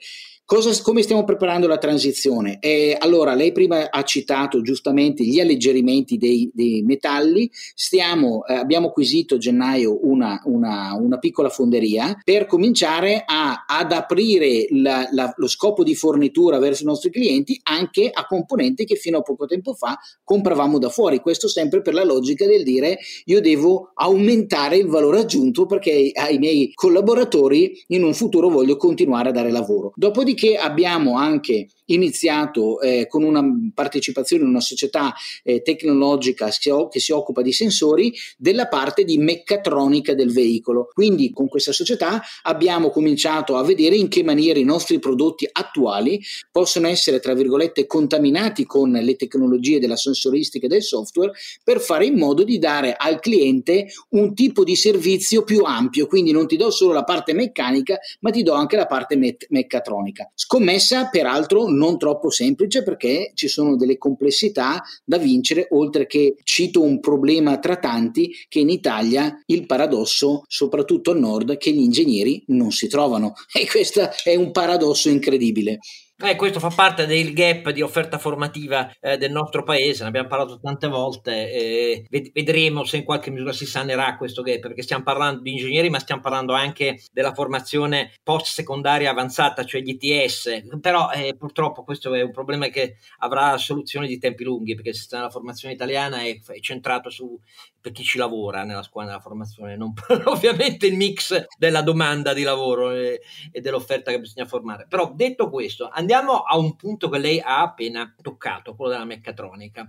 Cosa, 0.52 0.72
come 0.82 1.02
stiamo 1.02 1.22
preparando 1.22 1.68
la 1.68 1.78
transizione? 1.78 2.58
Eh, 2.58 2.96
allora, 2.98 3.34
lei 3.34 3.52
prima 3.52 3.88
ha 3.88 4.02
citato 4.02 4.62
giustamente 4.62 5.22
gli 5.22 5.38
alleggerimenti 5.38 6.16
dei, 6.16 6.50
dei 6.52 6.82
metalli. 6.82 7.48
Stiamo, 7.52 8.44
eh, 8.44 8.54
abbiamo 8.54 8.88
acquisito 8.88 9.36
a 9.36 9.38
gennaio 9.38 10.00
una, 10.02 10.42
una, 10.46 10.96
una, 10.98 11.18
piccola 11.18 11.50
fonderia 11.50 12.20
per 12.24 12.46
cominciare 12.46 13.22
a, 13.24 13.64
ad 13.64 13.92
aprire 13.92 14.66
la, 14.70 15.06
la, 15.12 15.32
lo 15.36 15.46
scopo 15.46 15.84
di 15.84 15.94
fornitura 15.94 16.58
verso 16.58 16.82
i 16.82 16.86
nostri 16.86 17.12
clienti 17.12 17.56
anche 17.62 18.10
a 18.12 18.26
componenti 18.26 18.84
che 18.84 18.96
fino 18.96 19.18
a 19.18 19.22
poco 19.22 19.46
tempo 19.46 19.72
fa 19.74 19.96
compravamo 20.24 20.80
da 20.80 20.88
fuori. 20.88 21.20
Questo 21.20 21.46
sempre 21.46 21.80
per 21.80 21.94
la 21.94 22.02
logica 22.02 22.44
del 22.44 22.64
dire 22.64 22.98
io 23.26 23.40
devo 23.40 23.92
aumentare 23.94 24.78
il 24.78 24.88
valore 24.88 25.20
aggiunto 25.20 25.66
perché 25.66 26.10
ai 26.12 26.38
miei 26.38 26.72
collaboratori 26.74 27.84
in 27.90 28.02
un 28.02 28.14
futuro 28.14 28.48
voglio 28.48 28.76
continuare 28.76 29.28
a 29.28 29.32
dare 29.32 29.52
lavoro. 29.52 29.92
Dopodiché 29.94 30.38
Dopodiché 30.40 30.56
abbiamo 30.56 31.16
anche 31.16 31.68
iniziato 31.94 32.80
eh, 32.80 33.06
con 33.08 33.22
una 33.22 33.42
partecipazione 33.74 34.42
in 34.42 34.48
una 34.48 34.60
società 34.60 35.14
eh, 35.42 35.62
tecnologica 35.62 36.48
che 36.90 37.00
si 37.00 37.12
occupa 37.12 37.42
di 37.42 37.52
sensori 37.52 38.12
della 38.36 38.68
parte 38.68 39.04
di 39.04 39.18
meccatronica 39.18 40.14
del 40.14 40.32
veicolo. 40.32 40.88
Quindi 40.92 41.32
con 41.32 41.48
questa 41.48 41.72
società 41.72 42.22
abbiamo 42.42 42.90
cominciato 42.90 43.56
a 43.56 43.62
vedere 43.62 43.96
in 43.96 44.08
che 44.08 44.22
maniera 44.22 44.58
i 44.58 44.64
nostri 44.64 44.98
prodotti 44.98 45.48
attuali 45.50 46.20
possono 46.50 46.88
essere, 46.88 47.20
tra 47.20 47.34
virgolette, 47.34 47.86
contaminati 47.86 48.64
con 48.64 48.90
le 48.90 49.16
tecnologie 49.16 49.78
della 49.78 49.96
sensoristica 49.96 50.66
e 50.66 50.68
del 50.68 50.82
software 50.82 51.32
per 51.62 51.80
fare 51.80 52.06
in 52.06 52.18
modo 52.18 52.44
di 52.44 52.58
dare 52.58 52.94
al 52.96 53.20
cliente 53.20 53.86
un 54.10 54.34
tipo 54.34 54.64
di 54.64 54.76
servizio 54.76 55.42
più 55.42 55.62
ampio. 55.64 56.06
Quindi 56.06 56.32
non 56.32 56.46
ti 56.46 56.56
do 56.56 56.70
solo 56.70 56.92
la 56.92 57.04
parte 57.04 57.32
meccanica, 57.32 57.98
ma 58.20 58.30
ti 58.30 58.42
do 58.42 58.52
anche 58.52 58.76
la 58.76 58.86
parte 58.86 59.16
me- 59.16 59.36
meccatronica. 59.48 60.30
Scommessa, 60.34 61.08
peraltro, 61.08 61.68
non 61.80 61.96
troppo 61.98 62.28
semplice 62.30 62.82
perché 62.82 63.32
ci 63.34 63.48
sono 63.48 63.76
delle 63.76 63.96
complessità 63.96 64.82
da 65.02 65.16
vincere, 65.16 65.68
oltre 65.70 66.06
che 66.06 66.36
cito 66.44 66.82
un 66.82 67.00
problema 67.00 67.58
tra 67.58 67.76
tanti 67.76 68.30
che 68.48 68.58
in 68.58 68.68
Italia 68.68 69.42
il 69.46 69.64
paradosso, 69.64 70.44
soprattutto 70.46 71.12
al 71.12 71.18
nord, 71.18 71.56
che 71.56 71.72
gli 71.72 71.80
ingegneri 71.80 72.44
non 72.48 72.70
si 72.70 72.86
trovano. 72.86 73.32
E 73.52 73.66
questo 73.66 74.10
è 74.22 74.34
un 74.36 74.50
paradosso 74.50 75.08
incredibile. 75.08 75.78
Eh, 76.22 76.36
questo 76.36 76.60
fa 76.60 76.68
parte 76.68 77.06
del 77.06 77.32
gap 77.32 77.70
di 77.70 77.80
offerta 77.80 78.18
formativa 78.18 78.92
eh, 79.00 79.16
del 79.16 79.30
nostro 79.30 79.62
paese, 79.62 80.02
ne 80.02 80.10
abbiamo 80.10 80.28
parlato 80.28 80.60
tante 80.60 80.86
volte, 80.86 81.50
eh, 81.50 82.06
vedremo 82.34 82.84
se 82.84 82.98
in 82.98 83.04
qualche 83.04 83.30
misura 83.30 83.54
si 83.54 83.64
sanerà 83.64 84.18
questo 84.18 84.42
gap, 84.42 84.60
perché 84.60 84.82
stiamo 84.82 85.02
parlando 85.02 85.40
di 85.40 85.52
ingegneri, 85.52 85.88
ma 85.88 85.98
stiamo 85.98 86.20
parlando 86.20 86.52
anche 86.52 87.00
della 87.10 87.32
formazione 87.32 88.12
post 88.22 88.52
secondaria 88.52 89.10
avanzata, 89.10 89.64
cioè 89.64 89.80
gli 89.80 89.96
ITS, 89.98 90.78
però 90.78 91.10
eh, 91.10 91.34
purtroppo 91.38 91.84
questo 91.84 92.12
è 92.12 92.20
un 92.20 92.32
problema 92.32 92.66
che 92.68 92.96
avrà 93.20 93.56
soluzioni 93.56 94.06
di 94.06 94.18
tempi 94.18 94.44
lunghi, 94.44 94.74
perché 94.74 94.90
il 94.90 94.96
sistema 94.96 95.22
della 95.22 95.32
formazione 95.32 95.72
italiana 95.72 96.20
è, 96.20 96.38
è 96.38 96.60
centrato 96.60 97.08
su 97.08 97.40
per 97.80 97.92
chi 97.92 98.02
ci 98.02 98.18
lavora 98.18 98.64
nella 98.64 98.82
scuola 98.82 99.06
della 99.06 99.20
formazione, 99.20 99.76
non 99.76 99.92
ovviamente 100.26 100.86
il 100.86 100.96
mix 100.96 101.46
della 101.56 101.82
domanda 101.82 102.34
di 102.34 102.42
lavoro 102.42 102.90
e, 102.90 103.20
e, 103.50 103.60
dell'offerta 103.60 104.10
che 104.10 104.20
bisogna 104.20 104.46
formare. 104.46 104.86
Però 104.88 105.12
detto 105.14 105.48
questo, 105.48 105.88
andiamo 105.90 106.09
a 106.14 106.56
un 106.56 106.76
punto 106.76 107.08
che 107.08 107.18
lei 107.18 107.40
ha 107.40 107.62
appena 107.62 108.14
toccato, 108.20 108.74
quello 108.74 108.92
della 108.92 109.04
meccatronica. 109.04 109.88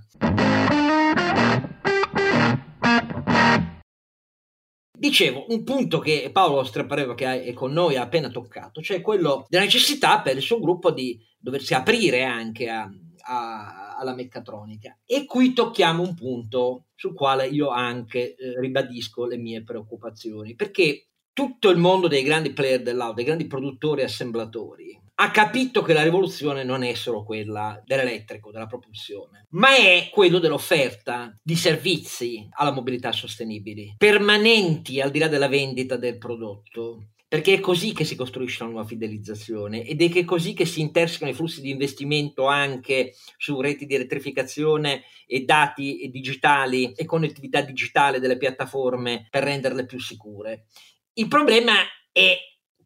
Dicevo, 4.98 5.46
un 5.50 5.64
punto 5.64 5.98
che 5.98 6.30
Paolo 6.32 6.64
Strapareva 6.64 7.16
che 7.16 7.44
è 7.44 7.54
con 7.54 7.74
noi 7.74 7.96
ha 7.96 8.04
appena 8.04 8.30
toccato, 8.30 8.82
cioè 8.82 9.02
quello 9.02 9.46
della 9.50 9.64
necessità 9.64 10.22
per 10.22 10.36
il 10.36 10.44
suo 10.44 10.60
gruppo 10.60 10.92
di 10.92 11.20
doversi 11.40 11.74
aprire 11.74 12.24
anche 12.24 12.70
a, 12.70 12.88
a, 13.22 13.96
alla 13.98 14.14
meccatronica. 14.14 15.00
E 15.04 15.26
qui 15.26 15.54
tocchiamo 15.54 16.04
un 16.04 16.14
punto 16.14 16.86
sul 16.94 17.16
quale 17.16 17.48
io 17.48 17.70
anche 17.70 18.36
eh, 18.36 18.60
ribadisco 18.60 19.26
le 19.26 19.38
mie 19.38 19.64
preoccupazioni, 19.64 20.54
perché 20.54 21.08
tutto 21.34 21.70
il 21.70 21.78
mondo 21.78 22.08
dei 22.08 22.22
grandi 22.22 22.54
player 22.54 22.84
dell'auto, 22.84 23.16
dei 23.16 23.26
grandi 23.26 23.48
produttori 23.48 24.02
e 24.02 24.04
assemblatori, 24.04 25.01
ha 25.22 25.30
capito 25.30 25.84
che 25.84 25.94
la 25.94 26.02
rivoluzione 26.02 26.64
non 26.64 26.82
è 26.82 26.96
solo 26.96 27.24
quella 27.24 27.80
dell'elettrico, 27.86 28.50
della 28.50 28.66
propulsione, 28.66 29.46
ma 29.52 29.76
è 29.76 30.10
quello 30.12 30.40
dell'offerta 30.40 31.38
di 31.44 31.56
servizi 31.56 32.48
alla 32.54 32.72
mobilità 32.72 33.12
sostenibili, 33.12 33.94
permanenti 33.98 35.00
al 35.00 35.12
di 35.12 35.20
là 35.20 35.28
della 35.28 35.48
vendita 35.48 35.96
del 35.96 36.18
prodotto, 36.18 37.10
perché 37.28 37.54
è 37.54 37.60
così 37.60 37.94
che 37.94 38.04
si 38.04 38.16
costruisce 38.16 38.64
una 38.64 38.72
nuova 38.72 38.88
fidelizzazione 38.88 39.86
ed 39.86 40.02
è 40.02 40.26
così 40.26 40.54
che 40.54 40.66
si 40.66 40.82
intersecano 40.82 41.30
i 41.30 41.36
flussi 41.36 41.62
di 41.62 41.70
investimento 41.70 42.48
anche 42.48 43.14
su 43.38 43.62
reti 43.62 43.86
di 43.86 43.94
elettrificazione 43.94 45.04
e 45.28 45.42
dati 45.42 46.10
digitali 46.12 46.94
e 46.94 47.06
connettività 47.06 47.62
digitale 47.62 48.20
delle 48.20 48.38
piattaforme 48.38 49.28
per 49.30 49.44
renderle 49.44 49.86
più 49.86 50.00
sicure. 50.00 50.66
Il 51.14 51.28
problema 51.28 51.74
è 52.12 52.36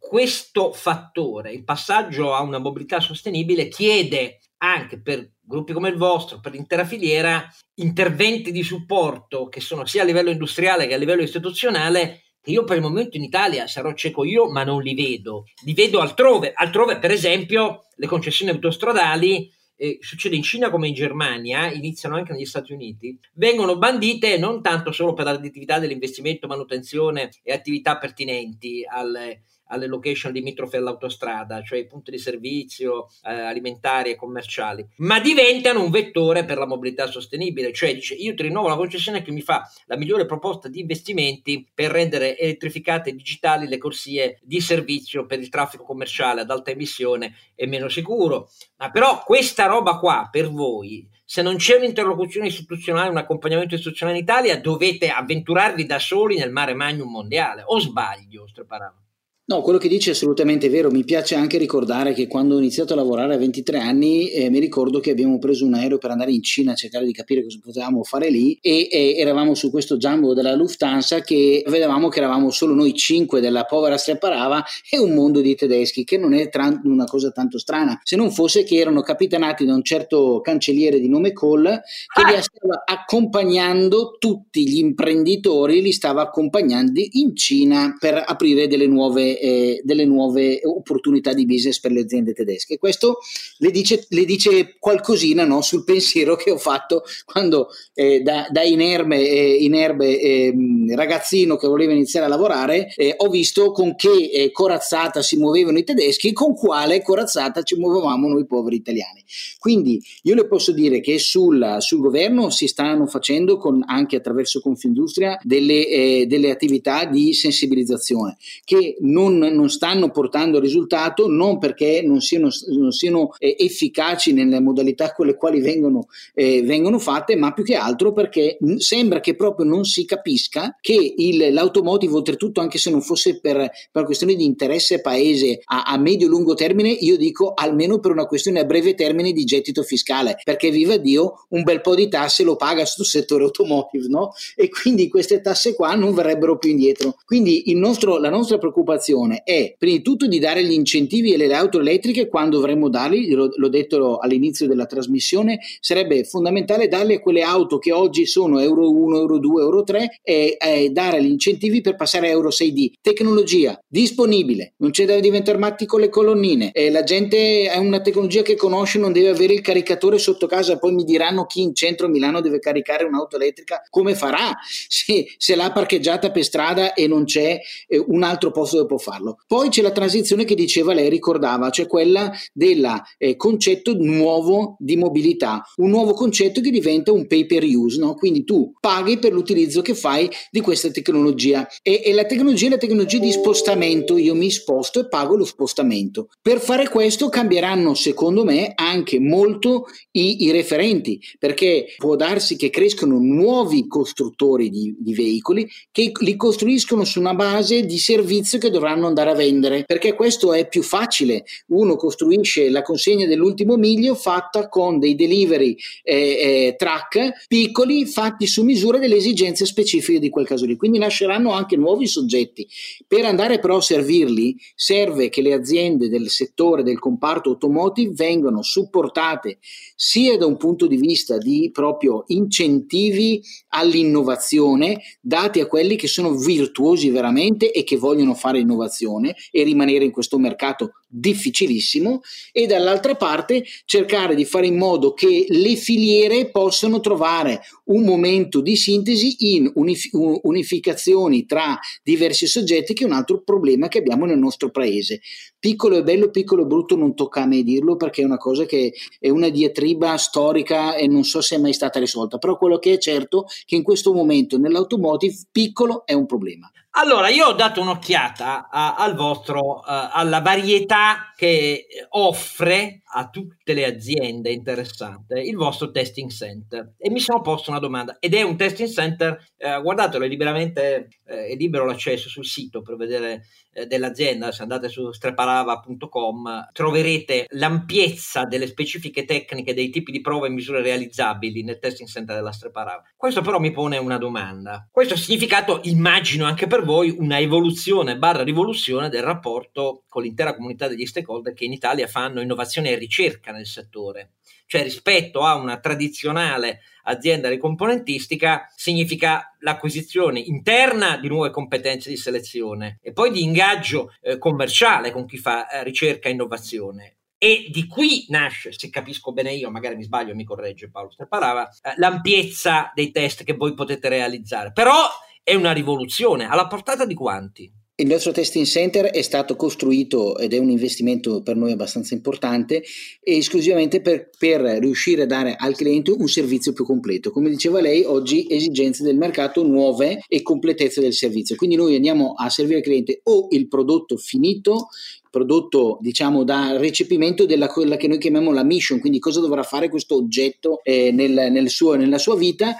questo 0.08 0.72
fattore, 0.72 1.51
il 1.51 1.64
passaggio 1.64 2.34
a 2.34 2.41
una 2.41 2.60
mobilità 2.60 2.99
sostenibile 2.99 3.68
chiede 3.68 4.39
anche 4.58 5.01
per 5.01 5.32
gruppi 5.41 5.74
come 5.74 5.89
il 5.89 5.97
vostro, 5.97 6.39
per 6.39 6.51
l'intera 6.51 6.86
filiera, 6.86 7.47
interventi 7.76 8.51
di 8.51 8.64
supporto 8.64 9.47
che 9.47 9.60
sono 9.60 9.86
sia 9.86 10.03
a 10.03 10.06
livello 10.06 10.30
industriale 10.30 10.88
che 10.88 10.93
a 10.93 10.97
livello 10.97 11.24
istituzionale 11.24 12.22
io 12.45 12.64
per 12.64 12.78
il 12.78 12.84
momento 12.84 13.18
in 13.18 13.24
Italia 13.24 13.66
sarò 13.66 13.93
cieco 13.93 14.24
io, 14.24 14.49
ma 14.49 14.64
non 14.64 14.84
li 14.84 14.93
vedo. 14.93 15.45
Li 15.64 15.74
vedo 15.74 15.99
altrove. 15.99 16.53
Altrove, 16.53 16.99
per 16.99 17.10
esempio, 17.10 17.86
le 17.95 18.06
concessioni 18.06 18.51
autostradali, 18.51 19.51
eh, 19.76 19.97
succede 19.99 20.36
in 20.36 20.43
Cina 20.43 20.70
come 20.70 20.88
in 20.88 20.93
Germania, 20.93 21.72
iniziano 21.72 22.16
anche 22.16 22.34
negli 22.34 22.45
Stati 22.45 22.72
Uniti, 22.72 23.20
vengono 23.34 23.78
bandite 23.78 24.38
non 24.38 24.62
tanto 24.62 24.91
solo 24.91 25.14
per 25.14 25.26
l'additività 25.26 25.80
dell'investimento, 25.80 26.47
manutenzione 26.47 27.32
e 27.43 27.51
attività 27.51 27.97
pertinenti 27.97 28.86
alle 28.88 29.41
alle 29.68 29.88
location 29.88 30.32
limitrofe 30.32 30.78
all'autostrada, 30.78 31.61
cioè 31.63 31.80
i 31.80 31.88
punti 31.88 32.11
di 32.11 32.18
servizio 32.18 33.07
eh, 33.24 33.32
alimentari 33.32 34.11
e 34.11 34.16
commerciali, 34.16 34.86
ma 34.97 35.20
diventano 35.20 35.84
un 35.84 35.91
vettore 35.91 36.45
per 36.45 36.57
la 36.57 36.68
mobilità 36.68 37.07
sostenibile, 37.07 37.74
cioè 37.74 37.93
dice 37.93 38.13
io 38.13 38.34
ti 38.34 38.43
rinnovo 38.43 38.68
la 38.68 38.76
concessione 38.76 39.22
che 39.22 39.32
mi 39.32 39.41
fa 39.41 39.70
la 39.86 39.97
migliore 39.97 40.26
proposta 40.26 40.68
di 40.68 40.80
investimenti 40.80 41.68
per 41.74 41.91
rendere 41.91 42.38
elettrificate 42.38 43.09
e 43.09 43.16
digitali 43.16 43.68
le 43.68 43.78
corsie 43.78 44.39
di 44.41 44.59
servizio 44.61 45.26
per 45.26 45.39
il 45.39 45.49
traffico 45.49 45.84
commerciale 45.84 46.41
ad 46.41 46.51
alta 46.51 46.72
emissione 46.72 47.36
e 47.55 47.68
meno 47.68 47.88
sicuro. 47.88 48.49
Ma 48.78 48.91
però 48.91 49.24
questa 49.24 49.66
roba 49.66 49.97
qua 49.97 50.28
per 50.32 50.49
voi 50.49 51.07
se 51.28 51.41
non 51.41 51.55
c'è 51.55 51.78
un'interlocuzione 51.78 52.47
istituzionale, 52.47 53.09
un 53.09 53.18
accompagnamento 53.18 53.74
istituzionale 53.74 54.20
in 54.20 54.24
Italia, 54.24 54.61
dovete 54.61 55.09
avventurarvi 55.09 55.86
da 55.88 55.97
soli 55.97 56.38
nel 56.38 56.51
mare 56.51 56.76
magnum 56.76 57.09
mondiale. 57.09 57.63
O 57.66 57.80
sbaglio, 57.80 58.47
Streparano? 58.47 59.05
No, 59.48 59.62
quello 59.62 59.78
che 59.78 59.88
dice 59.88 60.10
è 60.10 60.14
assolutamente 60.14 60.70
vero. 60.70 60.89
Mi 60.89 61.04
piace 61.04 61.36
anche 61.36 61.60
ricordare 61.60 62.14
che 62.14 62.26
quando 62.26 62.56
ho 62.56 62.58
iniziato 62.58 62.93
a 62.93 62.96
lavorare 62.96 63.36
a 63.36 63.38
23 63.38 63.78
anni, 63.78 64.32
eh, 64.32 64.50
mi 64.50 64.58
ricordo 64.58 65.00
che 65.00 65.12
abbiamo 65.12 65.38
preso 65.38 65.68
un 65.68 65.76
aereo 65.76 66.00
per 66.00 66.10
andare 66.10 66.32
in 66.32 66.41
Cina 66.41 66.72
a 66.72 66.76
cercare 66.76 67.06
di 67.06 67.14
capire 67.14 67.43
cosa 67.43 67.60
potevamo 67.62 68.02
fare 68.04 68.32
lì 68.32 68.58
e, 68.60 68.88
e 68.91 69.14
eravamo 69.18 69.54
su 69.54 69.70
questo 69.70 69.98
jumbo 69.98 70.34
della 70.34 70.56
Lufthansa 70.56 71.22
che 71.22 71.64
vedevamo 71.68 72.08
che 72.08 72.18
eravamo 72.18 72.50
solo 72.50 72.74
noi 72.74 72.96
cinque 72.96 73.39
della 73.39 73.66
povera 73.66 73.98
Strepparava 73.98 74.64
e 74.89 74.98
un 74.98 75.14
mondo 75.14 75.41
di 75.41 75.54
tedeschi, 75.54 76.06
che 76.06 76.18
non 76.18 76.34
è 76.34 76.50
tra- 76.50 76.82
una 76.84 77.06
cosa 77.06 77.30
tanto 77.30 77.60
strana, 77.60 78.00
se 78.02 78.16
non 78.16 78.32
fosse 78.32 78.64
che 78.64 78.78
erano 78.78 79.02
capitanati 79.02 79.64
da 79.64 79.76
un 79.76 79.84
certo 79.84 80.41
cancelliere 80.41 81.00
di 81.00 81.08
nome 81.08 81.34
Cole 81.34 81.84
che 82.12 82.22
ah. 82.22 82.36
li 82.36 82.41
stava 82.41 82.82
accompagnando 82.84 84.16
tutti 84.18 84.68
gli 84.68 84.80
imprenditori, 84.80 85.84
li 85.84 85.91
stava 85.91 86.24
accompagnando 86.24 87.00
in 87.12 87.36
Cina 87.36 87.96
per 88.00 88.24
aprire 88.26 88.68
delle 88.68 88.88
nuove 88.88 89.34
eh, 89.40 89.82
delle 89.84 90.06
nuove 90.06 90.60
opportunità 90.64 91.34
di 91.34 91.46
business 91.46 91.80
per 91.80 91.92
le 91.92 92.02
aziende 92.02 92.34
tedesche. 92.34 92.78
Questo 92.78 93.20
le 93.58 93.72
dice, 93.72 94.06
le 94.10 94.26
dice 94.26 94.78
qualcosina 94.80 95.44
no, 95.46 95.62
sul 95.62 95.84
pensiero 95.84 96.36
che 96.36 96.52
ho 96.52 96.58
fatto 96.58 97.04
quando 97.26 97.70
eh, 97.94 98.22
da, 98.22 98.48
da, 98.50 98.64
inerme, 98.64 99.20
eh, 99.20 99.56
inerbe 99.56 100.20
ehm, 100.20 100.96
ragazzino 100.96 101.58
che 101.58 101.68
voleva 101.68 101.92
iniziare 101.92 102.26
a 102.26 102.30
lavorare 102.30 102.94
eh, 102.96 103.14
ho 103.18 103.30
visto 103.30 103.72
con 103.72 103.96
che 103.96 104.30
eh, 104.32 104.52
corazzata 104.52 105.22
si 105.22 105.38
muovevano 105.38 105.78
i 105.78 105.84
tedeschi 105.84 106.30
e 106.30 106.34
con 106.34 106.56
quale 106.56 107.02
corazzata 107.02 107.64
ci 107.64 107.76
muovevamo 107.76 108.28
noi 108.28 108.46
poveri 108.46 108.78
italiani. 108.78 109.24
Quindi 109.60 110.02
io 110.24 110.36
le 110.36 110.48
posso 110.48 110.72
dire 110.72 111.02
che 111.02 111.20
sul, 111.20 111.78
sul 111.80 112.00
governo 112.00 112.50
si 112.50 112.68
stanno 112.68 113.06
facendo 113.06 113.58
con, 113.58 113.84
anche 113.86 114.16
attraverso 114.16 114.60
Confindustria 114.60 115.40
delle, 115.44 115.88
eh, 115.88 116.26
delle 116.28 116.52
attività 116.52 117.06
di 117.06 117.34
sensibilizzazione 117.34 118.38
che 118.64 118.98
non 119.02 119.36
non, 119.38 119.70
stanno 119.70 120.10
portando 120.12 120.60
risultato 120.60 121.28
non 121.28 121.58
perché 121.58 122.02
non 122.04 122.22
siano, 122.22 122.50
non 122.70 122.92
siano 122.92 123.34
eh, 123.40 123.56
efficaci 123.60 124.34
nelle 124.34 124.60
modalità 124.60 125.14
con 125.14 125.26
le 125.26 125.36
quali 125.36 125.62
vengono, 125.62 126.08
eh, 126.34 126.62
vengono 126.64 127.00
fatte, 127.00 127.36
ma 127.36 127.54
più 127.54 127.64
che 127.64 127.76
altro 127.76 128.14
perché 128.14 128.58
sembra 128.78 129.20
che 129.20 129.36
proprio 129.36 129.66
non 129.66 129.86
si 129.86 130.06
capisca 130.06 130.78
che 130.80 131.14
il, 131.18 131.54
l'automotive, 131.54 132.14
oltretutto 132.14 132.62
anche 132.62 132.78
se 132.78 132.90
non 132.90 133.02
fosse 133.02 133.40
per, 133.40 133.70
per 133.92 134.06
questione 134.06 134.36
di 134.36 134.46
interesse 134.46 135.02
paese 135.02 135.62
a, 135.66 135.84
a 135.84 135.98
medio-lungo 135.98 136.54
termine, 136.54 136.90
io 136.90 137.18
dico 137.18 137.54
almeno 137.54 138.00
per 138.00 138.12
una 138.12 138.26
questione 138.26 138.60
a 138.60 138.66
breve 138.66 138.94
termine 138.94 139.14
di 139.34 139.43
gettito 139.43 139.84
fiscale, 139.84 140.38
perché 140.43 140.70
viva 140.70 140.97
Dio 140.97 141.45
un 141.49 141.63
bel 141.63 141.82
po' 141.82 141.95
di 141.95 142.07
tasse 142.07 142.43
lo 142.43 142.55
paga 142.55 142.86
sul 142.86 143.05
settore 143.05 143.43
automotive, 143.43 144.07
no? 144.07 144.34
E 144.55 144.70
quindi 144.70 145.07
queste 145.07 145.41
tasse 145.41 145.76
qua 145.76 145.95
non 145.95 146.13
verrebbero 146.13 146.57
più 146.57 146.72
indietro. 146.72 147.16
Quindi 147.26 147.63
nostro, 147.76 148.18
la 148.18 148.30
nostra 148.30 148.57
preoccupazione 148.57 149.43
è 149.43 149.76
prima 149.78 149.97
di 149.97 150.01
tutto 150.01 150.28
di 150.28 150.39
dare 150.39 150.63
gli 150.63 150.72
incentivi 150.72 151.34
alle 151.34 151.53
auto 151.53 151.80
elettriche 151.80 152.28
quando 152.28 152.57
dovremmo 152.57 152.89
darli, 152.89 153.30
l'ho, 153.32 153.49
l'ho 153.55 153.70
detto 153.70 154.18
all'inizio 154.18 154.68
della 154.68 154.86
trasmissione, 154.86 155.59
sarebbe 155.80 156.24
fondamentale 156.24 156.88
darli 156.88 157.13
a 157.16 157.20
quelle 157.20 157.41
auto 157.41 157.78
che 157.78 157.91
oggi 157.91 158.26
sono 158.26 158.59
Euro 158.59 158.89
1, 158.91 159.18
Euro 159.18 159.38
2, 159.38 159.61
Euro 159.61 159.84
3 159.84 160.20
e, 160.24 160.57
e 160.59 160.89
dare 160.89 161.24
gli 161.24 161.30
incentivi 161.30 161.82
per 161.82 161.95
passare 161.95 162.28
a 162.28 162.32
Euro 162.32 162.49
6D. 162.49 162.93
Tecnologia 163.01 163.80
disponibile, 163.88 164.74
non 164.78 164.91
c'è 164.91 165.05
da 165.05 165.20
diventare 165.20 165.57
matti 165.57 165.86
con 165.86 165.99
le 165.99 166.09
colonnine, 166.09 166.72
eh, 166.72 166.89
la 166.89 167.03
gente 167.03 167.70
è 167.70 167.78
una 167.78 168.01
tecnologia 168.01 168.41
che 168.41 168.55
conosce, 168.55 168.99
non 169.06 169.14
deve 169.14 169.30
avere 169.30 169.53
il 169.53 169.62
caricatore 169.62 170.18
sotto 170.18 170.47
casa, 170.47 170.78
poi 170.78 170.93
mi 170.93 171.03
diranno 171.03 171.45
chi 171.45 171.62
in 171.62 171.76
centro 171.76 172.08
Milano 172.08 172.41
deve 172.41 172.60
caricare 172.60 173.03
un'auto 173.03 173.36
elettrica, 173.36 173.82
come 173.89 174.16
farà 174.16 174.56
se, 174.88 175.28
se 175.38 175.56
l'ha 175.56 175.72
parcheggiata 175.72 176.32
per 176.32 176.43
strada 176.43 176.93
e 176.93 177.08
non 177.08 177.26
c'è 177.26 177.60
eh, 177.88 178.03
un 178.08 178.24
altro 178.24 178.51
posto 178.51 178.78
dove 178.78 178.88
può 178.88 178.97
farlo. 178.97 179.38
Poi 179.47 179.70
c'è 179.70 179.82
la 179.82 179.91
transizione 179.91 180.43
che 180.43 180.56
diceva 180.56 180.93
lei, 180.93 181.10
ricordava, 181.10 181.70
cioè 181.70 181.88
quella 181.88 182.32
del 182.51 182.88
eh, 183.18 183.36
concetto 183.36 183.95
nuovo 183.97 184.76
di 184.80 184.97
mobilità, 184.97 185.64
un 185.78 185.89
nuovo 185.89 186.14
concetto 186.14 186.62
che 186.62 186.72
diventa 186.72 187.12
un 187.12 187.28
pay 187.28 187.45
per 187.45 187.64
use, 187.64 187.99
no? 187.99 188.16
quindi 188.16 188.43
tu 188.43 188.74
paghi 188.80 189.20
per 189.20 189.34
l'utilizzo 189.34 189.82
che 189.82 189.93
fai 189.93 190.30
di 190.49 190.62
questa 190.62 190.89
tecnologia 190.89 191.68
e, 191.82 192.01
e 192.03 192.14
la 192.14 192.26
tecnologia 192.26 192.68
è 192.68 192.70
la 192.72 192.78
tecnologia 192.78 193.20
di 193.20 193.32
spostamento, 193.32 194.18
io 194.18 194.34
mi 194.34 194.49
sposto 194.49 194.99
e 194.99 195.08
pago 195.08 195.36
lo 195.36 195.45
spostamento. 195.45 196.30
Per 196.41 196.60
fare 196.60 196.89
questo 196.89 197.30
cambieranno 197.30 197.93
secondo 197.93 198.43
me 198.43 198.72
anche 198.76 198.95
molto 199.20 199.86
i, 200.12 200.46
i 200.46 200.52
referenti, 200.52 201.20
perché 201.39 201.93
può 201.98 202.16
darsi 202.16 202.56
che 202.56 202.70
crescano 202.70 203.18
nuovi 203.18 203.88
costruttori 203.88 204.70
di, 204.70 204.96
di 204.98 205.14
veicoli 205.14 205.68
che 205.91 206.12
li 206.20 206.36
costruiscono 206.36 207.04
su 207.04 207.20
una 207.20 207.34
base 207.34 207.86
di 207.86 207.98
servizio 207.98 208.60
che 208.60 208.70
dovranno 208.70 209.08
andare 209.08 209.32
a 209.32 209.36
vendere, 209.36 209.84
perché 209.86 210.14
questo 210.14 210.54
è 210.54 210.68
più 210.68 210.82
facile. 210.82 211.43
Uno 211.68 211.96
costruisce 211.96 212.70
la 212.70 212.82
consegna 212.82 213.26
dell'ultimo 213.26 213.76
miglio 213.76 214.16
fatta 214.16 214.68
con 214.70 215.00
dei 215.00 215.16
delivery 215.16 215.76
eh, 216.04 216.16
eh, 216.16 216.76
track 216.78 217.46
piccoli 217.48 218.06
fatti 218.06 218.48
su 218.48 218.64
misura 218.64 218.98
delle 218.98 219.16
esigenze 219.16 219.66
specifiche 219.66 220.20
di 220.20 220.30
quel 220.30 220.46
caso 220.46 220.66
lì. 220.66 220.76
Quindi 220.76 220.98
nasceranno 220.98 221.52
anche 221.52 221.76
nuovi 221.76 222.08
soggetti. 222.08 222.68
Per 223.08 223.26
andare 223.26 223.60
però 223.60 223.78
a 223.78 223.82
servirli 223.82 224.56
serve 224.76 225.30
che 225.30 225.41
le 225.41 225.54
aziende 225.54 226.10
del 226.10 226.30
settore 226.30 226.84
del 226.84 227.00
comparto 227.00 227.50
automotive 227.50 228.14
vengano 228.14 228.62
supportate 228.62 228.85
supportate 228.86 229.58
sia 229.96 230.38
da 230.38 230.46
un 230.46 230.58
punto 230.58 230.88
di 230.88 230.98
vista 230.98 231.38
di 231.38 231.70
proprio 231.72 232.26
incentivi 232.28 233.41
all'innovazione 233.70 235.02
dati 235.22 235.62
a 235.62 235.68
quelli 235.68 235.96
che 235.96 236.08
sono 236.08 236.36
virtuosi 236.36 237.10
veramente 237.10 237.72
e 237.72 237.84
che 237.84 237.98
vogliono 237.98 238.34
fare 238.34 238.60
innovazione 238.60 239.36
e 239.52 239.64
rimanere 239.64 240.04
in 240.04 240.12
questo 240.12 240.38
mercato 240.38 240.91
difficilissimo 241.08 242.22
e 242.52 242.66
dall'altra 242.66 243.16
parte 243.16 243.64
cercare 243.86 244.36
di 244.36 244.43
fare 244.43 244.68
in 244.68 244.78
modo 244.78 245.14
che 245.14 245.46
le 245.48 245.76
filiere 245.76 246.50
possano 246.50 247.00
trovare 247.00 247.62
un 247.86 248.04
momento 248.04 248.60
di 248.60 248.76
sintesi 248.76 249.56
in 249.56 249.72
unif- 249.76 250.10
unificazioni 250.12 251.46
tra 251.46 251.80
diversi 252.04 252.48
soggetti 252.48 252.93
che 252.93 253.04
è 253.04 253.08
un 253.08 253.14
altro 253.14 253.41
problema 253.43 253.88
che 253.88 254.00
abbiamo 254.00 254.26
nel 254.26 254.38
nostro 254.38 254.72
paese. 254.72 255.22
Piccolo 255.58 255.98
e 255.98 256.04
bello, 256.04 256.30
piccolo 256.30 256.64
e 256.64 256.66
brutto 256.66 256.96
non 256.96 257.16
tocca 257.16 257.43
a 257.43 257.46
me 257.46 257.64
dirlo 257.64 257.96
perché 257.96 258.22
è 258.22 258.26
una 258.26 258.38
cosa 258.38 258.66
che 258.66 258.93
è 259.20 259.30
una 259.30 259.50
diatriba 259.50 259.85
storica 260.18 260.96
e 260.96 261.08
non 261.08 261.24
so 261.24 261.42
se 261.42 261.56
è 261.56 261.60
mai 261.60 261.74
stata 261.74 262.00
risolta, 262.00 262.38
però 262.38 262.58
quello 262.58 262.80
che 262.80 262.94
è 262.94 262.98
certo 262.98 263.46
è 263.46 263.50
che 263.66 263.76
in 263.76 263.84
questo 263.84 264.14
momento 264.14 264.58
nell'automotive 264.58 265.48
piccolo 265.52 266.06
è 266.06 266.14
un 266.14 266.26
problema. 266.26 266.70
Allora, 266.98 267.28
io 267.28 267.48
ho 267.48 267.54
dato 267.54 267.82
un'occhiata 267.82 268.70
a, 268.72 268.96
al 268.96 269.16
vostro, 269.16 269.80
uh, 269.80 269.82
alla 269.86 270.40
varietà 270.40 271.34
che 271.36 271.88
offre 272.10 273.02
a 273.18 273.30
tutte 273.30 273.74
le 273.74 273.86
aziende 273.86 274.51
interessate 274.51 275.39
il 275.39 275.55
vostro 275.55 275.89
testing 275.89 276.30
center 276.30 276.95
e 276.97 277.09
mi 277.09 277.20
sono 277.20 277.41
posto 277.41 277.70
una 277.70 277.80
domanda 277.80 278.18
ed 278.20 278.34
è 278.34 278.41
un 278.41 278.57
testing 278.57 278.89
center, 278.89 279.41
eh, 279.57 279.80
guardatelo, 279.82 280.26
è 280.26 280.28
liberamente, 280.28 281.07
eh, 281.26 281.47
è 281.47 281.55
libero 281.55 281.86
l'accesso 281.86 282.28
sul 282.28 282.45
sito 282.45 282.82
per 282.82 282.97
vedere 282.97 283.45
eh, 283.72 283.86
dell'azienda, 283.86 284.51
se 284.51 284.61
andate 284.61 284.89
su 284.89 285.11
streparava.com 285.11 286.70
troverete 286.72 287.45
l'ampiezza 287.49 288.43
delle 288.45 288.68
specifiche 288.68 289.26
tecniche 289.26 289.74
dei 289.74 289.89
tipi 289.89 290.11
di 290.11 290.22
prove 290.22 290.47
e 290.47 290.51
misure 290.51 290.82
realizzabili 290.82 291.63
nel 291.63 291.80
testing 291.80 292.07
center 292.07 292.36
della 292.36 292.51
Streparava. 292.51 293.03
Questo 293.16 293.41
però 293.41 293.59
mi 293.59 293.72
pone 293.72 293.97
una 293.97 294.18
domanda. 294.18 294.88
Questo 294.91 295.16
ha 295.16 295.18
significato, 295.18 295.82
immagino 295.84 296.45
anche 296.45 296.68
per 296.68 296.84
voi, 296.84 297.16
una 297.18 297.39
evoluzione 297.39 298.18
barra 298.18 298.43
rivoluzione 298.43 299.09
del 299.09 299.24
rapporto 299.24 300.03
con 300.07 300.24
l'intera 300.24 300.55
comunità 300.55 300.88
degli 300.88 301.05
stakeholder 301.05 301.53
che 301.53 301.66
in 301.66 301.74
Italia 301.74 302.07
fanno 302.07 302.41
innovazione 302.41 302.91
e 302.91 302.95
ricerca 303.06 303.51
nel 303.51 303.66
settore 303.66 304.32
cioè 304.68 304.84
rispetto 304.84 305.41
a 305.41 305.56
una 305.56 305.80
tradizionale 305.80 306.82
azienda 307.03 307.49
di 307.49 307.58
componentistica 307.58 308.72
significa 308.76 309.56
l'acquisizione 309.60 310.39
interna 310.39 311.18
di 311.18 311.28
nuove 311.28 311.51
competenze 311.51 312.10
di 312.10 312.18
selezione 312.18 312.99
e 313.01 313.14
poi 313.14 313.32
di 313.32 313.43
ingaggio 313.43 314.14
eh, 314.22 314.38
commerciale 314.38 315.12
con 315.12 315.26
chi 315.26 315.38
fa 315.38 315.70
eh, 315.70 315.84
ricerca 315.84 316.30
e 316.30 316.32
innovazione. 316.32 317.18
E 317.38 317.68
di 317.70 317.86
qui 317.86 318.26
nasce, 318.30 318.72
se 318.72 318.89
capisco 318.89 319.34
bene 319.34 319.53
io, 319.53 319.70
magari 319.70 319.95
mi 319.95 320.03
sbaglio, 320.03 320.34
mi 320.34 320.45
corregge 320.45 320.89
Paolo 320.89 321.12
Streparava, 321.12 321.70
eh, 321.70 321.93
l'ampiezza 321.97 322.91
dei 322.95 323.12
test 323.12 323.43
che 323.43 323.53
voi 323.53 323.76
potete 323.76 324.10
realizzare. 324.10 324.72
Però 324.72 324.95
è 325.43 325.53
una 325.53 325.74
rivoluzione, 325.74 326.47
alla 326.47 326.66
portata 326.66 327.06
di 327.06 327.14
quanti? 327.14 327.72
Il 327.98 328.08
nostro 328.08 328.34
testing 328.34 328.66
center 328.66 329.06
è 329.06 329.22
stato 329.22 329.56
costruito 329.56 330.38
ed 330.38 330.54
è 330.54 330.58
un 330.58 330.70
investimento 330.70 331.41
per 331.41 331.56
noi 331.56 331.72
abbastanza 331.72 332.14
importante 332.14 332.84
esclusivamente 333.24 334.02
per, 334.02 334.32
per, 334.38 334.60
riuscire 334.60 335.22
a 335.22 335.26
dare 335.26 335.56
al 335.58 335.78
cliente 335.78 336.12
un 336.12 336.28
servizio 336.28 336.74
più 336.74 336.84
completo. 336.84 337.32
Come 337.32 337.50
diceva 337.50 337.80
lei, 337.80 338.04
oggi 338.04 338.48
esigenze 338.50 339.02
del 339.02 339.16
mercato 339.16 339.64
nuove 339.64 340.20
e 340.28 340.41
completezza 340.41 341.00
del 341.00 341.14
servizio. 341.14 341.56
Quindi 341.56 341.78
noi 341.78 341.96
andiamo 341.96 342.34
a 342.36 342.50
servire 342.50 342.80
al 342.80 342.84
cliente 342.84 343.22
o 343.24 343.48
il 343.52 343.70
prodotto 343.70 344.18
finito, 344.18 344.89
prodotto 345.32 345.98
diciamo 346.02 346.43
da 346.43 346.76
recepimento 346.76 347.46
della 347.46 347.68
quella 347.68 347.96
che 347.96 348.10
noi 348.10 348.18
chiamiamo 348.18 348.52
la 348.52 348.66
mission, 348.66 349.00
quindi 349.00 349.20
cosa 349.20 349.39
dovrà 349.39 349.64
fare 349.64 349.88
questo 349.88 350.16
oggetto 350.16 350.82
eh, 350.84 351.14
nel, 351.14 351.50
nel 351.50 351.70
suo, 351.70 351.96
nella 351.96 352.18
sua 352.18 352.36
vita 352.36 352.76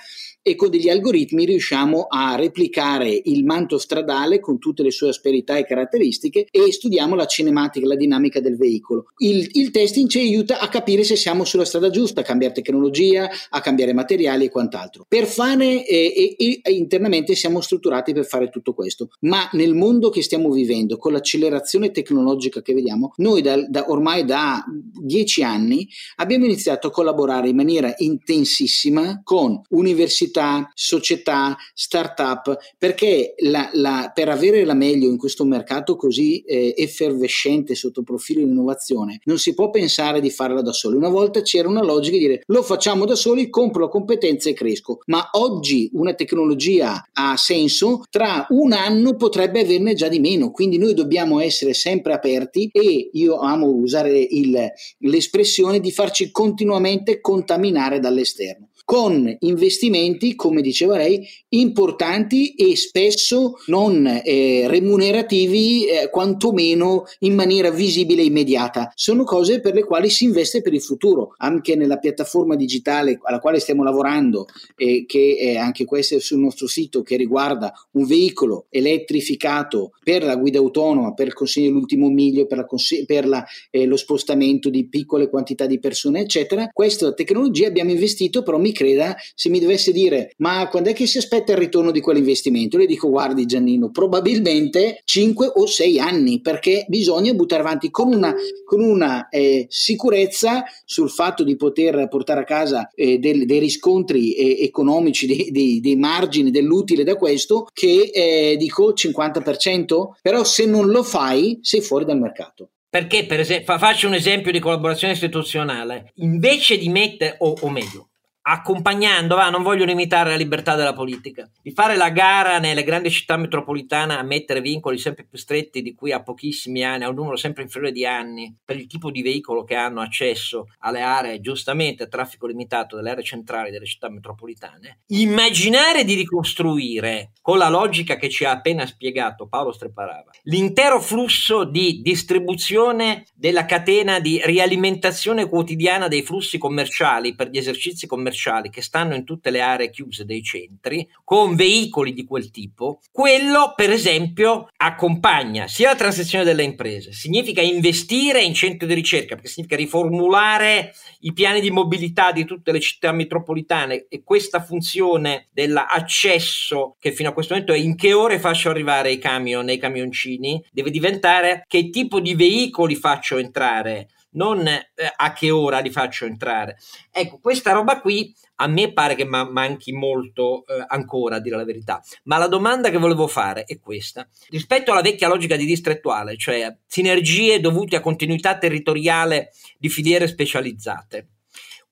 e 0.48 0.54
con 0.54 0.70
degli 0.70 0.90
algoritmi 0.90 1.44
riusciamo 1.44 2.06
a 2.08 2.36
replicare 2.36 3.20
il 3.24 3.44
manto 3.46 3.80
stradale 3.80 4.40
con 4.40 4.60
tutte 4.60 4.84
le 4.84 4.92
sue 4.92 5.10
asperità 5.10 5.58
e 5.58 5.66
caratteristiche 5.66 6.46
e 6.52 6.72
studiamo 6.72 7.16
la 7.16 7.26
cinematica, 7.26 7.88
la 7.88 7.96
dinamica 7.96 8.40
del 8.40 8.56
veicolo. 8.56 9.08
Il, 9.18 9.50
il 9.54 9.72
testing 9.72 10.08
ci 10.08 10.20
aiuta 10.20 10.60
a 10.60 10.70
capire 10.70 11.04
se 11.04 11.16
siamo 11.16 11.46
sulla 11.46 11.66
strada 11.66 11.90
giusta, 11.90 12.22
a 12.22 12.24
cambiare 12.24 12.54
tecnologia, 12.54 13.28
a 13.50 13.60
cambiare 13.60 13.92
materiali 13.94 14.46
e 14.46 14.50
quant'altro. 14.50 15.08
Per 15.08 15.26
fare 15.26 15.84
eh, 15.84 16.36
e, 16.38 16.62
internamente 16.74 17.34
siamo 17.34 17.60
strutturati 17.60 18.14
per 18.14 18.28
fare 18.28 18.52
tutto 18.52 18.76
questo, 18.76 19.10
ma 19.22 19.50
nel 19.54 19.74
mondo 19.74 20.12
che 20.12 20.22
stiamo 20.22 20.52
vivendo, 20.52 20.98
con 20.98 21.14
l'accelerazione 21.14 21.90
tecnologica 21.90 22.62
che 22.62 22.76
vediamo, 22.76 23.14
noi 23.16 23.42
da, 23.42 23.68
da, 23.68 23.90
ormai 23.90 24.24
da 24.26 24.64
dieci 24.68 25.42
anni 25.42 25.90
abbiamo 26.18 26.46
iniziato 26.46 26.86
a 26.86 26.92
collaborare 26.92 27.50
in 27.50 27.56
maniera 27.56 27.92
intensissima 27.98 29.22
con 29.24 29.60
università 29.70 30.34
università, 30.36 30.70
società, 30.74 31.56
start-up, 31.74 32.58
perché 32.78 33.36
la, 33.40 33.70
la, 33.74 34.12
per 34.14 34.30
avere 34.30 34.66
la 34.66 34.74
meglio 34.74 35.10
in 35.10 35.18
questo 35.18 35.46
mercato 35.46 35.96
così 35.96 36.42
eh, 36.42 36.74
effervescente 36.78 37.76
sotto 37.76 38.04
profilo 38.04 38.44
di 38.44 38.50
innovazione, 38.52 39.20
non 39.26 39.38
si 39.38 39.54
può 39.54 39.70
pensare 39.70 40.20
di 40.20 40.30
farla 40.30 40.62
da 40.62 40.74
soli. 40.74 40.98
Una 40.98 41.10
volta 41.10 41.42
c'era 41.42 41.68
una 41.68 41.84
logica 41.84 42.18
di 42.18 42.24
dire 42.24 42.44
lo 42.48 42.62
facciamo 42.62 43.06
da 43.06 43.16
soli, 43.16 43.50
compro 43.50 43.84
la 43.84 43.90
competenza 43.90 44.50
e 44.50 44.54
cresco, 44.54 45.00
ma 45.06 45.30
oggi 45.34 45.90
una 45.94 46.14
tecnologia 46.14 47.08
ha 47.14 47.38
senso, 47.38 48.04
tra 48.10 48.46
un 48.50 48.74
anno 48.74 49.16
potrebbe 49.16 49.62
averne 49.62 49.94
già 49.94 50.08
di 50.08 50.20
meno, 50.20 50.52
quindi 50.52 50.78
noi 50.78 50.94
dobbiamo 50.94 51.40
essere 51.40 51.74
sempre 51.74 52.14
aperti 52.14 52.70
e 52.72 53.10
io 53.14 53.40
amo 53.40 53.68
usare 53.68 54.18
il, 54.18 54.72
l'espressione 55.00 55.80
di 55.80 55.92
farci 55.92 56.32
continuamente 56.32 57.22
contaminare 57.22 58.00
dall'esterno 58.00 58.70
con 58.86 59.36
investimenti, 59.40 60.36
come 60.36 60.62
diceva 60.62 60.96
lei, 60.96 61.28
importanti 61.50 62.54
e 62.54 62.76
spesso 62.76 63.56
non 63.66 64.06
eh, 64.24 64.66
remunerativi, 64.68 65.88
eh, 65.88 66.10
quantomeno 66.12 67.06
in 67.20 67.34
maniera 67.34 67.72
visibile 67.72 68.22
e 68.22 68.26
immediata. 68.26 68.92
Sono 68.94 69.24
cose 69.24 69.60
per 69.60 69.74
le 69.74 69.84
quali 69.84 70.12
si 70.12 70.26
investe 70.26 70.62
per 70.62 70.74
il 70.74 70.84
futuro. 70.84 71.34
Anche 71.38 71.76
nella 71.76 71.98
piattaforma 71.98 72.56
digitale 72.56 73.18
alla 73.24 73.40
quale 73.40 73.60
stiamo 73.60 73.84
lavorando, 73.84 74.46
eh, 74.76 75.06
che 75.08 75.38
è 75.40 75.56
anche 75.56 75.86
questa 75.86 76.20
sul 76.20 76.40
nostro 76.40 76.68
sito, 76.68 77.02
che 77.02 77.18
riguarda 77.18 77.74
un 77.94 78.06
veicolo 78.06 78.68
elettrificato 78.70 79.94
per 80.04 80.24
la 80.24 80.36
guida 80.36 80.60
autonoma, 80.60 81.14
per 81.14 81.28
il 81.28 81.34
consegno 81.34 81.68
dell'ultimo 81.68 82.10
miglio, 82.10 82.46
per, 82.46 82.58
la 82.60 82.66
cons- 82.66 83.04
per 83.08 83.28
la, 83.28 83.44
eh, 83.72 83.86
lo 83.86 83.98
spostamento 83.98 84.70
di 84.70 84.88
piccole 84.88 85.28
quantità 85.28 85.66
di 85.66 85.80
persone, 85.80 86.20
eccetera. 86.20 86.70
Questa 86.72 87.14
tecnologia 87.14 87.68
abbiamo 87.68 87.90
investito, 87.90 88.44
però 88.44 88.60
mi 88.60 88.74
creda, 88.76 89.16
se 89.34 89.50
mi 89.50 89.60
dovesse 89.60 89.92
dire 89.92 90.34
ma 90.38 90.68
quando 90.68 90.90
è 90.90 90.94
che 90.94 91.08
si 91.08 91.18
aspetta 91.18 91.54
il 91.54 91.58
ritorno 91.58 91.92
di 91.92 92.02
quell'investimento? 92.02 92.78
Le 92.78 92.86
dico 92.86 93.10
guardi 93.10 93.46
Giannino, 93.46 93.90
probabilmente 93.90 95.02
5 95.04 95.52
o 95.56 95.66
6 95.66 96.00
anni 96.00 96.42
perché 96.42 96.86
bisogna 96.88 97.34
buttare 97.34 97.62
avanti 97.62 97.90
con 97.90 98.14
una, 98.14 98.34
con 98.64 98.82
una 98.82 99.30
eh, 99.30 99.66
sicurezza 99.70 100.64
sul 100.84 101.10
fatto 101.10 101.44
di 101.44 101.56
poter 101.56 102.08
portare 102.10 102.42
a 102.42 102.44
casa 102.44 102.90
eh, 102.94 103.18
del, 103.20 103.46
dei 103.46 103.60
riscontri 103.60 104.34
eh, 104.34 104.64
economici, 104.64 105.26
dei, 105.26 105.52
dei, 105.52 105.80
dei, 105.80 105.96
margini 105.96 106.52
dell'utile 106.52 107.04
da 107.04 107.16
questo 107.16 107.68
che 107.74 108.12
eh, 108.14 108.56
dico 108.58 108.94
50%, 108.94 110.10
però 110.22 110.44
se 110.44 110.66
non 110.66 110.88
lo 110.90 111.04
fai 111.04 111.60
sei 111.62 111.82
fuori 111.82 112.06
dal 112.06 112.20
mercato. 112.20 112.70
Perché, 112.90 113.26
per 113.26 113.42
esempio, 113.42 113.78
faccio 113.78 114.08
un 114.08 114.14
esempio 114.14 114.52
di 114.52 114.60
collaborazione 114.60 115.14
istituzionale. 115.14 116.14
Invece 116.16 116.78
di 116.78 116.88
mettere, 116.88 117.36
o, 117.40 117.54
o 117.60 117.70
meglio, 117.70 118.12
accompagnando, 118.48 119.36
va, 119.36 119.50
non 119.50 119.64
voglio 119.64 119.86
limitare 119.86 120.30
la 120.30 120.36
libertà 120.36 120.76
della 120.76 120.94
politica, 120.94 121.50
di 121.64 121.72
fare 121.72 121.96
la 121.96 122.10
gara 122.10 122.60
nelle 122.60 122.84
grandi 122.84 123.10
città 123.10 123.38
metropolitane 123.38 124.16
a 124.16 124.22
mettere 124.22 124.62
vincoli 124.62 125.00
sempre 125.00 125.26
più 125.26 125.40
stretti 125.40 125.82
di 125.82 125.96
cui 125.96 126.12
a 126.12 126.22
pochissimi 126.22 126.84
anni, 126.84 127.06
a 127.06 127.10
un 127.10 127.16
numero 127.16 127.38
sempre 127.38 127.64
inferiore 127.64 127.92
di 127.92 128.06
anni, 128.06 128.56
per 128.64 128.76
il 128.76 128.86
tipo 128.86 129.10
di 129.10 129.24
veicolo 129.24 129.64
che 129.64 129.74
hanno 129.74 130.02
accesso 130.02 130.68
alle 130.80 131.02
aree, 131.02 131.42
giustamente 131.42 132.04
a 132.04 132.08
traffico 132.08 132.46
limitato 132.46 132.96
delle 132.96 133.10
aree 133.12 133.24
centrali 133.24 133.72
delle 133.72 133.86
città 133.86 134.10
metropolitane, 134.10 135.00
immaginare 135.08 136.04
di 136.04 136.14
ricostruire, 136.14 137.32
con 137.42 137.58
la 137.58 137.70
logica 137.70 138.16
che 138.16 138.30
ci 138.30 138.46
ha 138.46 138.52
appena 138.52 138.86
spiegato 138.86 139.48
Paolo 139.48 139.72
Streparava, 139.72 140.30
l'intero 140.44 141.02
flusso 141.02 141.64
di 141.64 142.02
distribuzione 142.04 143.26
della 143.34 143.66
catena 143.66 144.20
di 144.20 144.40
rialimentazione 144.44 145.50
quotidiana 145.50 146.08
dei 146.08 146.22
flussi 146.22 146.60
commerciali 146.60 147.34
per 147.34 147.50
gli 147.50 147.58
esercizi 147.58 148.06
commerciali 148.06 148.34
commerciali 148.36 148.70
che 148.70 148.82
stanno 148.82 149.16
in 149.16 149.24
tutte 149.24 149.50
le 149.50 149.62
aree 149.62 149.90
chiuse 149.90 150.26
dei 150.26 150.44
centri, 150.44 151.08
con 151.24 151.56
veicoli 151.56 152.14
di 152.14 152.26
quel 152.26 152.52
tipo, 152.52 153.00
quello 153.12 153.74
per 153.76 153.90
esempio 153.90 154.68
accompagna 154.76 155.68
sia 155.68 155.90
la 155.90 155.96
transizione 155.96 156.44
delle 156.44 156.64
imprese, 156.64 157.14
significa 157.14 157.62
investire 157.62 158.42
in 158.42 158.54
centri 158.54 158.88
di 158.88 158.94
ricerca, 158.94 159.36
perché 159.36 159.50
significa 159.50 159.78
riformulare 159.78 160.94
i 161.22 161.34
piani 161.34 161.62
di 161.62 161.72
mobilità 161.72 162.32
di 162.32 162.46
tutte 162.46 162.72
le 162.72 162.82
città 162.82 163.12
metropolitane 163.12 164.06
e 164.10 164.22
questa 164.24 164.62
funzione 164.62 165.48
dell'accesso 165.52 166.98
che 167.00 167.12
fino 167.14 167.30
a 167.30 167.34
questo 167.34 167.54
momento 167.54 167.74
è 167.74 167.78
in 167.78 167.96
che 167.96 168.14
ore 168.14 168.40
faccio 168.40 168.70
arrivare 168.70 169.12
i 169.12 169.18
camion 169.18 169.66
nei 169.66 169.78
camioncini, 169.78 170.64
deve 170.72 170.92
diventare 170.92 171.64
che 171.68 171.90
tipo 171.90 172.20
di 172.20 172.36
veicoli 172.36 172.96
faccio 172.96 173.38
entrare 173.38 174.10
non 174.36 174.66
eh, 174.68 174.84
a 175.16 175.34
che 175.34 175.52
ora 175.52 175.80
li 175.80 175.90
faccio 175.90 176.26
entrare. 176.26 176.78
Ecco, 177.12 177.40
questa 177.40 177.72
roba 177.72 178.00
qui 178.00 178.34
a 178.58 178.68
me 178.68 178.94
pare 178.94 179.16
che 179.16 179.26
ma- 179.26 179.50
manchi 179.50 179.92
molto 179.92 180.66
eh, 180.66 180.86
ancora, 180.88 181.38
a 181.38 181.40
dire 181.40 181.58
la 181.58 181.66
verità. 181.66 182.02
Ma 182.24 182.38
la 182.38 182.48
domanda 182.48 182.90
che 182.90 182.98
volevo 182.98 183.28
fare 183.28 183.64
è 183.66 183.80
questa. 183.80 184.28
Rispetto 184.50 184.92
alla 184.92 185.02
vecchia 185.02 185.28
logica 185.28 185.56
di 185.56 185.66
distrettuale, 185.66 186.38
cioè 186.38 186.76
sinergie 186.86 187.60
dovute 187.60 187.96
a 187.96 188.02
continuità 188.02 188.58
territoriale 188.58 189.52
di 189.78 189.90
filiere 189.90 190.28
specializzate, 190.28 191.28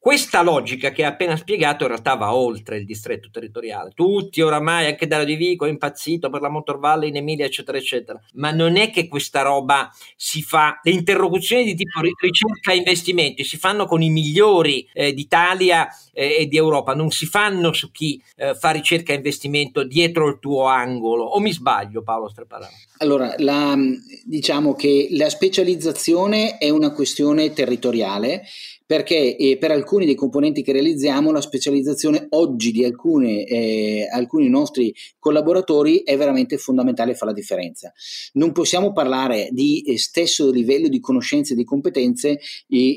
questa 0.04 0.41
logica 0.41 0.91
che 0.91 1.06
ha 1.06 1.08
appena 1.08 1.38
spiegato 1.38 1.84
in 1.84 1.91
realtà 1.91 2.16
va 2.16 2.36
oltre 2.36 2.76
il 2.76 2.84
distretto 2.84 3.30
territoriale. 3.32 3.91
Tutti 3.95 4.41
oramai, 4.41 4.88
anche 4.88 5.08
Dario 5.08 5.26
Di 5.26 5.38
Vico, 5.38 5.66
è 5.66 5.70
impazzito 5.70 6.30
per 6.30 6.41
la 6.41 6.49
Motor 6.49 6.78
Valley 6.78 7.08
in 7.08 7.16
Emilia, 7.16 7.45
eccetera, 7.45 7.78
eccetera. 7.78 8.22
Ma 8.34 8.51
non 8.51 8.76
è 8.76 8.89
che 8.89 9.08
questa 9.08 9.43
roba 9.43 9.89
si 10.18 10.41
fa, 10.41 10.78
le 10.84 10.91
interlocuzioni 10.91 11.64
di 11.64 11.74
tipo 11.74 12.01
ricerca 12.01 12.74
e 12.74 12.76
investimenti 12.76 13.45
si 13.45 13.56
fanno 13.56 13.86
con 13.86 14.01
i 14.01 14.10
migliori 14.10 14.86
eh, 14.91 15.14
d'Italia 15.14 15.88
eh, 16.12 16.39
e 16.39 16.47
di 16.47 16.58
Europa, 16.58 16.93
non 16.93 17.10
si 17.10 17.26
fanno 17.26 17.72
su 17.72 17.89
chi 17.89 18.22
eh, 18.36 18.56
fa 18.56 18.72
ricerca 18.72 19.14
e 19.14 19.16
investimento 19.16 19.86
dietro 19.86 20.28
il 20.28 20.39
tuo 20.39 20.66
angolo. 20.66 21.24
O 21.24 21.39
mi 21.39 21.54
sbaglio, 21.54 22.04
Paolo 22.04 22.28
Streparano? 22.28 22.76
Allora, 22.97 23.36
la, 23.38 23.78
diciamo 24.26 24.76
che 24.76 25.08
la 25.12 25.30
specializzazione 25.30 26.58
è 26.58 26.70
una 26.70 26.91
questione 26.91 27.54
territoriale 27.54 28.43
perché 28.86 29.36
eh, 29.36 29.57
per 29.57 29.71
alcuni 29.71 30.05
dei 30.05 30.15
componenti 30.15 30.61
che 30.61 30.71
realizziamo 30.71 31.31
la 31.31 31.41
specializzazione 31.41 32.27
oggi 32.31 32.71
di 32.71 32.84
alcune, 32.84 33.45
eh, 33.45 34.07
alcuni 34.11 34.49
nostri 34.49 34.93
collaboratori 35.19 35.99
è 36.03 36.17
veramente 36.17 36.57
fondamentale 36.57 37.11
e 37.11 37.15
fa 37.15 37.25
la 37.25 37.34
differenza. 37.34 37.91
Non 38.34 38.51
possiamo 38.51 38.91
parlare 38.91 39.49
di 39.51 39.81
eh, 39.81 39.97
stesso 39.97 40.51
livello 40.51 40.88
di 40.88 40.99
conoscenze 40.99 41.53
e 41.53 41.55
di 41.55 41.63
competenze 41.63 42.39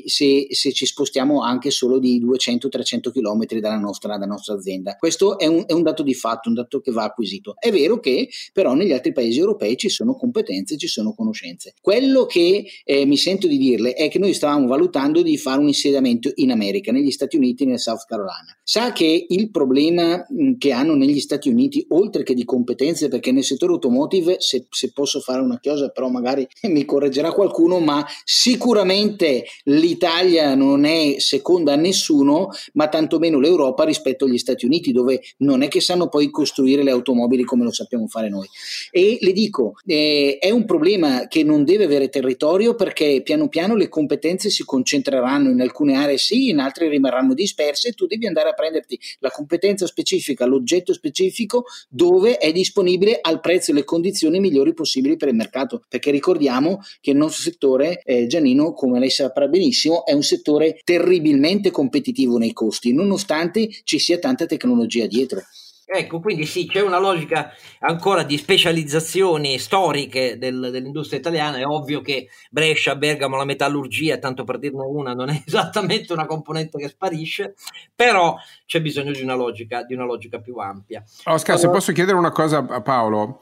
se, 0.05 0.47
se, 0.49 0.71
ci 0.71 0.85
spostiamo 0.85 1.41
anche 1.41 1.71
solo 1.71 1.99
di 1.99 2.21
200-300 2.23 3.11
km 3.11 3.59
dalla 3.59 3.77
nostra, 3.77 4.17
dalla 4.17 4.25
nostra, 4.25 4.55
azienda. 4.55 4.95
Questo 4.95 5.37
è 5.37 5.45
un, 5.45 5.63
è 5.67 5.73
un 5.73 5.83
dato 5.83 6.03
di 6.03 6.13
fatto, 6.13 6.49
un 6.49 6.55
dato 6.55 6.79
che 6.79 6.91
va 6.91 7.03
acquisito. 7.03 7.55
È 7.57 7.71
vero 7.71 7.99
che 7.99 8.29
però 8.53 8.73
negli 8.73 8.91
altri 8.91 9.13
paesi 9.13 9.39
europei 9.39 9.77
ci 9.77 9.89
sono 9.89 10.15
competenze, 10.15 10.77
ci 10.77 10.87
sono 10.87 11.13
conoscenze. 11.13 11.73
Quello 11.81 12.25
che 12.25 12.65
eh, 12.83 13.05
mi 13.05 13.17
sento 13.17 13.47
di 13.47 13.57
dirle 13.57 13.93
è 13.93 14.09
che 14.09 14.19
noi 14.19 14.33
stavamo 14.33 14.67
valutando 14.67 15.21
di 15.21 15.37
fare 15.37 15.59
un 15.59 15.69
insediamento 15.77 16.31
in 16.35 16.51
America, 16.51 16.91
negli 16.91 17.11
Stati 17.11 17.37
Uniti 17.37 17.63
e 17.63 17.67
nel 17.67 17.79
South 17.79 18.05
Carolina. 18.07 18.57
Sa 18.63 18.91
che 18.91 19.25
il 19.29 19.51
problema 19.51 20.25
che 20.57 20.71
hanno 20.71 20.95
negli 20.95 21.19
Stati 21.19 21.49
Uniti, 21.49 21.85
oltre 21.89 22.23
che 22.23 22.33
di 22.33 22.43
competenze, 22.43 23.07
perché 23.07 23.31
nel 23.31 23.43
settore 23.43 23.73
automotive, 23.73 24.37
se, 24.39 24.65
se 24.69 24.91
posso 24.91 25.19
fare 25.19 25.41
una 25.41 25.59
cosa, 25.61 25.89
però 25.89 26.09
magari 26.09 26.47
mi 26.67 26.83
correggerà 26.83 27.31
qualcuno, 27.31 27.79
ma 27.79 28.05
sicuramente 28.23 29.45
l'Italia 29.65 30.55
non 30.55 30.85
è 30.85 31.15
seconda 31.19 31.73
a 31.73 31.77
nessuno, 31.77 32.49
ma 32.73 32.87
tantomeno 32.87 33.39
l'Europa 33.39 33.83
rispetto 33.83 34.25
agli 34.25 34.37
Stati 34.37 34.65
Uniti, 34.65 34.91
dove 34.91 35.21
non 35.37 35.61
è 35.61 35.67
che 35.67 35.79
sanno 35.79 36.09
poi 36.09 36.29
costruire 36.29 36.83
le 36.83 36.91
automobili 36.91 37.43
come 37.43 37.63
lo 37.63 37.71
sappiamo 37.71 38.07
fare 38.07 38.29
noi. 38.29 38.47
E 38.91 39.17
le 39.21 39.31
dico, 39.31 39.73
eh, 39.85 40.37
è 40.39 40.49
un 40.49 40.65
problema 40.65 41.27
che 41.27 41.43
non 41.43 41.63
deve 41.63 41.85
avere 41.85 42.09
territorio 42.09 42.75
perché 42.75 43.21
piano 43.23 43.47
piano 43.47 43.75
le 43.75 43.89
competenze 43.89 44.49
si 44.49 44.63
concentreranno 44.63 45.49
in 45.49 45.61
alcune 45.67 45.95
aree 45.95 46.17
sì, 46.17 46.49
in 46.49 46.59
altre 46.59 46.89
rimarranno 46.89 47.33
disperse 47.33 47.89
e 47.89 47.93
tu 47.93 48.07
devi 48.07 48.27
andare 48.27 48.49
a 48.49 48.53
prenderti 48.53 48.99
la 49.19 49.29
competenza 49.29 49.85
specifica, 49.85 50.45
l'oggetto 50.45 50.93
specifico 50.93 51.65
dove 51.89 52.37
è 52.37 52.51
disponibile 52.51 53.19
al 53.21 53.39
prezzo 53.39 53.71
e 53.71 53.73
le 53.75 53.83
condizioni 53.83 54.39
migliori 54.39 54.73
possibili 54.73 55.17
per 55.17 55.27
il 55.27 55.35
mercato. 55.35 55.83
Perché 55.87 56.11
ricordiamo 56.11 56.81
che 57.01 57.11
il 57.11 57.17
nostro 57.17 57.43
settore, 57.43 58.01
eh, 58.03 58.27
Giannino, 58.27 58.73
come 58.73 58.99
lei 58.99 59.09
saprà 59.09 59.47
benissimo, 59.47 60.05
è 60.05 60.13
un 60.13 60.23
settore 60.23 60.79
terribilmente 60.83 61.71
competitivo 61.71 62.37
nei 62.37 62.53
costi, 62.53 62.93
nonostante 62.93 63.69
ci 63.83 63.99
sia 63.99 64.17
tanta 64.17 64.45
tecnologia 64.45 65.05
dietro. 65.05 65.41
Ecco, 65.89 66.19
quindi 66.19 66.45
sì, 66.45 66.67
c'è 66.67 66.81
una 66.81 66.99
logica 66.99 67.49
ancora 67.79 68.23
di 68.23 68.37
specializzazioni 68.37 69.57
storiche 69.57 70.37
del, 70.37 70.67
dell'industria 70.69 71.17
italiana. 71.17 71.59
È 71.59 71.65
ovvio 71.65 72.01
che 72.01 72.27
Brescia, 72.51 72.97
Bergamo, 72.97 73.37
la 73.37 73.45
metallurgia, 73.45 74.17
tanto 74.17 74.43
per 74.43 74.59
dirne 74.59 74.83
una, 74.83 75.13
non 75.13 75.29
è 75.29 75.41
esattamente 75.47 76.11
una 76.11 76.25
componente 76.25 76.77
che 76.77 76.89
sparisce, 76.89 77.55
però 77.95 78.35
c'è 78.65 78.81
bisogno 78.81 79.13
di 79.13 79.21
una 79.21 79.35
logica, 79.35 79.83
di 79.83 79.93
una 79.93 80.03
logica 80.03 80.39
più 80.39 80.57
ampia. 80.57 81.01
Oscar, 81.23 81.55
allora, 81.55 81.57
se 81.57 81.69
posso 81.69 81.91
chiedere 81.93 82.17
una 82.17 82.31
cosa 82.31 82.65
a 82.67 82.81
Paolo. 82.81 83.39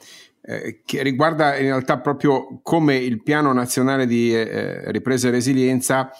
Eh, 0.48 0.84
che 0.86 1.02
riguarda 1.02 1.58
in 1.58 1.66
realtà 1.66 1.98
proprio 1.98 2.60
come 2.62 2.98
il 2.98 3.24
piano 3.24 3.52
nazionale 3.52 4.06
di 4.06 4.32
eh, 4.32 4.92
ripresa 4.92 5.28
e 5.28 5.32
resilienza 5.32 6.12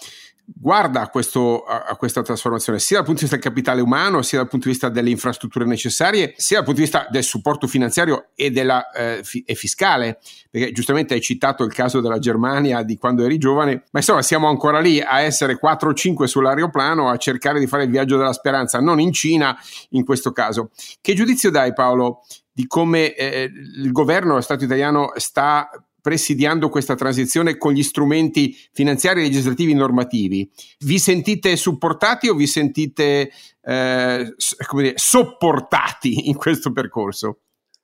guarda 0.46 1.02
a, 1.02 1.08
questo, 1.08 1.64
a, 1.64 1.96
questa 1.96 2.22
trasformazione 2.22 2.78
sia 2.78 2.96
dal 2.96 3.04
punto 3.04 3.20
di 3.20 3.26
vista 3.26 3.40
del 3.40 3.52
capitale 3.52 3.80
umano, 3.80 4.22
sia 4.22 4.38
dal 4.38 4.48
punto 4.48 4.66
di 4.66 4.72
vista 4.72 4.88
delle 4.88 5.10
infrastrutture 5.10 5.64
necessarie, 5.64 6.34
sia 6.36 6.58
dal 6.58 6.64
punto 6.64 6.80
di 6.80 6.86
vista 6.86 7.06
del 7.10 7.24
supporto 7.24 7.66
finanziario 7.66 8.28
e, 8.34 8.50
della, 8.50 8.90
eh, 8.90 9.20
fi, 9.24 9.42
e 9.46 9.54
fiscale, 9.54 10.18
perché 10.50 10.72
giustamente 10.72 11.14
hai 11.14 11.20
citato 11.20 11.64
il 11.64 11.72
caso 11.72 12.00
della 12.00 12.18
Germania 12.18 12.82
di 12.82 12.96
quando 12.96 13.24
eri 13.24 13.38
giovane, 13.38 13.84
ma 13.90 13.98
insomma 13.98 14.22
siamo 14.22 14.48
ancora 14.48 14.78
lì 14.80 15.00
a 15.00 15.20
essere 15.20 15.58
4 15.58 15.90
o 15.90 15.94
5 15.94 16.28
sull'aeroplano 16.28 17.08
a 17.08 17.16
cercare 17.16 17.58
di 17.58 17.66
fare 17.66 17.84
il 17.84 17.90
viaggio 17.90 18.16
della 18.16 18.32
speranza, 18.32 18.78
non 18.80 19.00
in 19.00 19.12
Cina 19.12 19.56
in 19.90 20.04
questo 20.04 20.32
caso. 20.32 20.70
Che 21.00 21.14
giudizio 21.14 21.50
dai 21.50 21.72
Paolo 21.72 22.22
di 22.52 22.66
come 22.66 23.14
eh, 23.14 23.50
il 23.52 23.92
governo, 23.92 24.34
lo 24.34 24.40
Stato 24.40 24.64
italiano 24.64 25.12
sta 25.16 25.68
presidiando 26.06 26.68
questa 26.68 26.94
transizione 26.94 27.56
con 27.56 27.72
gli 27.72 27.82
strumenti 27.82 28.56
finanziari, 28.70 29.22
legislativi 29.22 29.72
e 29.72 29.74
normativi. 29.74 30.48
Vi 30.78 31.00
sentite 31.00 31.56
supportati 31.56 32.28
o 32.28 32.34
vi 32.34 32.46
sentite 32.46 33.32
eh, 33.60 34.34
dire, 34.70 34.92
sopportati 34.94 36.28
in 36.28 36.36
questo 36.36 36.70
percorso? 36.70 37.38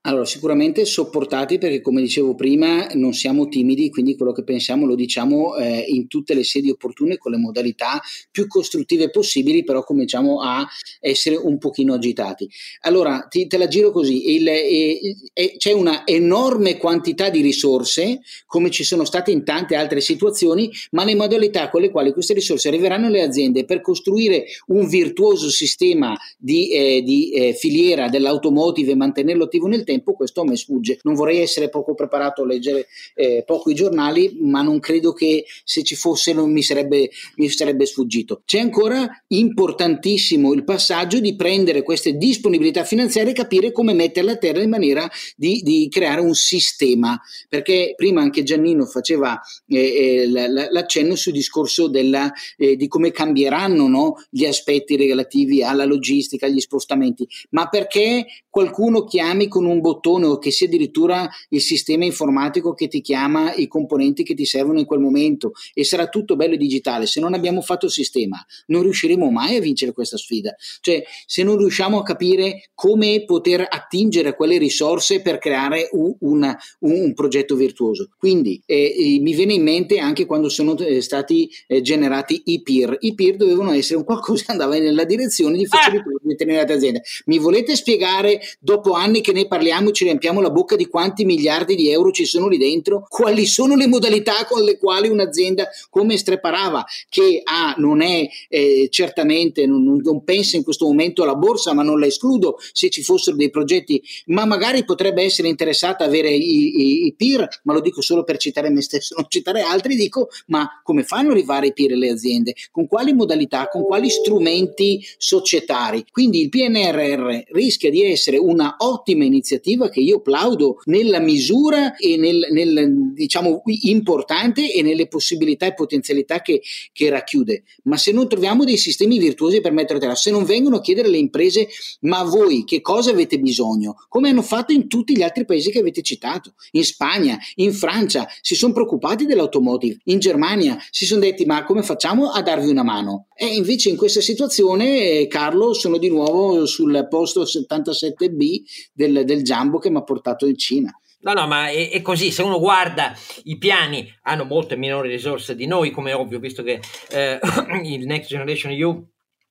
Allora, 0.05 0.25
sicuramente 0.25 0.85
sopportati 0.85 1.59
perché, 1.59 1.81
come 1.81 2.01
dicevo 2.01 2.35
prima, 2.35 2.89
non 2.95 3.13
siamo 3.13 3.47
timidi, 3.47 3.89
quindi 3.89 4.17
quello 4.17 4.33
che 4.33 4.43
pensiamo 4.43 4.85
lo 4.85 4.97
diciamo 4.97 5.55
eh, 5.55 5.85
in 5.87 6.09
tutte 6.09 6.35
le 6.35 6.43
sedi 6.43 6.71
opportune 6.71 7.19
con 7.19 7.31
le 7.31 7.39
modalità 7.39 8.03
più 8.29 8.49
costruttive 8.49 9.11
possibili, 9.11 9.63
però 9.63 9.85
cominciamo 9.85 10.41
a 10.41 10.67
essere 10.99 11.37
un 11.37 11.57
pochino 11.59 11.95
agitati. 11.95 12.51
Allora, 12.81 13.29
ti, 13.31 13.47
te 13.47 13.57
la 13.57 13.69
giro 13.69 13.93
così, 13.93 14.35
il, 14.35 14.49
eh, 14.49 14.99
eh, 15.35 15.55
c'è 15.57 15.71
una 15.71 16.05
enorme 16.05 16.79
quantità 16.79 17.31
di 17.31 17.41
risorse, 17.41 18.23
come 18.47 18.73
ci 18.73 18.83
sono 18.83 19.05
state 19.05 19.31
in 19.31 19.45
tante 19.45 19.77
altre 19.77 20.01
situazioni, 20.01 20.69
ma 20.91 21.05
le 21.05 21.15
modalità 21.15 21.71
con 21.71 21.81
le 21.81 21.93
quali 21.93 22.13
queste 22.13 22.35
risorse 22.35 22.67
arriveranno 22.67 23.07
alle 23.07 23.23
aziende 23.23 23.65
per 23.65 23.81
costruire 23.81 24.47
un 24.67 24.89
virtuoso 24.89 25.49
sistema 25.49 26.19
di, 26.37 26.73
eh, 26.73 27.03
di 27.03 27.31
eh, 27.31 27.55
filiera 27.55 28.09
dell'automotive 28.09 28.91
e 28.91 28.97
mantenerlo 28.97 29.45
attivo 29.45 29.69
nel 29.69 29.85
tempo, 29.85 29.91
tempo, 29.93 30.15
questo 30.15 30.45
me 30.45 30.57
sfugge. 30.57 30.99
Non 31.03 31.15
vorrei 31.15 31.41
essere 31.41 31.69
poco 31.69 31.95
preparato 31.95 32.43
a 32.43 32.47
leggere 32.47 32.87
eh, 33.15 33.43
poco 33.47 33.71
i 33.71 33.75
giornali, 33.75 34.39
ma 34.41 34.63
non 34.63 34.81
credo 34.81 35.13
che 35.13 35.45
se 35.65 35.83
ci 35.83 35.95
fosse 35.95 36.33
non 36.33 36.51
mi 36.51 36.63
sarebbe, 36.63 37.11
mi 37.37 37.49
sarebbe 37.49 37.87
sfuggito. 37.87 38.43
C'è 38.45 38.59
ancora 38.59 39.07
importantissimo 39.29 40.53
il 40.53 40.65
passaggio 40.65 41.21
di 41.21 41.37
prendere 41.37 41.83
queste 41.83 42.17
disponibilità 42.17 42.85
finanziarie 42.85 43.33
e 43.33 43.35
capire 43.35 43.73
come 43.73 43.93
metterle 43.93 44.33
a 44.33 44.37
terra 44.37 44.63
in 44.63 44.71
maniera 44.71 45.09
di, 45.37 45.61
di 45.63 45.89
creare 45.91 46.21
un 46.21 46.35
sistema, 46.35 47.21
perché 47.49 47.95
prima 47.97 48.23
anche 48.23 48.43
Giannino 48.43 48.87
faceva 48.87 49.41
eh, 49.69 49.79
eh, 49.79 50.27
l'accenno 50.27 51.15
sul 51.15 51.33
discorso 51.33 51.89
della, 51.89 52.33
eh, 52.57 52.77
di 52.77 52.89
come 52.89 53.11
cambieranno 53.11 53.89
no, 53.89 54.15
gli 54.31 54.45
aspetti 54.45 54.97
relativi 54.97 55.63
alla 55.63 55.85
logistica, 55.85 56.47
agli 56.47 56.61
spostamenti, 56.61 57.27
ma 57.51 57.69
perché 57.69 58.25
qualcuno 58.49 59.05
chiami 59.05 59.49
con 59.49 59.65
un 59.65 59.81
bottone 59.83 60.25
o 60.25 60.39
che 60.39 60.51
sia 60.51 60.67
addirittura 60.67 61.29
il 61.51 61.61
sistema 61.61 62.07
informatico 62.07 62.73
che 62.73 62.89
ti 62.89 63.03
chiama 63.03 63.53
i 63.53 63.67
componenti 63.69 64.23
che 64.23 64.33
ti 64.33 64.47
servono 64.47 64.79
in 64.79 64.87
quel 64.87 65.01
momento 65.01 65.53
e 65.75 65.85
sarà 65.85 66.09
tutto 66.09 66.37
bello 66.37 66.55
e 66.55 66.57
digitale. 66.57 67.05
Se 67.05 67.21
non 67.21 67.35
abbiamo 67.35 67.61
fatto 67.61 67.85
il 67.85 67.93
sistema, 67.93 68.43
non 68.69 68.83
riusciremo 68.83 69.31
mai 69.31 69.57
a 69.57 69.61
vincere 69.61 69.93
questa 69.93 70.17
sfida. 70.17 70.55
Cioè, 70.81 71.03
se 71.27 71.43
non 71.43 71.59
riusciamo 71.59 71.99
a 71.99 72.03
capire 72.03 72.71
come 72.75 73.25
poter 73.27 73.67
attingere 73.69 74.35
quelle 74.35 74.57
risorse 74.57 75.21
per 75.21 75.39
creare 75.39 75.89
un, 75.93 76.15
una, 76.21 76.59
un 76.81 77.13
progetto 77.13 77.55
virtuoso. 77.57 78.09
Quindi 78.17 78.63
eh, 78.65 79.19
mi 79.21 79.35
viene 79.35 79.55
in 79.55 79.63
mente 79.63 79.99
anche 79.99 80.25
quando 80.25 80.49
sono 80.49 80.77
eh, 80.79 81.03
stati 81.03 81.51
eh, 81.67 81.83
generati 81.83 82.43
i 82.47 82.63
peer. 82.63 82.97
I 83.01 83.15
peer 83.15 83.37
dovevano 83.37 83.73
essere 83.73 83.99
un 83.99 84.05
qualcosa 84.05 84.45
che 84.47 84.53
andava 84.53 84.79
nella 84.79 85.05
direzione 85.05 85.59
di 85.59 85.67
facilitare 85.67 86.15
ah. 86.15 86.21
determinate 86.23 86.73
aziende. 86.73 87.03
Mi 87.27 87.39
volete 87.39 87.75
spiegare, 87.77 88.41
dopo 88.61 88.93
anni 88.93 89.21
che 89.21 89.33
ne 89.33 89.47
parliamo 89.47 89.72
e 89.79 89.93
ci 89.93 90.05
riempiamo 90.05 90.41
la 90.41 90.51
bocca 90.51 90.77
di 90.77 90.87
quanti 90.87 91.25
miliardi 91.25 91.75
di 91.75 91.91
euro 91.91 92.11
ci 92.11 92.25
sono 92.25 92.49
lì 92.49 92.59
dentro, 92.59 93.07
quali 93.09 93.47
sono 93.47 93.75
le 93.75 93.87
modalità 93.87 94.45
con 94.47 94.63
le 94.63 94.79
quali 94.79 95.09
un'azienda 95.09 95.69
come 95.89 96.19
Streparava, 96.19 96.85
che 97.09 97.41
ha, 97.43 97.75
non 97.79 98.03
è 98.03 98.29
eh, 98.49 98.89
certamente, 98.91 99.67
non, 99.67 100.01
non 100.03 100.25
pensa 100.25 100.57
in 100.57 100.65
questo 100.65 100.87
momento 100.87 101.23
alla 101.23 101.35
borsa, 101.35 101.73
ma 101.73 101.83
non 101.83 101.99
la 101.99 102.07
escludo 102.07 102.59
se 102.73 102.91
ci 102.91 103.03
fossero 103.03 103.37
dei 103.37 103.51
progetti, 103.51 104.03
ma 104.27 104.45
magari 104.45 104.85
potrebbe 104.85 105.23
essere 105.23 105.49
interessata 105.49 106.05
a 106.05 106.07
avere 106.07 106.31
i, 106.31 106.81
i, 106.81 107.07
i 107.07 107.15
peer, 107.15 107.49
ma 107.65 107.73
lo 107.73 107.81
dico 107.81 108.03
solo 108.03 108.25
per 108.25 108.37
citare 108.37 108.71
me 108.71 108.83
stesso, 108.83 109.15
non 109.19 109.27
citare 109.29 109.63
altri, 109.63 109.97
dico, 109.97 110.29
ma 110.47 110.69
come 110.83 111.03
fanno 111.03 111.31
ad 111.31 111.37
arrivare 111.37 111.69
i 111.69 111.73
peer 111.73 111.93
alle 111.93 112.11
aziende? 112.11 112.55
Con 112.71 112.87
quali 112.87 113.13
modalità, 113.13 113.69
con 113.69 113.85
quali 113.85 114.11
strumenti 114.11 115.05
societari? 115.17 116.05
Quindi 116.11 116.43
il 116.43 116.49
PNRR 116.49 117.53
rischia 117.53 117.91
di 117.91 118.05
essere 118.05 118.37
una 118.37 118.77
ottima 118.79 119.25
iniziativa 119.25 119.61
che 119.63 120.01
io 120.01 120.21
plaudo 120.21 120.81
nella 120.85 121.21
misura 121.21 121.97
e 121.97 122.17
nel, 122.17 122.49
nel 122.51 123.13
diciamo 123.15 123.63
importante 123.65 124.73
e 124.73 124.83
nelle 124.83 125.09
possibilità 125.09 125.67
e 125.67 125.75
potenzialità 125.75 126.41
che, 126.43 126.61
che 126.93 127.09
racchiude. 127.09 127.63
Ma 127.85 127.97
se 127.97 128.13
non 128.13 128.29
troviamo 128.29 128.65
dei 128.65 128.77
sistemi 128.77 129.19
virtuosi 129.19 129.61
per 129.61 129.73
mettere 129.73 129.99
a 129.99 130.01
terra, 130.01 130.15
se 130.15 130.31
non 130.31 130.45
vengono 130.45 130.77
a 130.77 130.81
chiedere 130.81 131.09
alle 131.09 131.19
imprese 131.19 131.69
ma 132.01 132.23
voi 132.23 132.65
che 132.65 132.81
cosa 132.81 133.11
avete 133.11 133.39
bisogno, 133.39 133.95
come 134.09 134.29
hanno 134.29 134.43
fatto 134.43 134.73
in 134.73 134.89
tutti 134.89 135.17
gli 135.17 135.23
altri 135.23 135.45
paesi 135.45 135.71
che 135.71 135.79
avete 135.79 136.03
citato, 136.03 136.55
in 136.73 136.85
Spagna, 136.85 137.39
in 137.57 137.73
Francia, 137.73 138.27
si 138.41 138.55
sono 138.55 138.73
preoccupati 138.73 139.27
dell'automotive, 139.27 140.01
in 140.05 140.19
Germania 140.19 140.79
si 140.91 141.07
sono 141.07 141.21
detti 141.21 141.45
ma 141.45 141.65
come 141.65 141.83
facciamo 141.83 142.31
a 142.31 142.43
darvi 142.43 142.69
una 142.69 142.83
mano? 142.83 143.27
E 143.35 143.47
invece 143.47 143.89
in 143.89 143.97
questa 143.97 144.21
situazione, 144.21 145.27
Carlo, 145.27 145.73
sono 145.73 145.99
di 145.99 146.09
nuovo 146.09 146.65
sul 146.67 147.07
posto 147.11 147.43
77B 147.43 148.63
del, 148.93 149.25
del 149.25 149.43
Jumbo 149.53 149.79
che 149.79 149.91
mi 149.91 149.99
ha 149.99 150.03
portato 150.03 150.47
in 150.47 150.57
Cina. 150.57 150.97
No, 151.21 151.35
no, 151.35 151.47
ma 151.47 151.69
è, 151.69 151.91
è, 151.91 152.03
così. 152.03 152.33
Se 152.33 152.43
uno 152.43 152.59
guarda 152.59 153.15
i 153.45 153.57
piani, 153.57 154.13
hanno 154.23 154.45
molte 154.45 154.77
minori 154.77 155.09
risorse 155.09 155.55
di 155.55 155.67
noi, 155.67 155.91
come 155.91 156.13
ovvio, 156.13 156.39
visto 156.39 156.63
che 156.63 156.81
eh, 157.11 157.39
il 157.85 158.07
Next 158.07 158.29
Generation 158.29 158.73
EU 158.73 159.07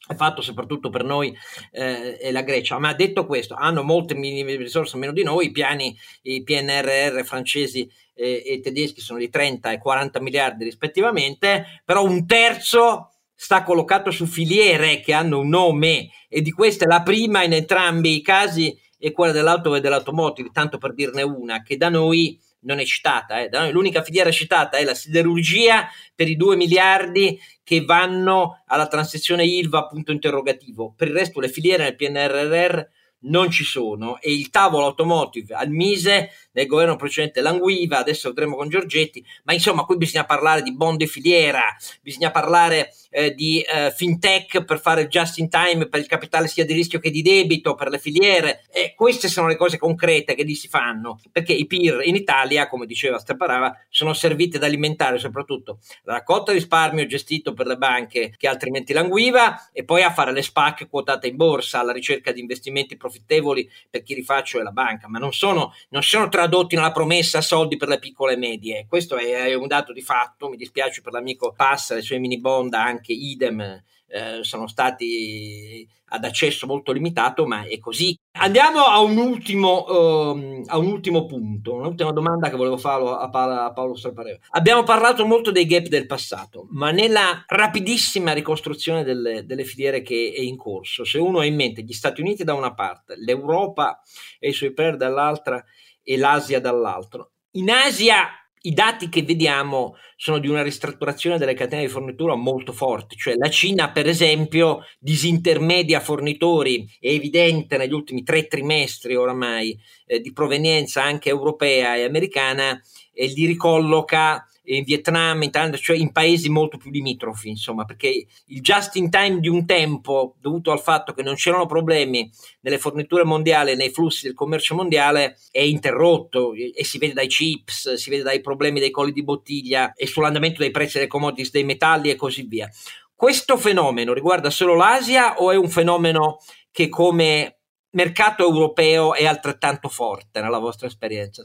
è 0.05 0.15
fatto 0.15 0.41
soprattutto 0.41 0.89
per 0.89 1.03
noi 1.03 1.33
eh, 1.71 2.17
e 2.19 2.31
la 2.31 2.41
Grecia. 2.41 2.77
Ma 2.77 2.93
detto 2.93 3.25
questo, 3.25 3.55
hanno 3.55 3.83
molte 3.83 4.13
risorse 4.13 4.97
meno 4.97 5.13
di 5.13 5.23
noi, 5.23 5.47
i 5.47 5.51
piani, 5.51 5.97
i 6.23 6.43
PNRR 6.43 7.23
francesi 7.23 7.89
e, 8.13 8.43
e 8.45 8.59
tedeschi 8.59 8.99
sono 8.99 9.19
di 9.19 9.29
30 9.29 9.71
e 9.71 9.77
40 9.77 10.19
miliardi 10.19 10.63
rispettivamente, 10.65 11.81
però 11.85 12.03
un 12.03 12.25
terzo 12.25 13.11
sta 13.33 13.63
collocato 13.63 14.11
su 14.11 14.25
filiere 14.25 14.99
che 14.99 15.13
hanno 15.13 15.39
un 15.39 15.49
nome 15.49 16.09
e 16.29 16.41
di 16.41 16.51
queste 16.51 16.85
la 16.85 17.01
prima 17.01 17.43
in 17.43 17.53
entrambi 17.53 18.15
i 18.15 18.21
casi 18.21 18.77
è 19.01 19.11
quella 19.11 19.31
dell'auto 19.31 19.75
e 19.75 19.81
dell'automotive, 19.81 20.49
tanto 20.53 20.77
per 20.77 20.93
dirne 20.93 21.23
una, 21.23 21.63
che 21.63 21.77
da 21.77 21.89
noi 21.89 22.39
non 22.61 22.79
è 22.79 22.85
citata, 22.85 23.41
eh. 23.41 23.49
noi 23.51 23.71
l'unica 23.71 24.03
filiera 24.03 24.29
citata 24.29 24.77
è 24.77 24.83
la 24.83 24.93
siderurgia 24.93 25.89
per 26.13 26.29
i 26.29 26.35
2 26.35 26.55
miliardi 26.55 27.39
che 27.63 27.83
vanno 27.83 28.63
alla 28.67 28.87
transizione 28.87 29.45
ILVA, 29.45 29.87
punto 29.87 30.11
interrogativo. 30.11 30.93
Per 30.95 31.07
il 31.07 31.13
resto 31.15 31.39
le 31.39 31.49
filiere 31.49 31.83
nel 31.83 31.95
PNRR 31.95 32.81
non 33.23 33.49
ci 33.51 33.63
sono 33.63 34.19
e 34.19 34.31
il 34.31 34.49
tavolo 34.49 34.85
automotive 34.85 35.53
al 35.55 35.69
Mise 35.69 36.31
nel 36.53 36.65
governo 36.65 36.95
precedente 36.95 37.41
languiva, 37.41 37.97
adesso 37.97 38.29
vedremo 38.29 38.55
con 38.55 38.69
Giorgetti, 38.69 39.23
ma 39.43 39.53
insomma 39.53 39.83
qui 39.83 39.97
bisogna 39.97 40.25
parlare 40.25 40.61
di 40.61 40.75
bond 40.75 40.97
di 40.97 41.07
filiera, 41.07 41.63
bisogna 42.01 42.31
parlare 42.31 42.93
eh, 43.11 43.35
di 43.35 43.61
eh, 43.61 43.91
fintech 43.91 44.63
per 44.63 44.79
fare 44.79 45.07
just 45.07 45.37
in 45.37 45.49
time 45.49 45.87
per 45.87 45.99
il 45.99 46.07
capitale 46.07 46.47
sia 46.47 46.65
di 46.65 46.73
rischio 46.73 46.99
che 46.99 47.11
di 47.11 47.21
debito 47.21 47.75
per 47.75 47.89
le 47.89 47.99
filiere. 47.99 48.63
E 48.71 48.93
queste 48.95 49.27
sono 49.27 49.47
le 49.47 49.55
cose 49.55 49.77
concrete 49.77 50.33
che 50.33 50.43
lì 50.43 50.55
si 50.55 50.67
fanno 50.67 51.19
perché 51.31 51.53
i 51.53 51.67
peer 51.67 52.01
in 52.05 52.15
Italia 52.15 52.67
come 52.67 52.85
diceva 52.85 53.19
Steparava 53.19 53.75
sono 53.89 54.13
serviti 54.13 54.55
ad 54.55 54.63
alimentare 54.63 55.19
soprattutto 55.19 55.79
la 56.03 56.13
raccolta 56.13 56.51
risparmio 56.51 57.05
gestito 57.05 57.53
per 57.53 57.67
le 57.67 57.77
banche 57.77 58.33
che 58.37 58.47
altrimenti 58.47 58.93
languiva 58.93 59.69
e 59.73 59.83
poi 59.83 60.03
a 60.03 60.11
fare 60.11 60.31
le 60.31 60.41
SPAC 60.41 60.87
quotate 60.89 61.27
in 61.27 61.35
borsa 61.35 61.79
alla 61.79 61.91
ricerca 61.91 62.31
di 62.31 62.39
investimenti 62.39 62.97
profittevoli 62.97 63.69
per 63.89 64.03
chi 64.03 64.13
rifaccio 64.13 64.59
è 64.59 64.63
la 64.63 64.71
banca. 64.71 65.07
Ma 65.07 65.19
non 65.19 65.33
sono, 65.33 65.73
non 65.89 66.01
sono 66.01 66.29
tradotti 66.29 66.75
nella 66.75 66.91
promessa 66.91 67.41
soldi 67.41 67.77
per 67.77 67.87
le 67.87 67.99
piccole 67.99 68.33
e 68.33 68.37
medie. 68.37 68.85
Questo 68.87 69.17
è, 69.17 69.45
è 69.45 69.53
un 69.53 69.67
dato 69.67 69.93
di 69.93 70.01
fatto. 70.01 70.49
Mi 70.49 70.57
dispiace 70.57 71.01
per 71.01 71.13
l'amico 71.13 71.53
Passa 71.55 71.95
e 71.95 71.99
i 71.99 72.03
suoi 72.03 72.19
mini 72.19 72.39
bond 72.39 72.73
anche 72.73 73.00
anche 73.01 73.13
idem 73.13 73.81
eh, 74.07 74.43
sono 74.43 74.67
stati 74.67 75.87
ad 76.13 76.25
accesso 76.25 76.67
molto 76.67 76.91
limitato, 76.91 77.47
ma 77.47 77.63
è 77.63 77.79
così. 77.79 78.17
Andiamo 78.37 78.83
a 78.83 78.99
un 78.99 79.17
ultimo, 79.17 79.85
uh, 79.85 80.63
a 80.65 80.77
un 80.77 80.87
ultimo 80.87 81.25
punto, 81.25 81.75
un'ultima 81.75 82.11
domanda 82.11 82.49
che 82.49 82.57
volevo 82.57 82.77
fare 82.77 83.03
a, 83.07 83.29
pa- 83.29 83.65
a 83.65 83.71
Paolo 83.71 83.95
Strapareo. 83.95 84.39
Abbiamo 84.49 84.83
parlato 84.83 85.25
molto 85.25 85.51
dei 85.51 85.65
gap 85.65 85.87
del 85.87 86.05
passato, 86.05 86.67
ma 86.71 86.91
nella 86.91 87.45
rapidissima 87.47 88.33
ricostruzione 88.33 89.03
delle, 89.03 89.45
delle 89.45 89.63
filiere 89.63 90.01
che 90.01 90.33
è 90.35 90.41
in 90.41 90.57
corso, 90.57 91.05
se 91.05 91.17
uno 91.17 91.39
ha 91.39 91.45
in 91.45 91.55
mente 91.55 91.81
gli 91.81 91.93
Stati 91.93 92.19
Uniti 92.19 92.43
da 92.43 92.53
una 92.53 92.73
parte, 92.73 93.15
l'Europa 93.17 94.01
e 94.37 94.49
i 94.49 94.53
suoi 94.53 94.73
per 94.73 94.97
dall'altra 94.97 95.63
e 96.03 96.17
l'Asia 96.17 96.59
dall'altro, 96.59 97.31
in 97.51 97.69
Asia 97.69 98.27
i 98.63 98.73
dati 98.73 99.09
che 99.09 99.23
vediamo 99.23 99.95
sono 100.15 100.37
di 100.37 100.47
una 100.47 100.61
ristrutturazione 100.61 101.37
delle 101.37 101.55
catene 101.55 101.83
di 101.83 101.87
fornitura 101.87 102.35
molto 102.35 102.73
forte, 102.73 103.15
cioè 103.15 103.35
la 103.35 103.49
Cina 103.49 103.91
per 103.91 104.07
esempio 104.07 104.85
disintermedia 104.99 105.99
fornitori, 105.99 106.87
è 106.99 107.07
evidente 107.07 107.77
negli 107.77 107.93
ultimi 107.93 108.23
tre 108.23 108.45
trimestri 108.45 109.15
oramai 109.15 109.77
eh, 110.05 110.19
di 110.19 110.31
provenienza 110.31 111.03
anche 111.03 111.29
europea 111.29 111.95
e 111.95 112.03
americana 112.03 112.79
e 113.13 113.27
li 113.27 113.45
ricolloca 113.45 114.45
in 114.75 114.83
Vietnam, 114.83 115.41
in 115.41 115.51
Thailandia, 115.51 115.79
cioè 115.79 115.97
in 115.97 116.11
paesi 116.11 116.49
molto 116.49 116.77
più 116.77 116.91
limitrofi, 116.91 117.49
insomma, 117.49 117.85
perché 117.85 118.25
il 118.45 118.61
just 118.61 118.95
in 118.95 119.09
time 119.09 119.39
di 119.39 119.47
un 119.47 119.65
tempo, 119.65 120.35
dovuto 120.39 120.71
al 120.71 120.79
fatto 120.79 121.13
che 121.13 121.23
non 121.23 121.35
c'erano 121.35 121.65
problemi 121.65 122.29
nelle 122.61 122.77
forniture 122.77 123.23
mondiali, 123.23 123.75
nei 123.75 123.89
flussi 123.89 124.25
del 124.25 124.35
commercio 124.35 124.75
mondiale, 124.75 125.37
è 125.51 125.61
interrotto 125.61 126.53
e 126.53 126.83
si 126.83 126.97
vede 126.97 127.13
dai 127.13 127.27
chips, 127.27 127.93
si 127.93 128.09
vede 128.09 128.23
dai 128.23 128.41
problemi 128.41 128.79
dei 128.79 128.91
colli 128.91 129.11
di 129.11 129.23
bottiglia 129.23 129.93
e 129.93 130.07
sull'andamento 130.07 130.61
dei 130.61 130.71
prezzi 130.71 130.97
dei 130.97 131.07
commodities, 131.07 131.51
dei 131.51 131.63
metalli 131.63 132.09
e 132.09 132.15
così 132.15 132.43
via. 132.43 132.69
Questo 133.13 133.57
fenomeno 133.57 134.13
riguarda 134.13 134.49
solo 134.49 134.73
l'Asia 134.75 135.35
o 135.37 135.51
è 135.51 135.55
un 135.55 135.69
fenomeno 135.69 136.39
che 136.71 136.89
come 136.89 137.59
mercato 137.91 138.43
europeo 138.43 139.13
è 139.13 139.25
altrettanto 139.25 139.89
forte 139.89 140.41
nella 140.41 140.59
vostra 140.59 140.87
esperienza? 140.87 141.43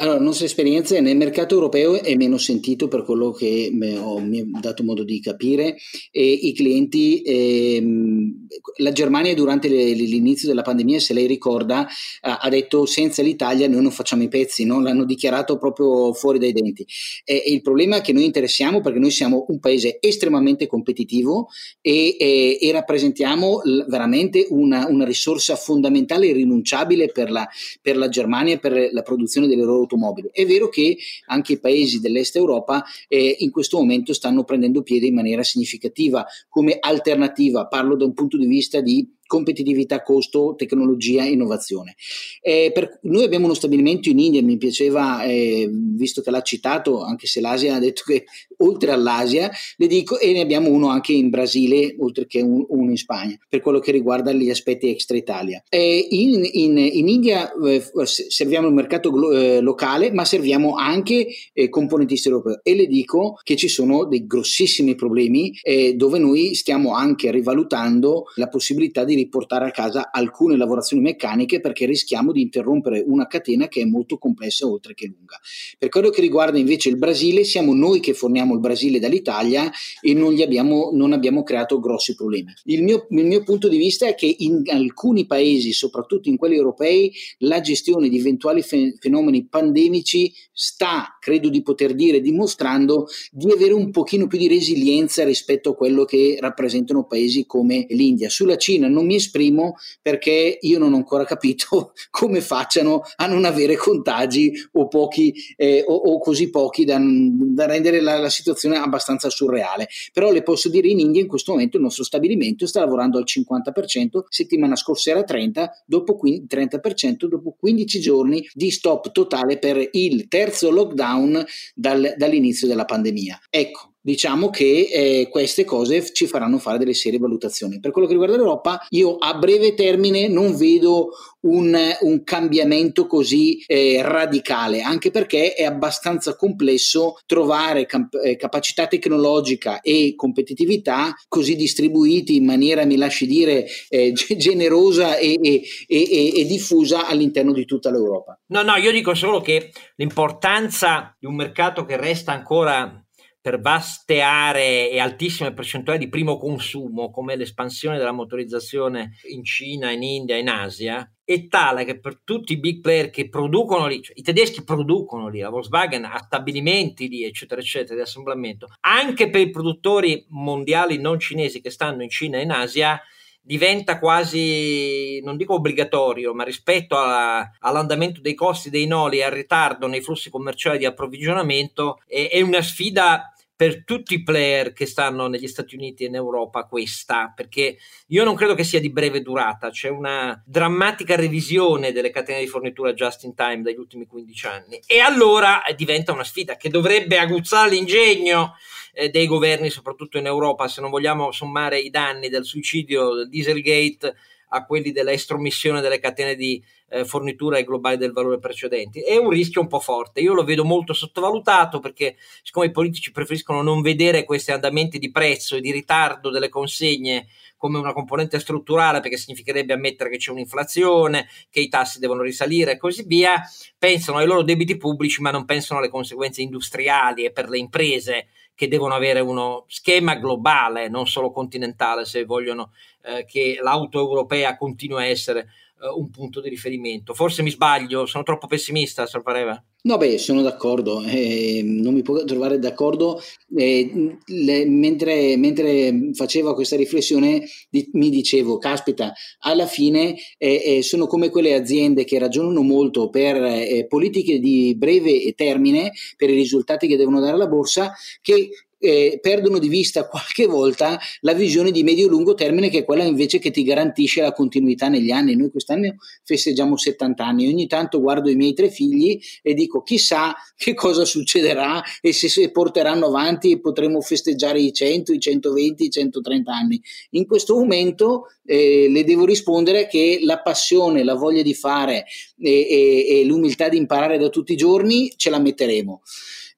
Allora, 0.00 0.18
la 0.18 0.24
nostra 0.24 0.46
esperienza 0.46 1.00
nel 1.00 1.16
mercato 1.16 1.54
europeo 1.54 2.00
è 2.00 2.14
meno 2.14 2.38
sentito 2.38 2.86
per 2.86 3.02
quello 3.02 3.32
che 3.32 3.72
ho, 4.00 4.20
mi 4.20 4.38
è 4.38 4.44
dato 4.60 4.84
modo 4.84 5.02
di 5.02 5.20
capire 5.20 5.76
e 6.12 6.24
i 6.24 6.54
clienti, 6.54 7.20
ehm, 7.22 8.46
la 8.76 8.92
Germania 8.92 9.34
durante 9.34 9.66
le, 9.68 9.92
l'inizio 9.94 10.46
della 10.46 10.62
pandemia, 10.62 11.00
se 11.00 11.14
lei 11.14 11.26
ricorda, 11.26 11.88
ha 12.20 12.48
detto 12.48 12.86
senza 12.86 13.22
l'Italia 13.22 13.66
noi 13.66 13.82
non 13.82 13.90
facciamo 13.90 14.22
i 14.22 14.28
pezzi, 14.28 14.64
no? 14.64 14.80
l'hanno 14.80 15.04
dichiarato 15.04 15.58
proprio 15.58 16.12
fuori 16.12 16.38
dai 16.38 16.52
denti. 16.52 16.86
E, 17.24 17.42
e, 17.44 17.52
il 17.52 17.62
problema 17.62 17.96
è 17.96 18.00
che 18.00 18.12
noi 18.12 18.24
interessiamo 18.24 18.80
perché 18.80 19.00
noi 19.00 19.10
siamo 19.10 19.46
un 19.48 19.58
paese 19.58 19.98
estremamente 20.00 20.68
competitivo 20.68 21.48
e, 21.80 22.16
e, 22.16 22.58
e 22.60 22.70
rappresentiamo 22.70 23.62
l- 23.64 23.84
veramente 23.88 24.46
una, 24.50 24.86
una, 24.86 25.04
risorsa 25.04 25.56
fondamentale 25.56 26.26
e 26.26 26.30
irrinunciabile 26.30 27.10
per 27.10 27.32
la, 27.32 27.48
per 27.82 27.96
la 27.96 28.08
Germania 28.08 28.54
e 28.54 28.58
per 28.58 28.90
la 28.92 29.02
produzione 29.02 29.48
delle 29.48 29.64
loro 29.64 29.86
automobili. 29.88 30.28
È 30.32 30.44
vero 30.44 30.68
che 30.68 30.96
anche 31.26 31.54
i 31.54 31.58
paesi 31.58 32.00
dell'est 32.00 32.36
Europa 32.36 32.84
eh, 33.08 33.36
in 33.38 33.50
questo 33.50 33.78
momento 33.78 34.12
stanno 34.12 34.44
prendendo 34.44 34.82
piede 34.82 35.06
in 35.06 35.14
maniera 35.14 35.42
significativa 35.42 36.26
come 36.48 36.76
alternativa, 36.78 37.66
parlo 37.66 37.96
da 37.96 38.04
un 38.04 38.12
punto 38.12 38.36
di 38.36 38.46
vista 38.46 38.80
di 38.80 39.16
competitività, 39.28 40.02
costo, 40.02 40.54
tecnologia, 40.56 41.22
innovazione. 41.22 41.94
Eh, 42.40 42.72
per, 42.74 42.98
noi 43.02 43.22
abbiamo 43.22 43.44
uno 43.44 43.54
stabilimento 43.54 44.08
in 44.08 44.18
India, 44.18 44.42
mi 44.42 44.56
piaceva, 44.56 45.22
eh, 45.22 45.68
visto 45.70 46.22
che 46.22 46.30
l'ha 46.30 46.40
citato, 46.40 47.02
anche 47.02 47.26
se 47.26 47.40
l'Asia 47.40 47.76
ha 47.76 47.78
detto 47.78 48.02
che 48.06 48.24
oltre 48.58 48.90
all'Asia, 48.90 49.50
le 49.76 49.86
dico, 49.86 50.18
e 50.18 50.32
ne 50.32 50.40
abbiamo 50.40 50.70
uno 50.70 50.88
anche 50.88 51.12
in 51.12 51.28
Brasile, 51.28 51.94
oltre 51.98 52.26
che 52.26 52.40
un, 52.40 52.64
uno 52.68 52.90
in 52.90 52.96
Spagna, 52.96 53.38
per 53.48 53.60
quello 53.60 53.78
che 53.78 53.92
riguarda 53.92 54.32
gli 54.32 54.50
aspetti 54.50 54.88
extra 54.88 55.16
Italia. 55.16 55.62
Eh, 55.68 56.06
in, 56.10 56.48
in, 56.50 56.78
in, 56.78 57.08
India 57.08 57.52
eh, 57.52 57.84
serviamo 58.04 58.66
il 58.66 58.74
mercato 58.74 59.10
glo- 59.10 59.32
eh, 59.32 59.60
locale, 59.60 60.10
ma 60.10 60.24
serviamo 60.24 60.74
anche 60.74 61.28
eh, 61.52 61.68
componentisti 61.68 62.28
europei 62.28 62.58
e 62.62 62.74
le 62.74 62.86
dico 62.86 63.38
che 63.42 63.56
ci 63.56 63.68
sono 63.68 64.06
dei 64.06 64.26
grossissimi 64.26 64.94
problemi 64.94 65.52
dove 65.94 66.18
noi 66.18 66.54
stiamo 66.54 66.94
anche 66.94 67.30
rivalutando 67.30 68.24
la 68.36 68.48
possibilità 68.48 69.04
di 69.04 69.14
riportare 69.18 69.66
a 69.66 69.70
casa 69.70 70.10
alcune 70.10 70.56
lavorazioni 70.56 71.02
meccaniche 71.02 71.60
perché 71.60 71.86
rischiamo 71.86 72.32
di 72.32 72.42
interrompere 72.42 73.02
una 73.06 73.26
catena 73.26 73.68
che 73.68 73.82
è 73.82 73.84
molto 73.84 74.18
complessa 74.18 74.66
oltre 74.66 74.94
che 74.94 75.06
lunga. 75.06 75.38
Per 75.78 75.88
quello 75.88 76.10
che 76.10 76.20
riguarda 76.20 76.58
invece 76.58 76.88
il 76.88 76.96
Brasile, 76.96 77.44
siamo 77.44 77.74
noi 77.74 78.00
che 78.00 78.14
forniamo 78.14 78.54
il 78.54 78.60
Brasile 78.60 78.98
dall'Italia 78.98 79.70
e 80.00 80.14
non, 80.14 80.38
abbiamo, 80.40 80.90
non 80.92 81.12
abbiamo 81.12 81.42
creato 81.42 81.78
grossi 81.80 82.14
problemi. 82.14 82.52
Il 82.64 82.82
mio, 82.82 83.06
il 83.10 83.26
mio 83.26 83.42
punto 83.42 83.68
di 83.68 83.76
vista 83.76 84.06
è 84.06 84.14
che 84.14 84.34
in 84.38 84.62
alcuni 84.66 85.26
paesi, 85.26 85.72
soprattutto 85.72 86.28
in 86.28 86.36
quelli 86.36 86.56
europei, 86.56 87.12
la 87.38 87.60
gestione 87.60 88.08
di 88.08 88.18
eventuali 88.18 88.62
fenomeni 88.62 89.46
pandemici 89.46 90.32
sta, 90.52 91.16
credo 91.20 91.48
di 91.48 91.62
poter 91.62 91.94
dire, 91.94 92.20
dimostrando 92.20 93.06
di 93.30 93.50
avere 93.50 93.72
un 93.72 93.90
pochino 93.90 94.26
più 94.26 94.38
di 94.38 94.48
resilienza 94.48 95.24
rispetto 95.24 95.70
a 95.70 95.74
quello 95.74 96.04
che 96.04 96.36
rappresentano 96.40 97.06
paesi 97.06 97.46
come 97.46 97.86
l'India. 97.90 98.28
Sulla 98.28 98.56
Cina 98.56 98.88
non 98.88 99.07
mi 99.08 99.14
esprimo 99.14 99.76
perché 100.02 100.58
io 100.60 100.78
non 100.78 100.92
ho 100.92 100.96
ancora 100.96 101.24
capito 101.24 101.92
come 102.10 102.42
facciano 102.42 103.02
a 103.16 103.26
non 103.26 103.44
avere 103.44 103.76
contagi 103.76 104.52
o 104.72 104.86
pochi 104.86 105.34
eh, 105.56 105.82
o, 105.86 105.94
o, 105.94 106.18
così 106.18 106.50
pochi 106.50 106.84
da, 106.84 106.98
da 107.00 107.66
rendere 107.66 108.00
la, 108.00 108.18
la, 108.18 108.28
situazione 108.28 108.76
abbastanza 108.76 109.30
surreale. 109.30 109.88
Però 110.12 110.30
le 110.30 110.42
posso 110.42 110.68
dire 110.68 110.88
in 110.88 111.00
India 111.00 111.22
in 111.22 111.26
questo 111.26 111.52
momento 111.52 111.78
il 111.78 111.82
nostro 111.82 112.04
stabilimento 112.04 112.66
sta 112.66 112.80
lavorando 112.80 113.16
al 113.18 113.24
50%, 113.26 114.24
settimana 114.28 114.76
scorsa 114.76 115.10
era 115.10 115.24
30, 115.24 115.82
dopo 115.86 116.18
30% 116.22 117.24
dopo 117.26 117.56
15 117.58 118.00
giorni 118.00 118.46
di 118.52 118.70
stop 118.70 119.10
totale 119.12 119.58
per 119.58 119.88
il 119.92 120.28
terzo 120.28 120.70
lockdown 120.70 121.44
dal, 121.74 122.14
dall'inizio 122.16 122.66
della 122.66 122.84
pandemia. 122.84 123.40
Ecco, 123.48 123.87
diciamo 124.00 124.50
che 124.50 124.88
eh, 124.90 125.28
queste 125.30 125.64
cose 125.64 126.12
ci 126.12 126.26
faranno 126.26 126.58
fare 126.58 126.78
delle 126.78 126.94
serie 126.94 127.18
valutazioni. 127.18 127.80
Per 127.80 127.90
quello 127.90 128.06
che 128.06 128.14
riguarda 128.14 128.36
l'Europa, 128.36 128.84
io 128.90 129.16
a 129.16 129.34
breve 129.34 129.74
termine 129.74 130.28
non 130.28 130.56
vedo 130.56 131.10
un, 131.40 131.76
un 132.00 132.24
cambiamento 132.24 133.06
così 133.06 133.62
eh, 133.66 134.00
radicale, 134.02 134.82
anche 134.82 135.10
perché 135.10 135.54
è 135.54 135.64
abbastanza 135.64 136.36
complesso 136.36 137.18
trovare 137.26 137.86
camp- 137.86 138.18
eh, 138.22 138.36
capacità 138.36 138.86
tecnologica 138.86 139.80
e 139.80 140.14
competitività 140.16 141.14
così 141.28 141.54
distribuiti 141.54 142.36
in 142.36 142.44
maniera, 142.44 142.84
mi 142.84 142.96
lasci 142.96 143.26
dire, 143.26 143.66
eh, 143.88 144.12
generosa 144.36 145.16
e, 145.16 145.38
e, 145.40 145.62
e, 145.86 146.40
e 146.40 146.44
diffusa 146.46 147.06
all'interno 147.06 147.52
di 147.52 147.64
tutta 147.64 147.90
l'Europa. 147.90 148.38
No, 148.46 148.62
no, 148.62 148.76
io 148.76 148.90
dico 148.90 149.14
solo 149.14 149.40
che 149.40 149.70
l'importanza 149.96 151.14
di 151.18 151.26
un 151.26 151.34
mercato 151.34 151.84
che 151.84 151.96
resta 151.96 152.32
ancora 152.32 153.02
per 153.48 153.62
vaste 153.62 154.20
aree 154.20 154.90
e 154.90 155.00
altissime 155.00 155.54
percentuali 155.54 155.98
di 155.98 156.10
primo 156.10 156.36
consumo, 156.36 157.10
come 157.10 157.34
l'espansione 157.34 157.96
della 157.96 158.12
motorizzazione 158.12 159.12
in 159.30 159.42
Cina, 159.42 159.90
in 159.90 160.02
India, 160.02 160.36
in 160.36 160.50
Asia, 160.50 161.10
è 161.24 161.48
tale 161.48 161.86
che 161.86 161.98
per 161.98 162.20
tutti 162.24 162.52
i 162.52 162.58
big 162.58 162.82
player 162.82 163.08
che 163.08 163.30
producono 163.30 163.86
lì, 163.86 164.02
cioè 164.02 164.18
i 164.18 164.22
tedeschi 164.22 164.64
producono 164.64 165.28
lì, 165.28 165.40
la 165.40 165.48
Volkswagen 165.48 166.04
ha 166.04 166.18
stabilimenti 166.18 167.08
lì, 167.08 167.24
eccetera, 167.24 167.62
eccetera, 167.62 167.94
di 167.94 168.02
assemblamento, 168.02 168.68
anche 168.80 169.30
per 169.30 169.40
i 169.40 169.48
produttori 169.48 170.26
mondiali 170.28 170.98
non 170.98 171.18
cinesi 171.18 171.62
che 171.62 171.70
stanno 171.70 172.02
in 172.02 172.10
Cina 172.10 172.36
e 172.36 172.42
in 172.42 172.50
Asia, 172.50 173.00
diventa 173.40 173.98
quasi, 173.98 175.22
non 175.24 175.38
dico 175.38 175.54
obbligatorio, 175.54 176.34
ma 176.34 176.44
rispetto 176.44 176.98
alla, 176.98 177.50
all'andamento 177.60 178.20
dei 178.20 178.34
costi 178.34 178.68
dei 178.68 178.86
noli 178.86 179.20
e 179.20 179.24
al 179.24 179.32
ritardo 179.32 179.86
nei 179.86 180.02
flussi 180.02 180.28
commerciali 180.28 180.76
di 180.76 180.84
approvvigionamento, 180.84 182.02
è, 182.06 182.28
è 182.30 182.42
una 182.42 182.60
sfida 182.60 183.32
per 183.58 183.82
tutti 183.82 184.14
i 184.14 184.22
player 184.22 184.72
che 184.72 184.86
stanno 184.86 185.26
negli 185.26 185.48
Stati 185.48 185.74
Uniti 185.74 186.04
e 186.04 186.06
in 186.06 186.14
Europa 186.14 186.62
questa, 186.62 187.32
perché 187.34 187.76
io 188.06 188.22
non 188.22 188.36
credo 188.36 188.54
che 188.54 188.62
sia 188.62 188.78
di 188.78 188.88
breve 188.88 189.20
durata, 189.20 189.70
c'è 189.70 189.88
una 189.88 190.40
drammatica 190.46 191.16
revisione 191.16 191.90
delle 191.90 192.10
catene 192.10 192.38
di 192.38 192.46
fornitura 192.46 192.92
just 192.92 193.24
in 193.24 193.34
time 193.34 193.62
dagli 193.62 193.78
ultimi 193.78 194.06
15 194.06 194.46
anni. 194.46 194.80
E 194.86 195.00
allora 195.00 195.60
diventa 195.74 196.12
una 196.12 196.22
sfida 196.22 196.56
che 196.56 196.68
dovrebbe 196.68 197.18
aguzzare 197.18 197.70
l'ingegno 197.70 198.54
eh, 198.92 199.08
dei 199.08 199.26
governi, 199.26 199.70
soprattutto 199.70 200.18
in 200.18 200.26
Europa, 200.26 200.68
se 200.68 200.80
non 200.80 200.90
vogliamo 200.90 201.32
sommare 201.32 201.80
i 201.80 201.90
danni 201.90 202.28
del 202.28 202.44
suicidio 202.44 203.12
del 203.14 203.28
Dieselgate 203.28 204.14
a 204.48 204.64
quelli 204.64 204.92
della 204.92 205.12
estromissione 205.12 205.80
delle 205.80 206.00
catene 206.00 206.34
di 206.34 206.62
eh, 206.90 207.04
fornitura 207.04 207.56
ai 207.56 207.64
globali 207.64 207.96
del 207.96 208.12
valore 208.12 208.38
precedenti. 208.38 209.00
È 209.00 209.16
un 209.16 209.30
rischio 209.30 209.60
un 209.60 209.66
po' 209.66 209.80
forte. 209.80 210.20
Io 210.20 210.32
lo 210.32 210.44
vedo 210.44 210.64
molto 210.64 210.92
sottovalutato 210.92 211.80
perché, 211.80 212.16
siccome 212.42 212.66
i 212.66 212.70
politici 212.70 213.12
preferiscono 213.12 213.62
non 213.62 213.82
vedere 213.82 214.24
questi 214.24 214.52
andamenti 214.52 214.98
di 214.98 215.10
prezzo 215.10 215.56
e 215.56 215.60
di 215.60 215.70
ritardo 215.70 216.30
delle 216.30 216.48
consegne 216.48 217.26
come 217.56 217.78
una 217.78 217.92
componente 217.92 218.38
strutturale, 218.38 219.00
perché 219.00 219.16
significherebbe 219.16 219.72
ammettere 219.72 220.10
che 220.10 220.16
c'è 220.16 220.30
un'inflazione, 220.30 221.28
che 221.50 221.60
i 221.60 221.68
tassi 221.68 221.98
devono 221.98 222.22
risalire 222.22 222.72
e 222.72 222.76
così 222.78 223.02
via, 223.04 223.42
pensano 223.76 224.18
ai 224.18 224.26
loro 224.26 224.42
debiti 224.42 224.76
pubblici, 224.76 225.20
ma 225.20 225.32
non 225.32 225.44
pensano 225.44 225.80
alle 225.80 225.88
conseguenze 225.88 226.40
industriali 226.40 227.24
e 227.24 227.32
per 227.32 227.48
le 227.48 227.58
imprese 227.58 228.28
che 228.58 228.66
devono 228.66 228.94
avere 228.94 229.20
uno 229.20 229.66
schema 229.68 230.16
globale, 230.16 230.88
non 230.88 231.06
solo 231.06 231.30
continentale, 231.30 232.04
se 232.04 232.24
vogliono 232.24 232.72
eh, 233.02 233.24
che 233.24 233.60
l'auto 233.62 234.00
europea 234.00 234.56
continui 234.56 235.00
a 235.00 235.06
essere 235.06 235.50
uh, 235.80 235.98
un 235.98 236.10
punto 236.10 236.40
di 236.40 236.48
riferimento. 236.48 237.14
Forse 237.14 237.42
mi 237.42 237.50
sbaglio, 237.50 238.06
sono 238.06 238.24
troppo 238.24 238.46
pessimista, 238.46 239.06
Sorpareva. 239.06 239.62
No, 239.80 239.96
beh, 239.96 240.18
sono 240.18 240.42
d'accordo, 240.42 241.04
eh, 241.04 241.62
non 241.64 241.94
mi 241.94 242.02
può 242.02 242.22
trovare 242.24 242.58
d'accordo. 242.58 243.22
Eh, 243.56 244.18
le, 244.26 244.66
mentre, 244.66 245.36
mentre, 245.36 246.10
facevo 246.14 246.52
questa 246.54 246.76
riflessione 246.76 247.44
di, 247.70 247.88
mi 247.92 248.10
dicevo, 248.10 248.58
caspita, 248.58 249.12
alla 249.40 249.66
fine 249.66 250.16
eh, 250.36 250.62
eh 250.64 250.82
sono 250.82 251.06
come 251.06 251.30
quelle 251.30 251.54
aziende 251.54 252.04
che 252.04 252.18
ragionano 252.18 252.62
molto 252.62 253.08
per 253.08 253.36
eh, 253.36 253.86
politiche 253.88 254.40
di 254.40 254.74
breve 254.76 255.32
termine, 255.34 255.92
per 256.16 256.28
i 256.28 256.34
risultati 256.34 256.88
che 256.88 256.96
devono 256.96 257.20
dare 257.20 257.34
alla 257.34 257.46
borsa, 257.46 257.94
che 258.20 258.50
eh, 258.78 259.18
perdono 259.20 259.58
di 259.58 259.68
vista 259.68 260.06
qualche 260.08 260.46
volta 260.46 260.98
la 261.20 261.34
visione 261.34 261.70
di 261.70 261.82
medio-lungo 261.82 262.34
termine 262.34 262.70
che 262.70 262.78
è 262.78 262.84
quella 262.84 263.04
invece 263.04 263.38
che 263.38 263.50
ti 263.50 263.62
garantisce 263.62 264.20
la 264.20 264.32
continuità 264.32 264.88
negli 264.88 265.10
anni. 265.10 265.36
Noi 265.36 265.50
quest'anno 265.50 265.96
festeggiamo 266.24 266.76
70 266.76 267.24
anni, 267.24 267.48
ogni 267.48 267.66
tanto 267.66 268.00
guardo 268.00 268.30
i 268.30 268.36
miei 268.36 268.54
tre 268.54 268.70
figli 268.70 269.20
e 269.42 269.54
dico 269.54 269.82
chissà 269.82 270.34
che 270.56 270.74
cosa 270.74 271.04
succederà 271.04 271.82
e 272.00 272.12
se 272.12 272.28
si 272.28 272.50
porteranno 272.50 273.06
avanti 273.06 273.52
e 273.52 273.60
potremo 273.60 274.00
festeggiare 274.00 274.60
i 274.60 274.72
100, 274.72 275.12
i 275.12 275.20
120, 275.20 275.84
i 275.84 275.90
130 275.90 276.52
anni. 276.52 276.80
In 277.10 277.26
questo 277.26 277.56
momento 277.56 278.26
eh, 278.44 278.88
le 278.88 279.04
devo 279.04 279.24
rispondere 279.24 279.86
che 279.86 280.20
la 280.22 280.40
passione, 280.40 281.04
la 281.04 281.14
voglia 281.14 281.42
di 281.42 281.54
fare 281.54 282.04
e, 282.38 282.50
e, 282.50 283.20
e 283.20 283.24
l'umiltà 283.24 283.68
di 283.68 283.76
imparare 283.76 284.18
da 284.18 284.28
tutti 284.28 284.52
i 284.52 284.56
giorni 284.56 285.12
ce 285.16 285.30
la 285.30 285.38
metteremo. 285.38 286.02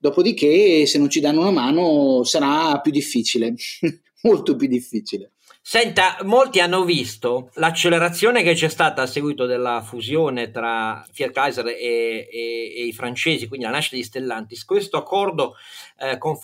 Dopodiché, 0.01 0.87
se 0.87 0.97
non 0.97 1.11
ci 1.11 1.21
danno 1.21 1.41
una 1.41 1.51
mano, 1.51 2.25
sarà 2.25 2.81
più 2.81 2.91
difficile, 2.91 3.55
molto 4.23 4.57
più 4.57 4.67
difficile. 4.67 5.33
Senta, 5.63 6.17
molti 6.23 6.59
hanno 6.59 6.85
visto 6.85 7.51
l'accelerazione 7.57 8.43
che 8.43 8.55
c'è 8.55 8.71
stata 8.71 9.03
a 9.03 9.07
seguito 9.07 9.45
della 9.45 9.83
fusione 9.83 10.51
tra 10.51 11.05
Fiat 11.13 11.33
Chrysler 11.33 11.67
e, 11.67 12.29
e, 12.33 12.75
e, 12.77 12.87
i 12.87 12.93
francesi, 12.95 13.47
quindi 13.47 13.67
la 13.67 13.73
nascita 13.73 13.97
di 13.97 14.03
Stellantis, 14.03 14.65
questo 14.65 14.97
accordo 14.97 15.57
eh, 15.99 16.17
con, 16.17 16.39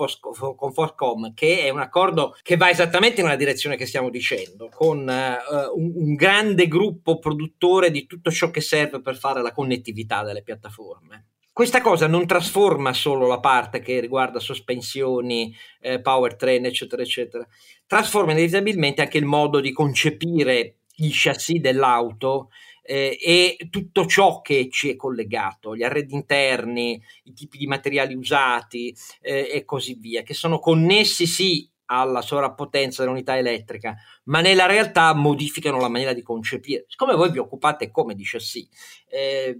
con 0.55 0.73
Foscom, 0.73 1.33
che 1.33 1.61
è 1.63 1.71
un 1.71 1.81
accordo 1.81 2.37
che 2.43 2.59
va 2.59 2.69
esattamente 2.69 3.23
nella 3.23 3.37
direzione 3.37 3.77
che 3.77 3.87
stiamo 3.87 4.11
dicendo, 4.11 4.69
con 4.69 5.09
eh, 5.09 5.39
un, 5.75 5.93
un 5.95 6.15
grande 6.15 6.69
gruppo 6.69 7.19
produttore 7.19 7.91
di 7.91 8.07
tutto 8.07 8.31
ciò 8.31 8.51
che 8.51 8.61
serve 8.61 9.01
per 9.01 9.17
fare 9.17 9.41
la 9.41 9.53
connettività 9.53 10.23
delle 10.25 10.43
piattaforme. 10.43 11.36
Questa 11.57 11.81
cosa 11.81 12.07
non 12.07 12.27
trasforma 12.27 12.93
solo 12.93 13.27
la 13.27 13.41
parte 13.41 13.81
che 13.81 13.99
riguarda 13.99 14.41
sospensioni, 14.41 15.57
eh, 15.81 16.03
powertrain, 16.03 16.67
eccetera, 16.67 17.01
eccetera, 17.01 17.49
trasforma 17.87 18.33
inevitabilmente 18.33 19.01
anche 19.01 19.17
il 19.17 19.25
modo 19.25 19.61
di 19.61 19.73
concepire 19.73 20.81
gli 20.95 21.09
chassis 21.11 21.59
dell'auto 21.59 22.51
eh, 22.83 23.17
e 23.19 23.57
tutto 23.71 24.05
ciò 24.05 24.43
che 24.43 24.69
ci 24.71 24.91
è 24.91 24.97
collegato, 24.97 25.75
gli 25.75 25.83
arredi 25.83 26.13
interni, 26.13 27.03
i 27.23 27.33
tipi 27.33 27.57
di 27.57 27.67
materiali 27.67 28.15
usati 28.15 28.95
eh, 29.23 29.49
e 29.51 29.65
così 29.65 29.95
via, 29.95 30.23
che 30.23 30.35
sono 30.35 30.59
connessi 30.59 31.27
sì 31.27 31.67
alla 31.87 32.21
sovrappotenza 32.21 33.03
dell'unità 33.03 33.37
elettrica, 33.37 33.97
ma 34.25 34.41
nella 34.41 34.67
realtà 34.67 35.15
modificano 35.15 35.81
la 35.81 35.89
maniera 35.89 36.13
di 36.13 36.23
concepire. 36.23 36.85
Siccome 36.89 37.15
voi 37.15 37.31
vi 37.31 37.39
occupate 37.39 37.91
come 37.91 38.15
di 38.15 38.25
chassis, 38.25 38.69
eh, 39.09 39.57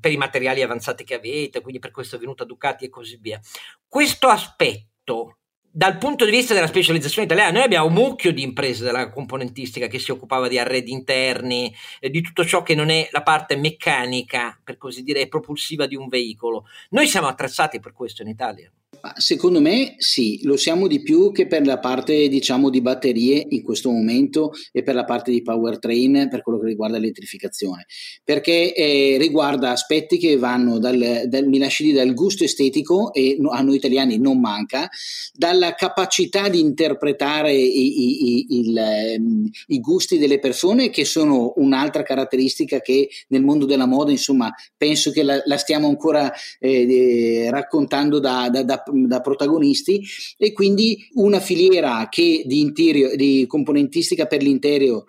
per 0.00 0.10
i 0.10 0.16
materiali 0.16 0.62
avanzati 0.62 1.04
che 1.04 1.14
avete, 1.14 1.60
quindi 1.60 1.78
per 1.78 1.90
questo 1.90 2.16
è 2.16 2.18
venuta 2.18 2.44
Ducati 2.44 2.86
e 2.86 2.88
così 2.88 3.18
via, 3.20 3.40
questo 3.86 4.28
aspetto 4.28 5.38
dal 5.74 5.96
punto 5.96 6.26
di 6.26 6.30
vista 6.30 6.52
della 6.52 6.66
specializzazione 6.66 7.24
italiana, 7.24 7.50
noi 7.50 7.62
abbiamo 7.62 7.86
un 7.86 7.94
mucchio 7.94 8.30
di 8.30 8.42
imprese 8.42 8.84
della 8.84 9.08
componentistica 9.08 9.86
che 9.86 9.98
si 9.98 10.10
occupava 10.10 10.46
di 10.46 10.58
arredi 10.58 10.92
interni, 10.92 11.74
eh, 11.98 12.10
di 12.10 12.20
tutto 12.20 12.44
ciò 12.44 12.62
che 12.62 12.74
non 12.74 12.90
è 12.90 13.08
la 13.10 13.22
parte 13.22 13.56
meccanica, 13.56 14.60
per 14.62 14.76
così 14.76 15.02
dire, 15.02 15.28
propulsiva 15.28 15.86
di 15.86 15.96
un 15.96 16.08
veicolo. 16.08 16.66
Noi 16.90 17.06
siamo 17.06 17.26
attrezzati 17.26 17.80
per 17.80 17.94
questo 17.94 18.20
in 18.20 18.28
Italia. 18.28 18.70
Secondo 19.16 19.60
me 19.60 19.94
sì, 19.96 20.40
lo 20.44 20.56
siamo 20.56 20.86
di 20.86 21.02
più 21.02 21.32
che 21.32 21.46
per 21.46 21.66
la 21.66 21.78
parte 21.78 22.28
diciamo 22.28 22.68
di 22.68 22.82
batterie 22.82 23.44
in 23.48 23.62
questo 23.62 23.90
momento 23.90 24.52
e 24.70 24.82
per 24.82 24.94
la 24.94 25.04
parte 25.04 25.30
di 25.30 25.42
powertrain 25.42 26.28
per 26.30 26.42
quello 26.42 26.60
che 26.60 26.66
riguarda 26.66 26.98
l'elettrificazione, 26.98 27.86
perché 28.22 28.74
eh, 28.74 29.16
riguarda 29.18 29.70
aspetti 29.70 30.18
che 30.18 30.36
vanno 30.36 30.78
dal, 30.78 31.22
dal, 31.26 31.46
mi 31.46 31.58
lasci 31.58 31.84
dire, 31.84 32.04
dal 32.04 32.14
gusto 32.14 32.44
estetico 32.44 33.12
e 33.14 33.38
a 33.50 33.62
noi 33.62 33.76
italiani 33.76 34.18
non 34.18 34.38
manca, 34.38 34.88
dalla 35.32 35.74
capacità 35.74 36.48
di 36.48 36.60
interpretare 36.60 37.52
i, 37.54 38.02
i, 38.02 38.28
i, 38.28 38.46
il, 38.60 38.76
ehm, 38.76 39.50
i 39.68 39.80
gusti 39.80 40.18
delle 40.18 40.38
persone 40.38 40.90
che 40.90 41.04
sono 41.04 41.54
un'altra 41.56 42.02
caratteristica 42.02 42.80
che 42.80 43.08
nel 43.28 43.42
mondo 43.42 43.64
della 43.64 43.86
moda 43.86 44.10
insomma 44.10 44.52
penso 44.76 45.10
che 45.10 45.22
la, 45.22 45.40
la 45.44 45.56
stiamo 45.56 45.88
ancora 45.88 46.30
eh, 46.60 47.48
raccontando 47.50 48.20
da, 48.20 48.48
da, 48.50 48.62
da 48.62 48.81
da 48.90 49.20
protagonisti 49.20 50.02
e 50.36 50.52
quindi 50.52 51.06
una 51.14 51.40
filiera 51.40 52.08
che 52.10 52.42
di, 52.44 52.60
interior, 52.60 53.14
di 53.16 53.44
componentistica 53.46 54.26
per 54.26 54.42
l'interno 54.42 54.60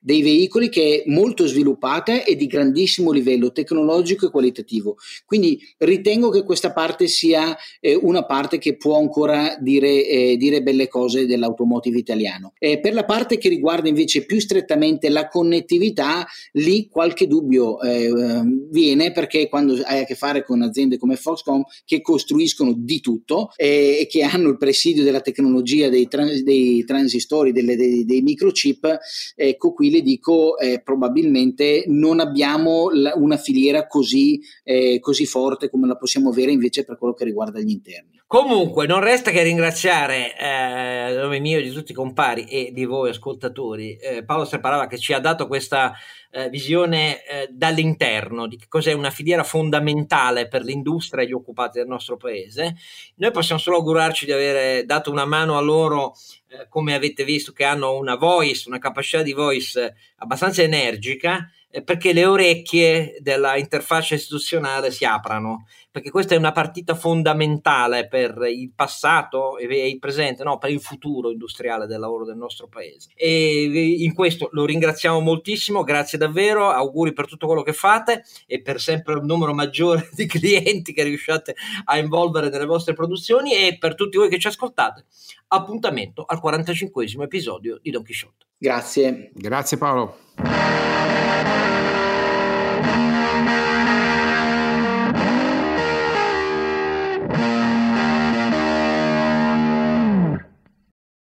dei 0.01 0.21
veicoli 0.21 0.69
che 0.69 1.03
è 1.03 1.09
molto 1.09 1.45
sviluppata 1.45 2.24
e 2.24 2.36
di 2.36 2.47
grandissimo 2.47 3.11
livello 3.11 3.51
tecnologico 3.51 4.26
e 4.26 4.32
qualitativo. 4.32 4.97
Quindi 5.26 5.59
ritengo 5.78 6.30
che 6.30 6.43
questa 6.43 6.74
parte 6.74 7.07
sia 7.07 7.55
eh, 7.80 7.95
una 7.95 8.26
parte 8.26 8.57
che 8.57 8.76
può 8.76 8.97
ancora 8.97 9.55
dire, 9.59 10.07
eh, 10.07 10.38
dire 10.38 10.63
belle 10.63 10.88
cose 10.88 11.26
dell'automotive 11.26 11.97
italiano. 11.97 12.53
Eh, 12.57 12.80
per 12.80 12.93
la 12.93 13.05
parte 13.05 13.38
che 13.38 13.49
riguarda 13.49 13.88
invece 13.88 14.26
più 14.26 14.39
strettamente 14.39 15.09
la 15.09 15.28
connettività, 15.28 16.26
lì 16.53 16.88
qualche 16.89 17.28
dubbio 17.28 17.80
eh, 17.82 18.11
viene 18.69 19.11
perché 19.11 19.47
quando 19.47 19.80
hai 19.86 20.01
a 20.01 20.05
che 20.05 20.15
fare 20.15 20.43
con 20.43 20.61
aziende 20.61 20.97
come 20.97 21.15
Foxconn 21.15 21.61
che 21.86 22.01
costruiscono 22.01 22.74
di 22.76 22.99
tutto, 22.99 23.51
e 23.64 24.07
che 24.09 24.24
hanno 24.24 24.49
il 24.49 24.57
presidio 24.57 25.05
della 25.05 25.22
tecnologia 25.22 25.88
dei, 25.88 26.09
trans, 26.09 26.41
dei 26.41 26.84
transistori, 26.84 27.53
delle, 27.53 27.78
dei, 27.78 28.03
dei, 28.03 28.22
microchip, 28.22 28.97
ecco 29.38 29.72
qui 29.72 29.89
le 29.89 30.01
dico 30.01 30.57
eh, 30.57 30.82
probabilmente 30.84 31.86
non 31.88 32.20
abbiamo 32.20 32.89
la, 32.89 33.14
una 33.16 33.38
filiera 33.38 33.88
così, 33.88 34.41
eh, 34.66 34.99
così 34.99 35.26
forte 35.26 35.70
come 35.70 35.88
la 35.88 35.95
possiamo 35.95 36.30
avere 36.30 36.51
invece 36.51 36.84
per 36.84 36.97
quello 36.97 37.14
che 37.14 37.24
riguarda 37.24 37.61
gli 37.61 37.72
interni. 37.72 38.12
Comunque, 38.34 38.88
non 38.88 38.99
resta 38.99 39.29
che 39.29 39.43
ringraziare 39.43 40.36
eh, 40.36 41.13
nome 41.21 41.38
mio 41.38 41.61
di 41.61 41.69
tutti 41.69 41.91
i 41.91 41.93
compari 41.93 42.45
e 42.45 42.71
di 42.73 42.84
voi 42.84 43.11
ascoltatori 43.11 43.95
eh, 43.97 44.23
Paolo 44.23 44.43
Serparava 44.43 44.88
che 44.88 44.97
ci 44.97 45.13
ha 45.13 45.19
dato 45.19 45.45
questa 45.45 45.93
eh, 46.31 46.49
visione 46.49 47.23
eh, 47.23 47.47
dall'interno 47.51 48.47
di 48.47 48.57
che 48.57 48.65
cos'è 48.67 48.91
una 48.91 49.11
filiera 49.11 49.43
fondamentale 49.43 50.47
per 50.47 50.63
l'industria 50.63 51.23
e 51.23 51.27
gli 51.27 51.31
occupati 51.31 51.77
del 51.77 51.88
nostro 51.88 52.17
paese. 52.17 52.75
Noi 53.17 53.29
possiamo 53.29 53.61
solo 53.61 53.77
augurarci 53.77 54.25
di 54.25 54.31
avere 54.31 54.84
dato 54.84 55.11
una 55.11 55.25
mano 55.25 55.55
a 55.55 55.61
loro, 55.61 56.15
eh, 56.47 56.65
come 56.69 56.95
avete 56.95 57.23
visto, 57.23 57.51
che 57.51 57.65
hanno 57.65 57.95
una 57.95 58.15
voice, 58.15 58.67
una 58.67 58.79
capacità 58.79 59.21
di 59.21 59.34
voice 59.34 59.93
abbastanza 60.15 60.63
energica 60.63 61.51
perché 61.82 62.13
le 62.13 62.26
orecchie 62.26 63.17
della 63.19 63.57
interfaccia 63.57 64.13
istituzionale 64.15 64.91
si 64.91 65.05
aprano, 65.05 65.65
perché 65.89 66.11
questa 66.11 66.36
è 66.36 66.38
una 66.38 66.51
partita 66.51 66.93
fondamentale 66.93 68.07
per 68.07 68.38
il 68.47 68.71
passato 68.76 69.57
e 69.57 69.88
il 69.88 69.99
presente, 69.99 70.43
no, 70.43 70.57
per 70.57 70.69
il 70.69 70.82
futuro 70.82 71.32
industriale 71.32 71.88
del 71.88 71.99
lavoro 71.99 72.26
del 72.26 72.38
nostro 72.38 72.67
paese. 72.67 73.09
E 73.15 73.63
in 73.99 74.13
questo 74.13 74.49
lo 74.51 74.65
ringraziamo 74.65 75.19
moltissimo, 75.19 75.84
grazie 75.84 76.17
davvero, 76.17 76.69
auguri 76.69 77.13
per 77.13 77.28
tutto 77.28 77.47
quello 77.47 77.63
che 77.63 77.74
fate 77.74 78.24
e 78.45 78.61
per 78.61 78.80
sempre 78.80 79.15
un 79.15 79.26
numero 79.26 79.53
maggiore 79.53 80.09
di 80.13 80.28
clienti 80.28 80.93
che 80.93 81.03
riusciate 81.03 81.55
a 81.86 81.97
involvere 81.97 82.49
nelle 82.49 82.65
vostre 82.65 82.93
produzioni 82.93 83.53
e 83.53 83.78
per 83.80 83.95
tutti 83.95 84.17
voi 84.17 84.30
che 84.30 84.39
ci 84.39 84.47
ascoltate. 84.47 85.05
Appuntamento 85.47 86.24
al 86.26 86.39
45 86.39 87.05
episodio 87.24 87.80
di 87.82 87.91
Don 87.91 88.03
Quixote. 88.03 88.45
Grazie. 88.57 89.32
Grazie 89.34 89.78
Paolo. 89.78 90.92